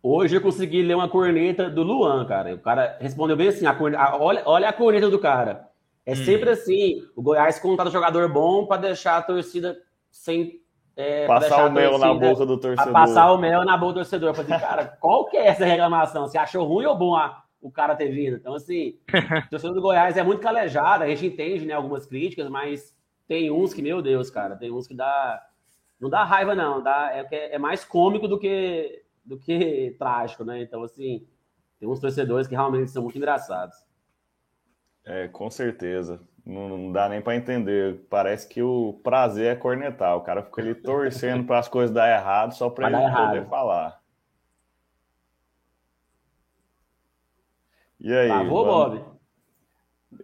Hoje 0.00 0.36
eu 0.36 0.40
consegui 0.40 0.82
ler 0.82 0.94
uma 0.94 1.08
corneta 1.08 1.68
do 1.68 1.82
Luan, 1.82 2.24
cara. 2.26 2.54
O 2.54 2.58
cara 2.58 2.96
respondeu 3.00 3.36
bem 3.36 3.48
assim: 3.48 3.66
a 3.66 3.74
corneta, 3.74 4.02
a, 4.02 4.16
olha, 4.16 4.42
olha 4.46 4.68
a 4.68 4.72
corneta 4.72 5.10
do 5.10 5.18
cara. 5.18 5.68
É 6.06 6.12
hum. 6.12 6.16
sempre 6.16 6.50
assim: 6.50 7.02
o 7.16 7.22
Goiás 7.22 7.58
contrata 7.58 7.90
jogador 7.90 8.32
bom 8.32 8.66
para 8.66 8.82
deixar 8.82 9.16
a 9.16 9.22
torcida 9.22 9.76
sem. 10.10 10.62
É, 10.96 11.26
passar 11.26 11.66
o 11.66 11.72
mel 11.72 11.98
na 11.98 12.14
boca 12.14 12.46
do 12.46 12.56
torcedor. 12.56 12.92
Passar 12.92 13.32
o 13.32 13.38
mel 13.38 13.64
na 13.64 13.76
boca 13.76 13.94
do 13.94 13.96
torcedor. 13.96 14.28
Eu 14.28 14.34
falei, 14.34 14.60
cara, 14.60 14.84
qual 15.00 15.24
que 15.24 15.36
é 15.36 15.48
essa 15.48 15.64
reclamação? 15.64 16.28
Você 16.28 16.38
achou 16.38 16.64
ruim 16.64 16.84
ou 16.84 16.96
bom 16.96 17.16
a, 17.16 17.42
o 17.60 17.68
cara 17.68 17.96
ter 17.96 18.10
vindo? 18.10 18.36
Então, 18.36 18.54
assim, 18.54 18.96
o 19.46 19.50
torcedor 19.50 19.74
do 19.74 19.82
Goiás 19.82 20.16
é 20.16 20.22
muito 20.22 20.40
calejado, 20.40 21.02
a 21.02 21.08
gente 21.08 21.26
entende 21.26 21.66
né, 21.66 21.74
algumas 21.74 22.06
críticas, 22.06 22.48
mas 22.48 22.94
tem 23.26 23.50
uns 23.50 23.72
que, 23.72 23.82
meu 23.82 24.02
Deus, 24.02 24.30
cara, 24.30 24.56
tem 24.56 24.70
uns 24.70 24.86
que 24.86 24.94
dá. 24.94 25.46
Não 25.98 26.10
dá 26.10 26.24
raiva, 26.24 26.54
não. 26.54 26.82
Dá, 26.82 27.10
é, 27.12 27.54
é 27.54 27.58
mais 27.58 27.84
cômico 27.84 28.28
do 28.28 28.38
que, 28.38 29.04
do 29.24 29.38
que 29.38 29.94
trágico, 29.98 30.44
né? 30.44 30.60
Então, 30.62 30.82
assim, 30.82 31.26
tem 31.78 31.88
uns 31.88 32.00
torcedores 32.00 32.46
que 32.46 32.54
realmente 32.54 32.90
são 32.90 33.02
muito 33.02 33.16
engraçados. 33.16 33.76
É, 35.04 35.28
com 35.28 35.50
certeza. 35.50 36.20
Não, 36.44 36.68
não 36.68 36.92
dá 36.92 37.08
nem 37.08 37.22
para 37.22 37.36
entender. 37.36 38.06
Parece 38.10 38.46
que 38.46 38.62
o 38.62 39.00
prazer 39.02 39.52
é 39.52 39.56
cornetar. 39.56 40.16
O 40.16 40.20
cara 40.20 40.42
fica 40.42 40.60
ali 40.60 40.74
torcendo 40.74 41.44
para 41.46 41.58
as 41.58 41.68
coisas 41.68 41.94
dar 41.94 42.10
errado 42.10 42.52
só 42.52 42.68
para 42.68 42.88
ele 42.88 42.96
poder 42.96 43.08
errado. 43.08 43.48
falar. 43.48 44.02
E 47.98 48.12
aí? 48.12 48.28
Travou, 48.28 48.66
vamos... 48.66 48.98
Bob? 48.98 49.13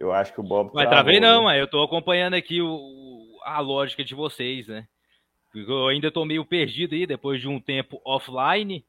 Eu 0.01 0.11
acho 0.11 0.33
que 0.33 0.39
o 0.39 0.43
Bob. 0.43 0.71
Mas 0.73 0.89
travei 0.89 1.19
né? 1.19 1.27
não, 1.27 1.51
eu 1.53 1.67
tô 1.67 1.83
acompanhando 1.83 2.33
aqui 2.33 2.59
o, 2.59 3.39
a 3.43 3.59
lógica 3.59 4.03
de 4.03 4.15
vocês, 4.15 4.67
né? 4.67 4.87
Eu 5.53 5.87
ainda 5.87 6.09
tô 6.09 6.25
meio 6.25 6.43
perdido 6.43 6.95
aí 6.95 7.05
depois 7.05 7.39
de 7.39 7.47
um 7.47 7.59
tempo 7.59 8.01
offline, 8.03 8.83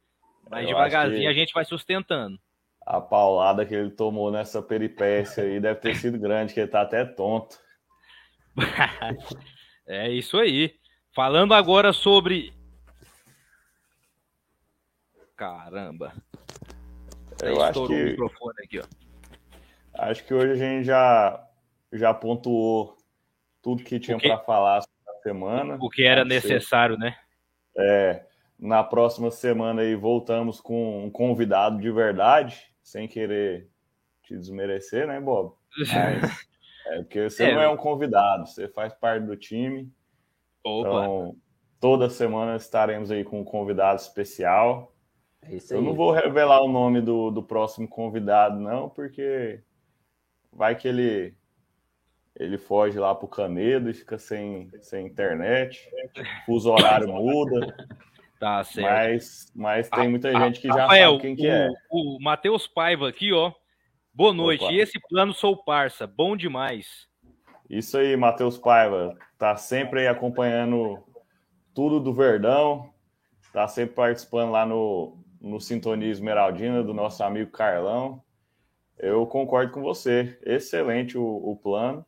mas 0.48 0.62
eu 0.62 0.68
devagarzinho 0.68 1.28
a 1.28 1.34
gente 1.34 1.52
vai 1.52 1.66
sustentando. 1.66 2.38
A 2.86 2.98
paulada 2.98 3.66
que 3.66 3.74
ele 3.74 3.90
tomou 3.90 4.30
nessa 4.30 4.62
peripécia 4.62 5.44
aí 5.44 5.60
deve 5.60 5.80
ter 5.80 5.94
sido 5.96 6.18
grande, 6.18 6.54
que 6.54 6.60
ele 6.60 6.70
tá 6.70 6.80
até 6.80 7.04
tonto. 7.04 7.58
é 9.86 10.08
isso 10.10 10.38
aí. 10.38 10.76
Falando 11.14 11.52
agora 11.52 11.92
sobre. 11.92 12.54
Caramba. 15.36 16.14
Eu 17.42 17.62
acho 17.62 17.86
que... 17.86 17.92
o 17.92 18.04
microfone 18.06 18.54
aqui, 18.64 18.78
ó. 18.78 19.01
Acho 19.94 20.24
que 20.24 20.32
hoje 20.32 20.52
a 20.52 20.56
gente 20.56 20.84
já, 20.84 21.48
já 21.92 22.14
pontuou 22.14 22.96
tudo 23.60 23.84
que 23.84 24.00
tinha 24.00 24.18
para 24.18 24.38
falar 24.38 24.82
na 25.06 25.14
semana. 25.22 25.78
O 25.80 25.88
que 25.88 26.04
era 26.04 26.24
necessário, 26.24 26.96
né? 26.96 27.16
É. 27.76 28.24
Na 28.58 28.82
próxima 28.82 29.30
semana 29.30 29.82
aí 29.82 29.94
voltamos 29.94 30.60
com 30.60 31.04
um 31.04 31.10
convidado 31.10 31.80
de 31.80 31.90
verdade, 31.90 32.72
sem 32.82 33.08
querer 33.08 33.68
te 34.22 34.36
desmerecer, 34.36 35.06
né, 35.06 35.20
Bob? 35.20 35.54
Mas, 35.76 35.88
é 36.86 36.98
porque 36.98 37.28
você 37.28 37.44
é, 37.44 37.54
não 37.54 37.60
é 37.60 37.68
um 37.68 37.76
convidado, 37.76 38.46
você 38.46 38.68
faz 38.68 38.94
parte 38.94 39.26
do 39.26 39.36
time. 39.36 39.92
Opa. 40.64 40.88
Então, 40.88 41.36
toda 41.80 42.08
semana 42.08 42.56
estaremos 42.56 43.10
aí 43.10 43.24
com 43.24 43.40
um 43.40 43.44
convidado 43.44 44.00
especial. 44.00 44.94
É 45.42 45.56
Eu 45.70 45.82
não 45.82 45.94
vou 45.94 46.12
revelar 46.12 46.62
o 46.62 46.70
nome 46.70 47.00
do, 47.00 47.32
do 47.32 47.42
próximo 47.42 47.88
convidado, 47.88 48.60
não, 48.60 48.88
porque 48.88 49.60
vai 50.52 50.74
que 50.74 50.86
ele 50.86 51.34
ele 52.34 52.56
foge 52.56 52.98
lá 52.98 53.14
para 53.14 53.26
o 53.26 53.28
Canedo 53.28 53.90
e 53.90 53.94
fica 53.94 54.18
sem, 54.18 54.70
sem 54.80 55.06
internet, 55.06 55.88
o 56.16 56.46
fuso 56.46 56.70
horário 56.70 57.08
muda. 57.12 57.74
Tá 58.40 58.64
certo. 58.64 58.90
Mas, 58.90 59.52
mas 59.54 59.88
tem 59.88 60.08
muita 60.08 60.28
a, 60.28 60.40
gente 60.40 60.60
que 60.60 60.68
já 60.68 60.74
Rafael, 60.74 61.12
sabe 61.12 61.22
quem 61.22 61.36
que 61.36 61.46
é. 61.46 61.68
O, 61.90 62.16
o 62.16 62.22
Matheus 62.22 62.66
Paiva 62.66 63.08
aqui, 63.08 63.32
ó. 63.32 63.52
Boa 64.14 64.32
noite. 64.32 64.64
Opa. 64.64 64.72
E 64.72 64.80
esse 64.80 64.98
plano 65.08 65.32
sou 65.32 65.56
parça, 65.56 66.06
bom 66.06 66.36
demais. 66.36 67.06
Isso 67.70 67.96
aí, 67.96 68.16
Matheus 68.16 68.58
Paiva. 68.58 69.16
Tá 69.38 69.56
sempre 69.56 70.00
aí 70.00 70.08
acompanhando 70.08 70.98
tudo 71.72 72.00
do 72.00 72.12
Verdão. 72.12 72.92
Tá 73.52 73.68
sempre 73.68 73.94
participando 73.94 74.50
lá 74.50 74.66
no, 74.66 75.16
no 75.40 75.60
Sintonia 75.60 76.10
Esmeraldina 76.10 76.82
do 76.82 76.92
nosso 76.92 77.22
amigo 77.22 77.50
Carlão. 77.50 78.22
Eu 79.02 79.26
concordo 79.26 79.72
com 79.72 79.82
você. 79.82 80.38
Excelente 80.46 81.18
o, 81.18 81.24
o 81.24 81.56
plano. 81.56 82.06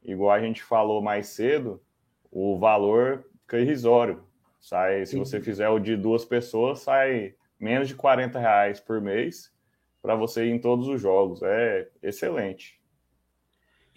Igual 0.00 0.30
a 0.30 0.40
gente 0.40 0.62
falou 0.62 1.02
mais 1.02 1.26
cedo, 1.26 1.82
o 2.30 2.56
valor 2.56 3.26
fica 3.42 3.58
irrisório. 3.58 4.22
Sai, 4.60 5.04
se 5.06 5.18
você 5.18 5.40
fizer 5.40 5.68
o 5.68 5.80
de 5.80 5.96
duas 5.96 6.24
pessoas, 6.24 6.78
sai 6.78 7.34
menos 7.58 7.88
de 7.88 7.96
40 7.96 8.38
reais 8.38 8.78
por 8.78 9.00
mês 9.00 9.52
para 10.00 10.14
você 10.14 10.46
ir 10.46 10.52
em 10.52 10.58
todos 10.60 10.86
os 10.86 11.00
jogos. 11.00 11.42
É 11.42 11.88
excelente. 12.00 12.80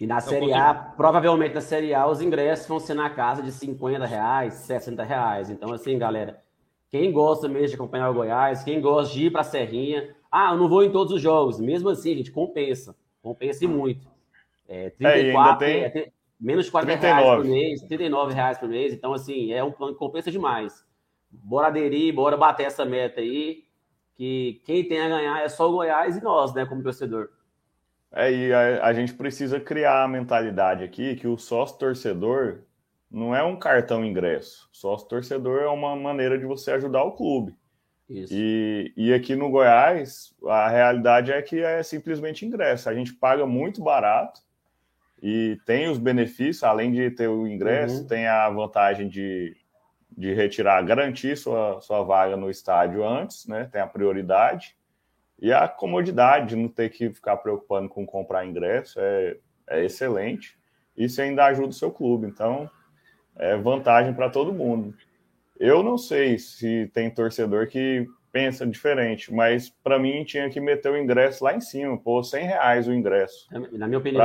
E 0.00 0.04
na 0.04 0.20
Série 0.20 0.52
A, 0.52 0.74
provavelmente 0.74 1.54
na 1.54 1.60
Série 1.60 1.94
A, 1.94 2.04
os 2.08 2.20
ingressos 2.20 2.66
vão 2.66 2.80
ser 2.80 2.94
na 2.94 3.10
casa 3.10 3.42
de 3.42 3.52
50 3.52 4.04
reais, 4.04 4.54
60 4.54 5.04
reais. 5.04 5.50
Então, 5.50 5.72
assim, 5.72 5.96
galera, 5.96 6.42
quem 6.90 7.12
gosta 7.12 7.48
mesmo 7.48 7.68
de 7.68 7.74
acompanhar 7.76 8.10
o 8.10 8.14
Goiás, 8.14 8.64
quem 8.64 8.80
gosta 8.80 9.14
de 9.14 9.26
ir 9.26 9.30
para 9.30 9.42
a 9.42 9.44
Serrinha, 9.44 10.14
ah, 10.36 10.50
eu 10.50 10.58
não 10.58 10.68
vou 10.68 10.82
em 10.82 10.90
todos 10.90 11.12
os 11.12 11.22
jogos. 11.22 11.60
Mesmo 11.60 11.88
assim, 11.88 12.12
a 12.12 12.16
gente 12.16 12.32
compensa. 12.32 12.96
Compensa 13.22 13.68
muito. 13.68 14.08
É, 14.66 14.90
34, 14.90 15.64
é, 15.64 15.88
tem... 15.90 16.02
é, 16.02 16.12
menos 16.40 16.64
de 16.64 16.72
40 16.72 16.98
39. 16.98 17.22
reais 17.22 17.36
por 17.36 17.48
mês, 17.48 17.82
39 17.82 18.34
reais 18.34 18.58
por 18.58 18.68
mês. 18.68 18.92
Então, 18.92 19.12
assim, 19.12 19.52
é 19.52 19.62
um 19.62 19.70
plano 19.70 19.92
que 19.92 19.98
compensa 20.00 20.32
demais. 20.32 20.84
Bora 21.30 21.68
aderir, 21.68 22.12
bora 22.12 22.36
bater 22.36 22.66
essa 22.66 22.84
meta 22.84 23.20
aí. 23.20 23.62
Que 24.16 24.60
quem 24.64 24.82
tem 24.82 25.00
a 25.00 25.08
ganhar 25.08 25.44
é 25.44 25.48
só 25.48 25.68
o 25.68 25.72
Goiás 25.72 26.16
e 26.16 26.22
nós, 26.22 26.52
né, 26.52 26.66
como 26.66 26.82
torcedor. 26.82 27.28
É, 28.10 28.32
e 28.32 28.52
a, 28.52 28.86
a, 28.86 28.92
gente 28.92 29.14
precisa 29.14 29.60
criar 29.60 30.02
a 30.02 30.08
mentalidade 30.08 30.82
aqui 30.82 31.14
que 31.14 31.28
o 31.28 31.38
sócio 31.38 31.78
torcedor 31.78 32.62
não 33.08 33.34
é 33.34 33.42
um 33.44 33.56
cartão 33.56 34.04
ingresso. 34.04 34.68
Sócio 34.72 35.06
torcedor 35.06 35.62
é 35.62 35.68
uma 35.68 35.94
maneira 35.94 36.36
de 36.36 36.44
você 36.44 36.72
ajudar 36.72 37.04
o 37.04 37.12
clube. 37.12 37.54
Isso. 38.08 38.34
E, 38.34 38.92
e 38.96 39.14
aqui 39.14 39.34
no 39.34 39.50
Goiás, 39.50 40.34
a 40.46 40.68
realidade 40.68 41.32
é 41.32 41.40
que 41.40 41.60
é 41.60 41.82
simplesmente 41.82 42.44
ingresso. 42.44 42.88
A 42.88 42.94
gente 42.94 43.14
paga 43.14 43.46
muito 43.46 43.82
barato 43.82 44.40
e 45.22 45.58
tem 45.64 45.88
os 45.88 45.98
benefícios, 45.98 46.62
além 46.62 46.92
de 46.92 47.10
ter 47.10 47.28
o 47.28 47.46
ingresso, 47.46 48.02
uhum. 48.02 48.06
tem 48.06 48.26
a 48.26 48.48
vantagem 48.50 49.08
de, 49.08 49.56
de 50.16 50.34
retirar, 50.34 50.82
garantir 50.82 51.36
sua, 51.36 51.80
sua 51.80 52.02
vaga 52.02 52.36
no 52.36 52.50
estádio 52.50 53.06
antes, 53.06 53.46
né? 53.46 53.68
Tem 53.72 53.80
a 53.80 53.86
prioridade. 53.86 54.76
E 55.40 55.52
a 55.52 55.66
comodidade 55.66 56.48
de 56.48 56.56
não 56.56 56.68
ter 56.68 56.90
que 56.90 57.10
ficar 57.10 57.38
preocupando 57.38 57.88
com 57.88 58.06
comprar 58.06 58.46
ingresso 58.46 59.00
é, 59.00 59.36
é 59.68 59.84
excelente. 59.84 60.58
Isso 60.96 61.20
ainda 61.20 61.46
ajuda 61.46 61.68
o 61.68 61.72
seu 61.72 61.90
clube. 61.90 62.26
Então, 62.26 62.70
é 63.36 63.56
vantagem 63.56 64.14
para 64.14 64.30
todo 64.30 64.52
mundo. 64.52 64.94
Eu 65.64 65.82
não 65.82 65.96
sei 65.96 66.38
se 66.38 66.90
tem 66.92 67.10
torcedor 67.10 67.68
que 67.68 68.06
pensa 68.30 68.66
diferente, 68.66 69.32
mas 69.32 69.70
para 69.70 69.98
mim 69.98 70.22
tinha 70.22 70.50
que 70.50 70.60
meter 70.60 70.92
o 70.92 70.98
ingresso 70.98 71.42
lá 71.42 71.54
em 71.54 71.60
cima, 71.60 71.96
pô, 71.96 72.22
100 72.22 72.44
reais 72.44 72.86
o 72.86 72.92
ingresso. 72.92 73.48
Na 73.72 73.86
minha 73.86 73.98
opinião, 73.98 74.22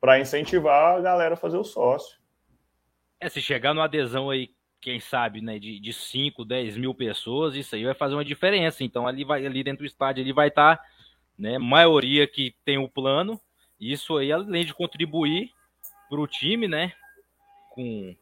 para 0.00 0.18
incentivar 0.18 0.96
a 0.96 1.00
galera 1.00 1.34
a 1.34 1.36
fazer 1.36 1.58
o 1.58 1.62
sócio. 1.62 2.18
É, 3.20 3.28
se 3.28 3.40
chegar 3.40 3.72
numa 3.72 3.84
adesão 3.84 4.30
aí 4.30 4.50
quem 4.80 4.98
sabe, 4.98 5.40
né, 5.40 5.60
de, 5.60 5.78
de 5.78 5.92
5, 5.92 6.44
10 6.44 6.76
mil 6.76 6.92
pessoas, 6.92 7.54
isso 7.54 7.76
aí 7.76 7.84
vai 7.84 7.94
fazer 7.94 8.14
uma 8.14 8.24
diferença. 8.24 8.82
Então, 8.82 9.06
ali, 9.06 9.22
vai, 9.22 9.46
ali 9.46 9.62
dentro 9.62 9.84
do 9.84 9.86
estádio 9.86 10.22
ele 10.22 10.32
vai 10.32 10.48
estar, 10.48 10.78
tá, 10.78 10.84
né, 11.38 11.56
maioria 11.56 12.26
que 12.26 12.52
tem 12.64 12.78
o 12.78 12.88
plano, 12.88 13.40
isso 13.78 14.16
aí, 14.16 14.32
além 14.32 14.64
de 14.64 14.74
contribuir 14.74 15.52
para 16.10 16.20
o 16.20 16.26
time, 16.26 16.66
né, 16.66 16.92
com... 17.70 18.16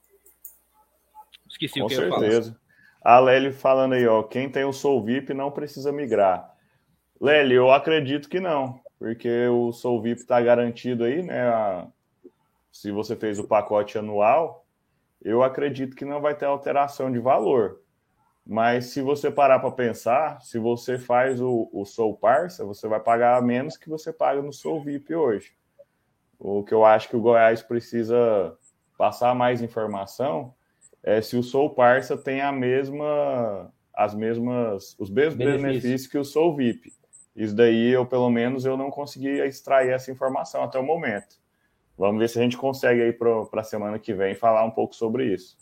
Esqueci 1.57 1.81
com 1.81 1.87
o 1.87 1.89
que 1.89 1.95
certeza. 1.95 2.17
eu 2.17 2.21
certeza. 2.21 2.61
A 3.03 3.19
Lely 3.19 3.53
falando 3.53 3.95
aí, 3.95 4.07
ó, 4.07 4.23
quem 4.23 4.49
tem 4.51 4.65
o 4.65 4.73
Soul 4.73 5.03
VIP 5.03 5.33
não 5.33 5.51
precisa 5.51 5.91
migrar. 5.91 6.55
Lely, 7.21 7.55
eu 7.55 7.71
acredito 7.71 8.29
que 8.29 8.41
não, 8.41 8.79
porque 8.99 9.47
o 9.47 9.73
Soul 9.73 10.03
VIP 10.03 10.21
está 10.21 10.41
garantido 10.41 11.05
aí, 11.05 11.23
né, 11.23 11.49
a... 11.49 11.87
se 12.71 12.91
você 12.91 13.17
fez 13.17 13.39
o 13.39 13.47
pacote 13.47 13.97
anual, 13.97 14.67
eu 15.23 15.43
acredito 15.43 15.97
que 15.97 16.05
não 16.05 16.21
vai 16.21 16.35
ter 16.35 16.45
alteração 16.45 17.11
de 17.11 17.19
valor. 17.19 17.81
Mas 18.45 18.87
se 18.87 19.01
você 19.01 19.31
parar 19.31 19.59
para 19.59 19.73
pensar, 19.73 20.41
se 20.43 20.59
você 20.59 20.99
faz 20.99 21.41
o, 21.41 21.69
o 21.73 21.85
Soul 21.85 22.17
Parça, 22.17 22.65
você 22.65 22.87
vai 22.87 23.01
pagar 23.01 23.43
menos 23.43 23.77
que 23.77 23.89
você 23.89 24.13
paga 24.13 24.43
no 24.43 24.53
Soul 24.53 24.85
VIP 24.85 25.15
hoje. 25.15 25.53
O 26.39 26.63
que 26.63 26.75
eu 26.75 26.85
acho 26.85 27.09
que 27.09 27.17
o 27.17 27.21
Goiás 27.21 27.63
precisa 27.63 28.57
passar 28.97 29.35
mais 29.35 29.63
informação 29.63 30.55
é 31.07 31.23
se 31.23 31.37
o 31.37 31.43
Soul 31.43 31.71
Parça 31.71 32.19
tem 32.19 32.41
a 32.41 32.51
mesma, 32.51 33.73
as 33.95 34.13
mesmas, 34.13 34.97
os 34.99 35.09
mesmos 35.09 35.37
benefícios, 35.37 35.63
benefícios 35.63 36.07
que 36.09 36.19
o 36.19 36.25
Soul 36.25 36.57
VIP. 36.57 36.93
Isso 37.35 37.55
daí 37.55 37.93
eu, 37.93 38.05
pelo 38.05 38.29
menos, 38.29 38.65
eu 38.65 38.77
não 38.77 38.91
consegui 38.91 39.29
extrair 39.41 39.91
essa 39.91 40.11
informação 40.11 40.65
até 40.65 40.79
o 40.81 40.83
momento. 40.83 41.37
Vamos 41.97 42.19
ver 42.19 42.29
se 42.29 42.41
a 42.41 42.43
gente 42.43 42.57
consegue 42.57 43.03
aí 43.03 43.13
para 43.13 43.47
a 43.53 43.63
semana 43.63 44.01
que 44.01 44.13
vem 44.13 44.35
falar 44.35 44.65
um 44.65 44.71
pouco 44.71 44.97
sobre 44.97 45.33
isso. 45.33 45.57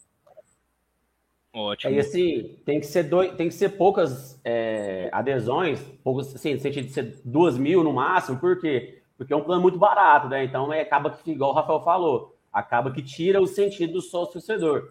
Ótimo. 1.52 1.94
E 1.94 2.00
assim, 2.00 2.58
tem 2.64 2.80
que 2.80 2.86
ser, 2.86 3.04
dois, 3.04 3.34
tem 3.34 3.48
que 3.48 3.54
ser 3.54 3.70
poucas 3.70 4.40
é, 4.44 5.10
adesões, 5.12 5.80
poucos, 6.02 6.34
assim, 6.34 6.54
no 6.54 6.60
sentido 6.60 6.86
de 6.86 6.92
ser 6.92 7.20
duas 7.22 7.58
mil 7.58 7.84
no 7.84 7.92
máximo, 7.92 8.38
por 8.38 8.58
quê? 8.58 9.02
Porque 9.16 9.32
é 9.32 9.36
um 9.36 9.44
plano 9.44 9.62
muito 9.62 9.78
barato, 9.78 10.28
né? 10.28 10.42
Então 10.42 10.72
é, 10.72 10.80
acaba 10.80 11.10
que, 11.10 11.30
igual 11.30 11.50
o 11.50 11.54
Rafael 11.54 11.82
falou, 11.82 12.33
acaba 12.54 12.90
que 12.90 13.02
tira 13.02 13.42
o 13.42 13.46
sentido 13.46 13.94
do 13.94 14.00
sócio 14.00 14.34
torcedor. 14.34 14.88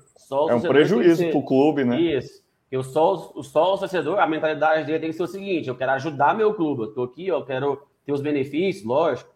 é 0.50 0.54
um 0.54 0.62
prejuízo 0.62 1.28
para 1.30 1.38
o 1.38 1.46
clube, 1.46 1.84
né? 1.84 2.00
Isso. 2.00 2.44
Eu 2.70 2.84
só, 2.84 3.32
o 3.34 3.44
torcedor, 3.44 4.20
a 4.20 4.28
mentalidade 4.28 4.86
dele 4.86 5.00
tem 5.00 5.10
que 5.10 5.16
ser 5.16 5.24
o 5.24 5.28
seguinte: 5.28 5.70
eu 5.70 5.76
quero 5.76 5.94
ajudar 5.94 6.36
meu 6.36 6.54
clube, 6.54 6.84
eu 6.84 6.90
estou 6.90 7.06
aqui, 7.06 7.28
eu 7.28 7.44
quero 7.46 7.82
ter 8.06 8.12
os 8.12 8.22
benefícios, 8.22 8.86
lógico 8.86 9.34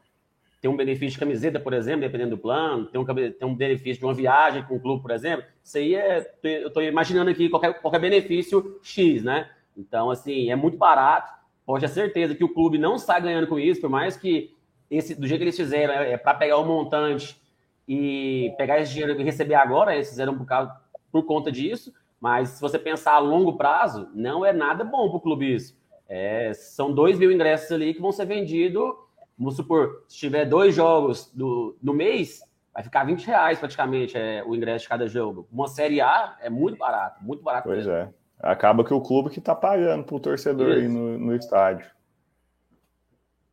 tem 0.61 0.69
um 0.69 0.75
benefício 0.75 1.11
de 1.11 1.19
camiseta, 1.19 1.59
por 1.59 1.73
exemplo, 1.73 2.01
dependendo 2.01 2.32
do 2.32 2.38
plano, 2.38 2.86
tem 2.88 2.99
um, 2.99 3.05
tem 3.05 3.47
um 3.47 3.55
benefício 3.55 3.99
de 3.99 4.05
uma 4.05 4.13
viagem 4.13 4.63
com 4.63 4.75
o 4.75 4.80
clube, 4.80 5.01
por 5.01 5.11
exemplo. 5.11 5.45
Isso 5.63 5.78
aí 5.78 5.95
é. 5.95 6.34
Eu 6.43 6.67
estou 6.69 6.82
imaginando 6.82 7.30
aqui 7.30 7.47
qualquer, 7.47 7.80
qualquer 7.80 7.99
benefício 7.99 8.80
X, 8.82 9.23
né? 9.23 9.49
Então, 9.78 10.09
assim, 10.09 10.49
é 10.49 10.55
muito 10.55 10.78
barato. 10.78 11.32
Pode 11.65 11.82
ter 11.82 11.89
certeza 11.89 12.34
que 12.34 12.43
o 12.43 12.53
clube 12.53 12.78
não 12.78 12.95
está 12.95 13.19
ganhando 13.19 13.47
com 13.47 13.59
isso, 13.59 13.82
por 13.82 13.89
mais 13.89 14.17
que 14.17 14.55
esse, 14.89 15.13
do 15.13 15.28
jeito 15.28 15.39
que 15.39 15.45
eles 15.45 15.57
fizeram, 15.57 15.93
é, 15.93 16.13
é 16.13 16.17
para 16.17 16.34
pegar 16.34 16.57
o 16.57 16.63
um 16.63 16.67
montante 16.67 17.39
e 17.88 18.54
pegar 18.58 18.80
esse 18.80 18.92
dinheiro 18.92 19.20
e 19.20 19.24
receber 19.24 19.56
agora, 19.56 19.96
eles 19.96 20.10
fizeram 20.10 20.38
por, 20.38 20.46
causa, 20.46 20.76
por 21.12 21.24
conta 21.26 21.52
disso. 21.52 21.94
Mas 22.20 22.50
se 22.50 22.62
você 22.62 22.78
pensar 22.80 23.14
a 23.14 23.20
longo 23.20 23.58
prazo, 23.58 24.10
não 24.14 24.46
é 24.46 24.52
nada 24.52 24.84
bom 24.84 25.10
para 25.10 25.18
o 25.18 25.22
clube 25.22 25.54
isso. 25.54 25.78
É, 26.10 26.54
são 26.54 26.92
dois 26.92 27.18
mil 27.20 27.32
ingressos 27.32 27.72
ali 27.72 27.94
que 27.94 28.02
vão 28.02 28.12
ser 28.12 28.26
vendidos 28.26 28.94
Vamos 29.38 29.56
supor, 29.56 30.04
se 30.08 30.18
tiver 30.18 30.46
dois 30.46 30.74
jogos 30.74 31.32
do, 31.32 31.78
no 31.82 31.94
mês, 31.94 32.42
vai 32.74 32.82
ficar 32.82 33.04
20 33.04 33.24
reais 33.24 33.60
praticamente 33.60 34.18
é, 34.18 34.44
o 34.44 34.56
ingresso 34.56 34.84
de 34.84 34.90
cada 34.90 35.08
jogo. 35.08 35.48
Uma 35.52 35.68
Série 35.68 36.02
A 36.02 36.36
é 36.42 36.50
muito 36.50 36.76
barato, 36.76 37.24
muito 37.24 37.44
barato. 37.44 37.68
Pois 37.68 37.86
mesmo. 37.86 37.92
é. 37.92 38.10
Acaba 38.40 38.84
que 38.84 38.94
o 38.94 39.02
clube 39.02 39.30
que 39.30 39.38
está 39.38 39.54
pagando 39.54 40.04
para 40.04 40.16
o 40.16 40.20
torcedor 40.20 40.70
Isso. 40.70 40.80
aí 40.80 40.88
no, 40.88 41.20
no 41.20 41.36
estádio. 41.36 41.88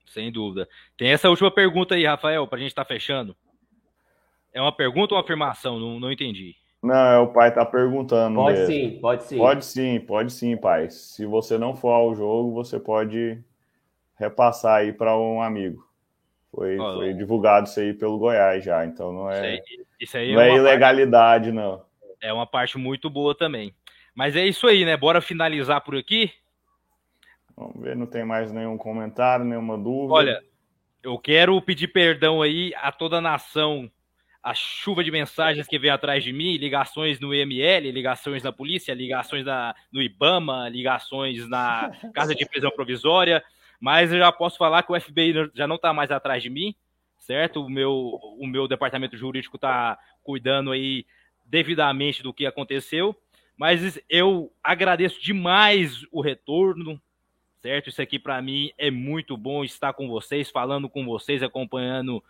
Sem 0.06 0.32
dúvida. 0.32 0.66
Tem 0.96 1.10
essa 1.10 1.28
última 1.28 1.50
pergunta 1.50 1.94
aí, 1.94 2.06
Rafael, 2.06 2.46
para 2.46 2.56
a 2.56 2.60
gente 2.60 2.70
estar 2.70 2.84
tá 2.84 2.88
fechando. 2.88 3.36
É 4.54 4.60
uma 4.60 4.72
pergunta 4.72 5.12
ou 5.12 5.18
uma 5.18 5.24
afirmação? 5.24 5.80
Não, 5.80 5.98
não 5.98 6.12
entendi. 6.12 6.54
Não, 6.80 6.94
é 6.94 7.18
o 7.18 7.32
pai 7.32 7.52
tá 7.52 7.64
perguntando. 7.64 8.36
Pode 8.36 8.58
mesmo. 8.58 8.72
sim, 8.72 8.98
pode 9.00 9.24
sim. 9.24 9.36
Pode 9.36 9.64
sim, 9.64 10.00
pode 10.00 10.32
sim, 10.32 10.56
pai. 10.56 10.90
Se 10.90 11.26
você 11.26 11.58
não 11.58 11.74
for 11.74 11.90
ao 11.90 12.14
jogo, 12.14 12.52
você 12.52 12.78
pode 12.78 13.42
repassar 14.16 14.76
aí 14.76 14.92
para 14.92 15.16
um 15.18 15.42
amigo. 15.42 15.84
Foi, 16.54 16.78
oh, 16.78 16.94
foi 16.94 17.12
divulgado 17.14 17.66
isso 17.66 17.80
aí 17.80 17.92
pelo 17.92 18.16
Goiás 18.16 18.62
já, 18.62 18.86
então 18.86 19.12
não 19.12 19.28
é, 19.28 19.56
isso 19.56 19.64
aí, 19.66 19.86
isso 19.98 20.16
aí 20.18 20.34
não 20.34 20.40
é, 20.40 20.50
é 20.50 20.54
ilegalidade, 20.54 21.50
parte, 21.50 21.52
não. 21.52 21.84
É 22.20 22.32
uma 22.32 22.46
parte 22.46 22.78
muito 22.78 23.10
boa 23.10 23.34
também. 23.34 23.74
Mas 24.14 24.36
é 24.36 24.46
isso 24.46 24.68
aí, 24.68 24.84
né? 24.84 24.96
Bora 24.96 25.20
finalizar 25.20 25.80
por 25.80 25.96
aqui. 25.96 26.30
Vamos 27.56 27.80
ver, 27.80 27.96
não 27.96 28.06
tem 28.06 28.24
mais 28.24 28.52
nenhum 28.52 28.78
comentário, 28.78 29.44
nenhuma 29.44 29.76
dúvida. 29.76 30.12
Olha, 30.12 30.44
eu 31.02 31.18
quero 31.18 31.60
pedir 31.60 31.88
perdão 31.88 32.40
aí 32.40 32.72
a 32.76 32.92
toda 32.92 33.16
a 33.16 33.20
nação, 33.20 33.90
a 34.44 34.52
chuva 34.52 35.02
de 35.02 35.10
mensagens 35.10 35.66
que 35.66 35.78
veio 35.78 35.94
atrás 35.94 36.22
de 36.22 36.30
mim, 36.30 36.58
ligações 36.58 37.18
no 37.18 37.34
IML, 37.34 37.90
ligações 37.90 38.42
na 38.42 38.52
polícia, 38.52 38.92
ligações 38.92 39.46
na, 39.46 39.74
no 39.90 40.02
IBAMA, 40.02 40.68
ligações 40.68 41.48
na 41.48 41.90
Casa 42.12 42.34
de 42.34 42.44
Prisão 42.44 42.70
Provisória. 42.70 43.42
Mas 43.80 44.12
eu 44.12 44.18
já 44.18 44.30
posso 44.30 44.58
falar 44.58 44.82
que 44.82 44.92
o 44.92 45.00
FBI 45.00 45.50
já 45.54 45.66
não 45.66 45.76
está 45.76 45.94
mais 45.94 46.10
atrás 46.10 46.42
de 46.42 46.50
mim, 46.50 46.74
certo? 47.18 47.64
O 47.64 47.70
meu, 47.70 48.20
o 48.38 48.46
meu 48.46 48.68
departamento 48.68 49.16
jurídico 49.16 49.56
está 49.56 49.98
cuidando 50.22 50.72
aí 50.72 51.06
devidamente 51.46 52.22
do 52.22 52.34
que 52.34 52.44
aconteceu. 52.44 53.16
Mas 53.56 53.98
eu 54.10 54.52
agradeço 54.62 55.22
demais 55.22 56.04
o 56.12 56.20
retorno, 56.20 57.00
certo? 57.62 57.88
Isso 57.88 58.02
aqui 58.02 58.18
para 58.18 58.42
mim 58.42 58.70
é 58.76 58.90
muito 58.90 59.38
bom 59.38 59.64
estar 59.64 59.94
com 59.94 60.06
vocês, 60.06 60.50
falando 60.50 60.86
com 60.86 61.02
vocês, 61.06 61.42
acompanhando 61.42 62.22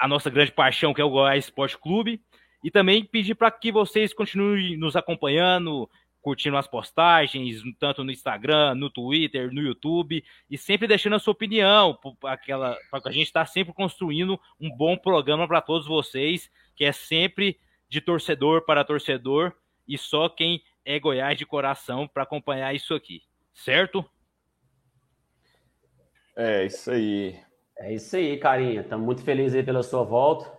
a 0.00 0.08
nossa 0.08 0.30
grande 0.30 0.50
paixão 0.50 0.94
que 0.94 1.00
é 1.00 1.04
o 1.04 1.10
Goiás 1.10 1.44
Esporte 1.44 1.78
Clube. 1.78 2.20
E 2.64 2.70
também 2.70 3.04
pedir 3.04 3.34
para 3.34 3.50
que 3.50 3.70
vocês 3.70 4.12
continuem 4.12 4.76
nos 4.76 4.96
acompanhando, 4.96 5.88
curtindo 6.20 6.56
as 6.56 6.66
postagens, 6.66 7.62
tanto 7.78 8.04
no 8.04 8.10
Instagram, 8.10 8.74
no 8.74 8.90
Twitter, 8.90 9.52
no 9.52 9.62
YouTube, 9.62 10.22
e 10.50 10.58
sempre 10.58 10.86
deixando 10.86 11.16
a 11.16 11.18
sua 11.18 11.32
opinião, 11.32 11.98
para 12.20 12.36
que 12.36 12.52
a 12.52 13.12
gente 13.12 13.26
estar 13.26 13.46
tá 13.46 13.46
sempre 13.46 13.72
construindo 13.72 14.38
um 14.60 14.70
bom 14.70 14.96
programa 14.96 15.48
para 15.48 15.62
todos 15.62 15.86
vocês, 15.86 16.50
que 16.76 16.84
é 16.84 16.92
sempre 16.92 17.58
de 17.88 18.00
torcedor 18.00 18.64
para 18.64 18.84
torcedor 18.84 19.54
e 19.88 19.98
só 19.98 20.28
quem 20.28 20.62
é 20.84 20.98
Goiás 21.00 21.36
de 21.36 21.46
coração 21.46 22.06
para 22.06 22.22
acompanhar 22.22 22.74
isso 22.74 22.94
aqui, 22.94 23.22
certo? 23.54 24.04
É 26.36 26.64
isso 26.66 26.90
aí. 26.90 27.49
É 27.80 27.94
isso 27.94 28.14
aí, 28.14 28.36
carinha. 28.36 28.82
Estamos 28.82 29.06
muito 29.06 29.24
felizes 29.24 29.56
aí 29.56 29.62
pela 29.62 29.82
sua 29.82 30.04
volta. 30.04 30.52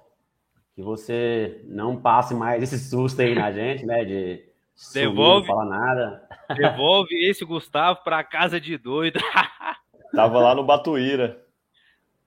Que 0.75 0.81
você 0.81 1.61
não 1.65 1.95
passe 1.95 2.33
mais 2.33 2.63
esse 2.63 2.79
susto 2.79 3.21
aí 3.21 3.35
na 3.35 3.51
gente, 3.51 3.85
né? 3.85 4.03
De 4.03 4.43
devolve, 4.91 5.47
não 5.47 5.55
falar 5.55 5.65
nada. 5.65 6.23
Devolve 6.55 7.13
esse 7.29 7.45
Gustavo 7.45 7.99
para 8.03 8.23
casa 8.23 8.59
de 8.59 8.75
doido. 8.75 9.19
Tava 10.15 10.39
lá 10.39 10.55
no 10.55 10.63
Batuíra. 10.63 11.39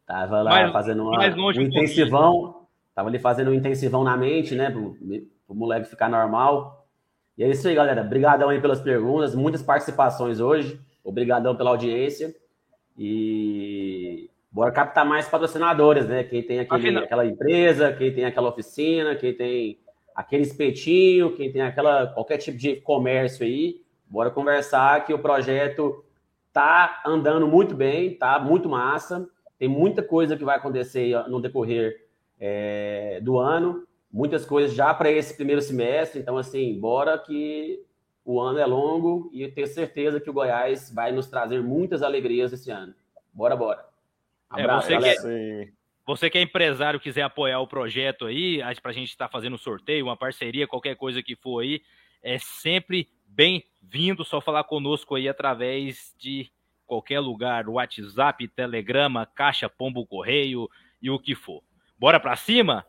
Tava 0.07 0.42
lá 0.42 0.51
mais, 0.51 0.72
fazendo 0.72 1.03
uma, 1.03 1.28
um, 1.28 1.47
um 1.47 1.51
intensivão. 1.61 2.66
Tava 2.95 3.09
ali 3.09 3.18
fazendo 3.18 3.51
um 3.51 3.55
intensivão 3.55 4.05
na 4.05 4.16
mente, 4.16 4.55
né? 4.55 4.70
Pro, 4.70 4.97
pro 5.45 5.57
moleque 5.57 5.88
ficar 5.88 6.09
normal. 6.09 6.86
E 7.36 7.42
é 7.42 7.49
isso 7.51 7.66
aí, 7.66 7.74
galera. 7.74 8.03
Obrigadão 8.03 8.49
aí 8.49 8.61
pelas 8.61 8.80
perguntas, 8.80 9.34
muitas 9.34 9.62
participações 9.62 10.38
hoje. 10.38 10.80
Obrigadão 11.03 11.57
pela 11.57 11.70
audiência. 11.70 12.32
E 12.97 14.04
bora 14.55 14.71
captar 14.71 15.05
mais 15.05 15.27
patrocinadores, 15.27 16.07
né? 16.07 16.23
Quem 16.23 16.41
tem 16.41 16.61
aquele, 16.61 16.97
aquela 16.97 17.27
empresa, 17.27 17.93
quem 17.93 18.15
tem 18.15 18.25
aquela 18.25 18.51
oficina, 18.51 19.17
quem 19.17 19.35
tem 19.35 19.81
aquele 20.15 20.45
espetinho, 20.45 21.35
quem 21.35 21.51
tem 21.51 21.61
aquela 21.61 22.07
qualquer 22.07 22.39
tipo 22.39 22.57
de 22.57 22.77
comércio 22.77 23.45
aí, 23.45 23.83
bora 24.07 24.31
conversar 24.31 25.05
que 25.05 25.13
o 25.13 25.19
projeto 25.19 26.05
tá 26.53 27.03
andando 27.05 27.49
muito 27.49 27.75
bem, 27.75 28.15
tá 28.15 28.39
muito 28.39 28.69
massa. 28.69 29.29
Tem 29.59 29.69
muita 29.69 30.05
coisa 30.05 30.37
que 30.37 30.45
vai 30.45 30.57
acontecer 30.57 31.17
no 31.29 31.41
decorrer 31.41 32.07
é, 32.39 33.19
do 33.23 33.39
ano, 33.41 33.85
muitas 34.13 34.47
coisas 34.47 34.73
já 34.73 34.95
para 34.95 35.11
esse 35.11 35.35
primeiro 35.35 35.63
semestre. 35.63 36.21
Então, 36.21 36.39
assim, 36.39 36.79
bora 36.79 37.19
que 37.19 37.83
o 38.25 38.41
ano 38.41 38.61
é 38.61 38.67
longo 38.67 39.31
e 39.33 39.43
eu 39.43 39.53
tenho 39.53 39.67
certeza 39.67 40.21
que 40.21 40.31
o 40.31 40.33
Goiás 40.33 40.93
vai 40.95 41.11
nos 41.11 41.27
trazer 41.27 41.61
muitas 41.61 42.03
alegrias 42.03 42.53
esse 42.53 42.71
ano. 42.71 42.95
Bora, 43.33 43.57
bora. 43.57 43.93
Abraço, 44.51 44.92
é, 44.92 45.01
você, 45.01 45.22
que, 45.22 45.72
você 46.07 46.30
que 46.30 46.38
é 46.38 46.42
empresário, 46.42 47.01
quiser 47.01 47.22
apoiar 47.22 47.61
o 47.61 47.66
projeto 47.66 48.26
aí, 48.26 48.61
para 48.80 48.90
a 48.90 48.95
gente 48.95 49.11
estar 49.11 49.26
tá 49.26 49.32
fazendo 49.32 49.55
um 49.55 49.59
sorteio, 49.59 50.07
uma 50.07 50.16
parceria, 50.16 50.68
qualquer 50.68 50.97
coisa 50.97 51.22
que 51.22 51.34
for 51.34 51.61
aí, 51.61 51.80
é 52.22 52.38
sempre 52.38 53.09
bem-vindo. 53.26 54.24
Só 54.24 54.40
falar 54.40 54.64
conosco 54.64 55.14
aí 55.14 55.28
através 55.28 56.14
de 56.18 56.51
qualquer 56.86 57.20
lugar, 57.20 57.68
WhatsApp, 57.68 58.47
Telegrama, 58.49 59.26
Caixa, 59.26 59.68
Pombo 59.68 60.07
Correio 60.07 60.68
e 61.01 61.11
o 61.11 61.18
que 61.18 61.34
for. 61.34 61.62
Bora 61.99 62.20
para 62.20 62.36
cima? 62.36 62.84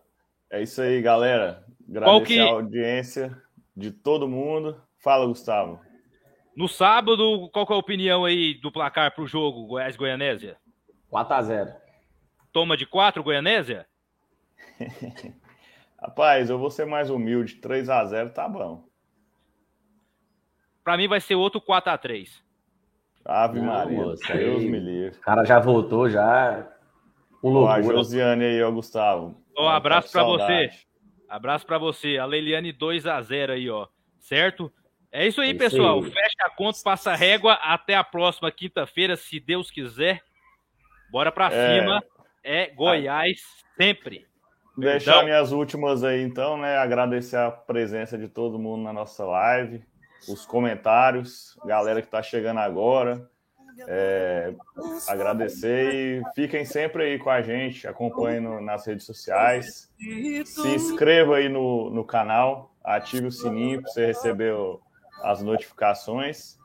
É 0.50 0.62
isso 0.62 0.82
aí, 0.82 1.02
galera. 1.02 1.66
Agradecer 1.90 2.26
que... 2.26 2.40
a 2.40 2.46
audiência 2.46 3.42
de 3.76 3.92
todo 3.92 4.28
mundo. 4.28 4.82
Fala, 5.00 5.26
Gustavo. 5.26 5.80
No 6.56 6.68
sábado, 6.68 7.50
qual 7.52 7.68
é 7.70 7.74
a 7.74 7.78
opinião 7.78 8.24
aí 8.24 8.54
do 8.54 8.72
placar 8.72 9.14
para 9.14 9.24
o 9.24 9.28
jogo 9.28 9.68
Goiás-Goianésia? 9.68 10.58
4x0. 11.12 11.76
Toma 12.52 12.78
de 12.78 12.86
4, 12.86 13.24
Goianésia? 13.24 13.86
Rapaz, 16.02 16.50
eu 16.50 16.58
vou 16.58 16.70
ser 16.70 16.86
mais 16.86 17.10
humilde. 17.10 17.60
3x0 17.62 18.32
tá 18.32 18.48
bom. 18.48 18.88
Para 20.84 20.98
mim 20.98 21.08
vai 21.08 21.20
ser 21.20 21.36
outro 21.36 21.60
4x3. 21.60 22.30
Ave 23.26 23.60
Não, 23.60 23.66
Maria, 23.66 23.98
moça, 23.98 24.34
Deus 24.34 24.62
aí, 24.62 24.70
me 24.70 24.80
livre. 24.80 25.18
O 25.18 25.22
cara 25.22 25.44
já 25.44 25.60
voltou, 25.60 26.08
já. 26.08 26.72
Um 27.44 27.50
loucura. 27.50 27.74
Ó, 27.74 27.78
a 27.78 27.82
Josiane 27.82 28.46
aí, 28.46 28.62
ó, 28.62 28.70
Gustavo. 28.70 29.42
Ó, 29.58 29.68
abraço 29.68 30.12
para 30.12 30.24
você. 30.24 30.70
Abraço 31.28 31.66
para 31.66 31.80
você. 31.80 32.18
A 32.18 32.26
Leiliane 32.26 32.72
2x0 32.72 33.50
aí, 33.50 33.70
ó. 33.70 33.88
Certo? 34.20 34.72
É 35.12 35.26
isso 35.26 35.42
aí, 35.42 35.52
é 35.52 35.54
pessoal. 35.56 36.04
Fecha 36.04 36.46
a 36.46 36.50
conta, 36.52 36.78
passa 36.84 37.12
a 37.12 37.16
régua. 37.16 37.54
Até 37.54 37.96
a 37.96 38.04
próxima 38.04 38.52
quinta-feira, 38.52 39.16
se 39.16 39.40
Deus 39.40 39.72
quiser. 39.72 40.22
Bora 41.12 41.32
para 41.32 41.54
é... 41.54 41.80
cima. 41.80 42.04
É 42.44 42.70
Goiás 42.76 43.42
sempre. 43.76 44.28
Deixar 44.78 45.14
então... 45.14 45.24
minhas 45.24 45.52
últimas 45.52 46.04
aí, 46.04 46.22
então, 46.22 46.58
né? 46.58 46.78
Agradecer 46.78 47.38
a 47.38 47.50
presença 47.50 48.18
de 48.18 48.28
todo 48.28 48.60
mundo 48.60 48.84
na 48.84 48.94
nossa 48.94 49.24
live, 49.26 49.84
os 50.28 50.46
comentários, 50.46 51.58
galera 51.66 52.02
que 52.02 52.08
está 52.08 52.22
chegando 52.22 52.60
agora. 52.60 53.28
É, 53.88 54.54
agradecer 55.08 55.94
e 55.94 56.22
fiquem 56.34 56.64
sempre 56.64 57.04
aí 57.04 57.20
com 57.20 57.30
a 57.30 57.42
gente, 57.42 57.86
acompanhem 57.88 58.40
no, 58.40 58.62
nas 58.62 58.88
redes 58.88 59.06
sociais, 59.06 59.92
se 60.46 60.68
inscreva 60.70 61.38
aí 61.38 61.50
no, 61.50 61.90
no 61.90 62.06
canal, 62.06 62.74
ative 62.82 63.28
o 63.28 63.32
sininho 63.32 63.82
para 63.82 63.92
você 63.92 64.06
receber 64.06 64.54
o, 64.54 64.80
as 65.22 65.42
notificações. 65.42 66.58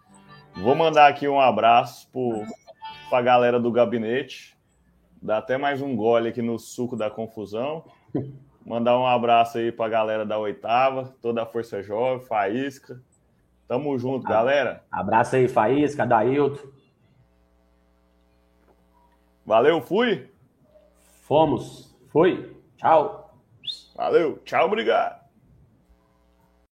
Vou 0.55 0.75
mandar 0.75 1.09
aqui 1.09 1.27
um 1.27 1.41
abraço 1.41 2.09
para 2.13 2.47
a 3.19 3.23
galera 3.23 3.59
do 3.59 3.73
gabinete, 3.73 4.57
dá 5.21 5.39
até 5.39 5.59
mais 5.59 5.83
um 5.83 5.95
gole 5.97 6.29
aqui 6.29 6.43
no 6.43 6.59
suco 6.59 6.97
da 6.97 7.11
confusão. 7.11 7.85
Mandar 8.65 8.99
um 8.99 9.07
abraço 9.07 9.59
aí 9.59 9.73
para 9.73 9.87
a 9.87 9.89
galera 9.89 10.27
da 10.27 10.39
oitava, 10.39 11.15
toda 11.21 11.43
a 11.43 11.47
Força 11.47 11.83
Jovem, 11.83 12.27
Faísca. 12.27 13.01
Tamo 13.67 13.99
junto, 13.99 14.27
galera. 14.27 14.85
Abraço 14.91 15.37
aí, 15.37 15.49
Faísca, 15.49 16.07
Dailton. 16.07 16.69
Valeu, 19.47 19.81
fui. 19.81 20.31
Fomos. 21.23 21.97
Foi. 22.09 22.57
Tchau. 22.77 23.35
Valeu. 23.97 24.39
Tchau, 24.45 24.67
obrigado. 24.67 25.20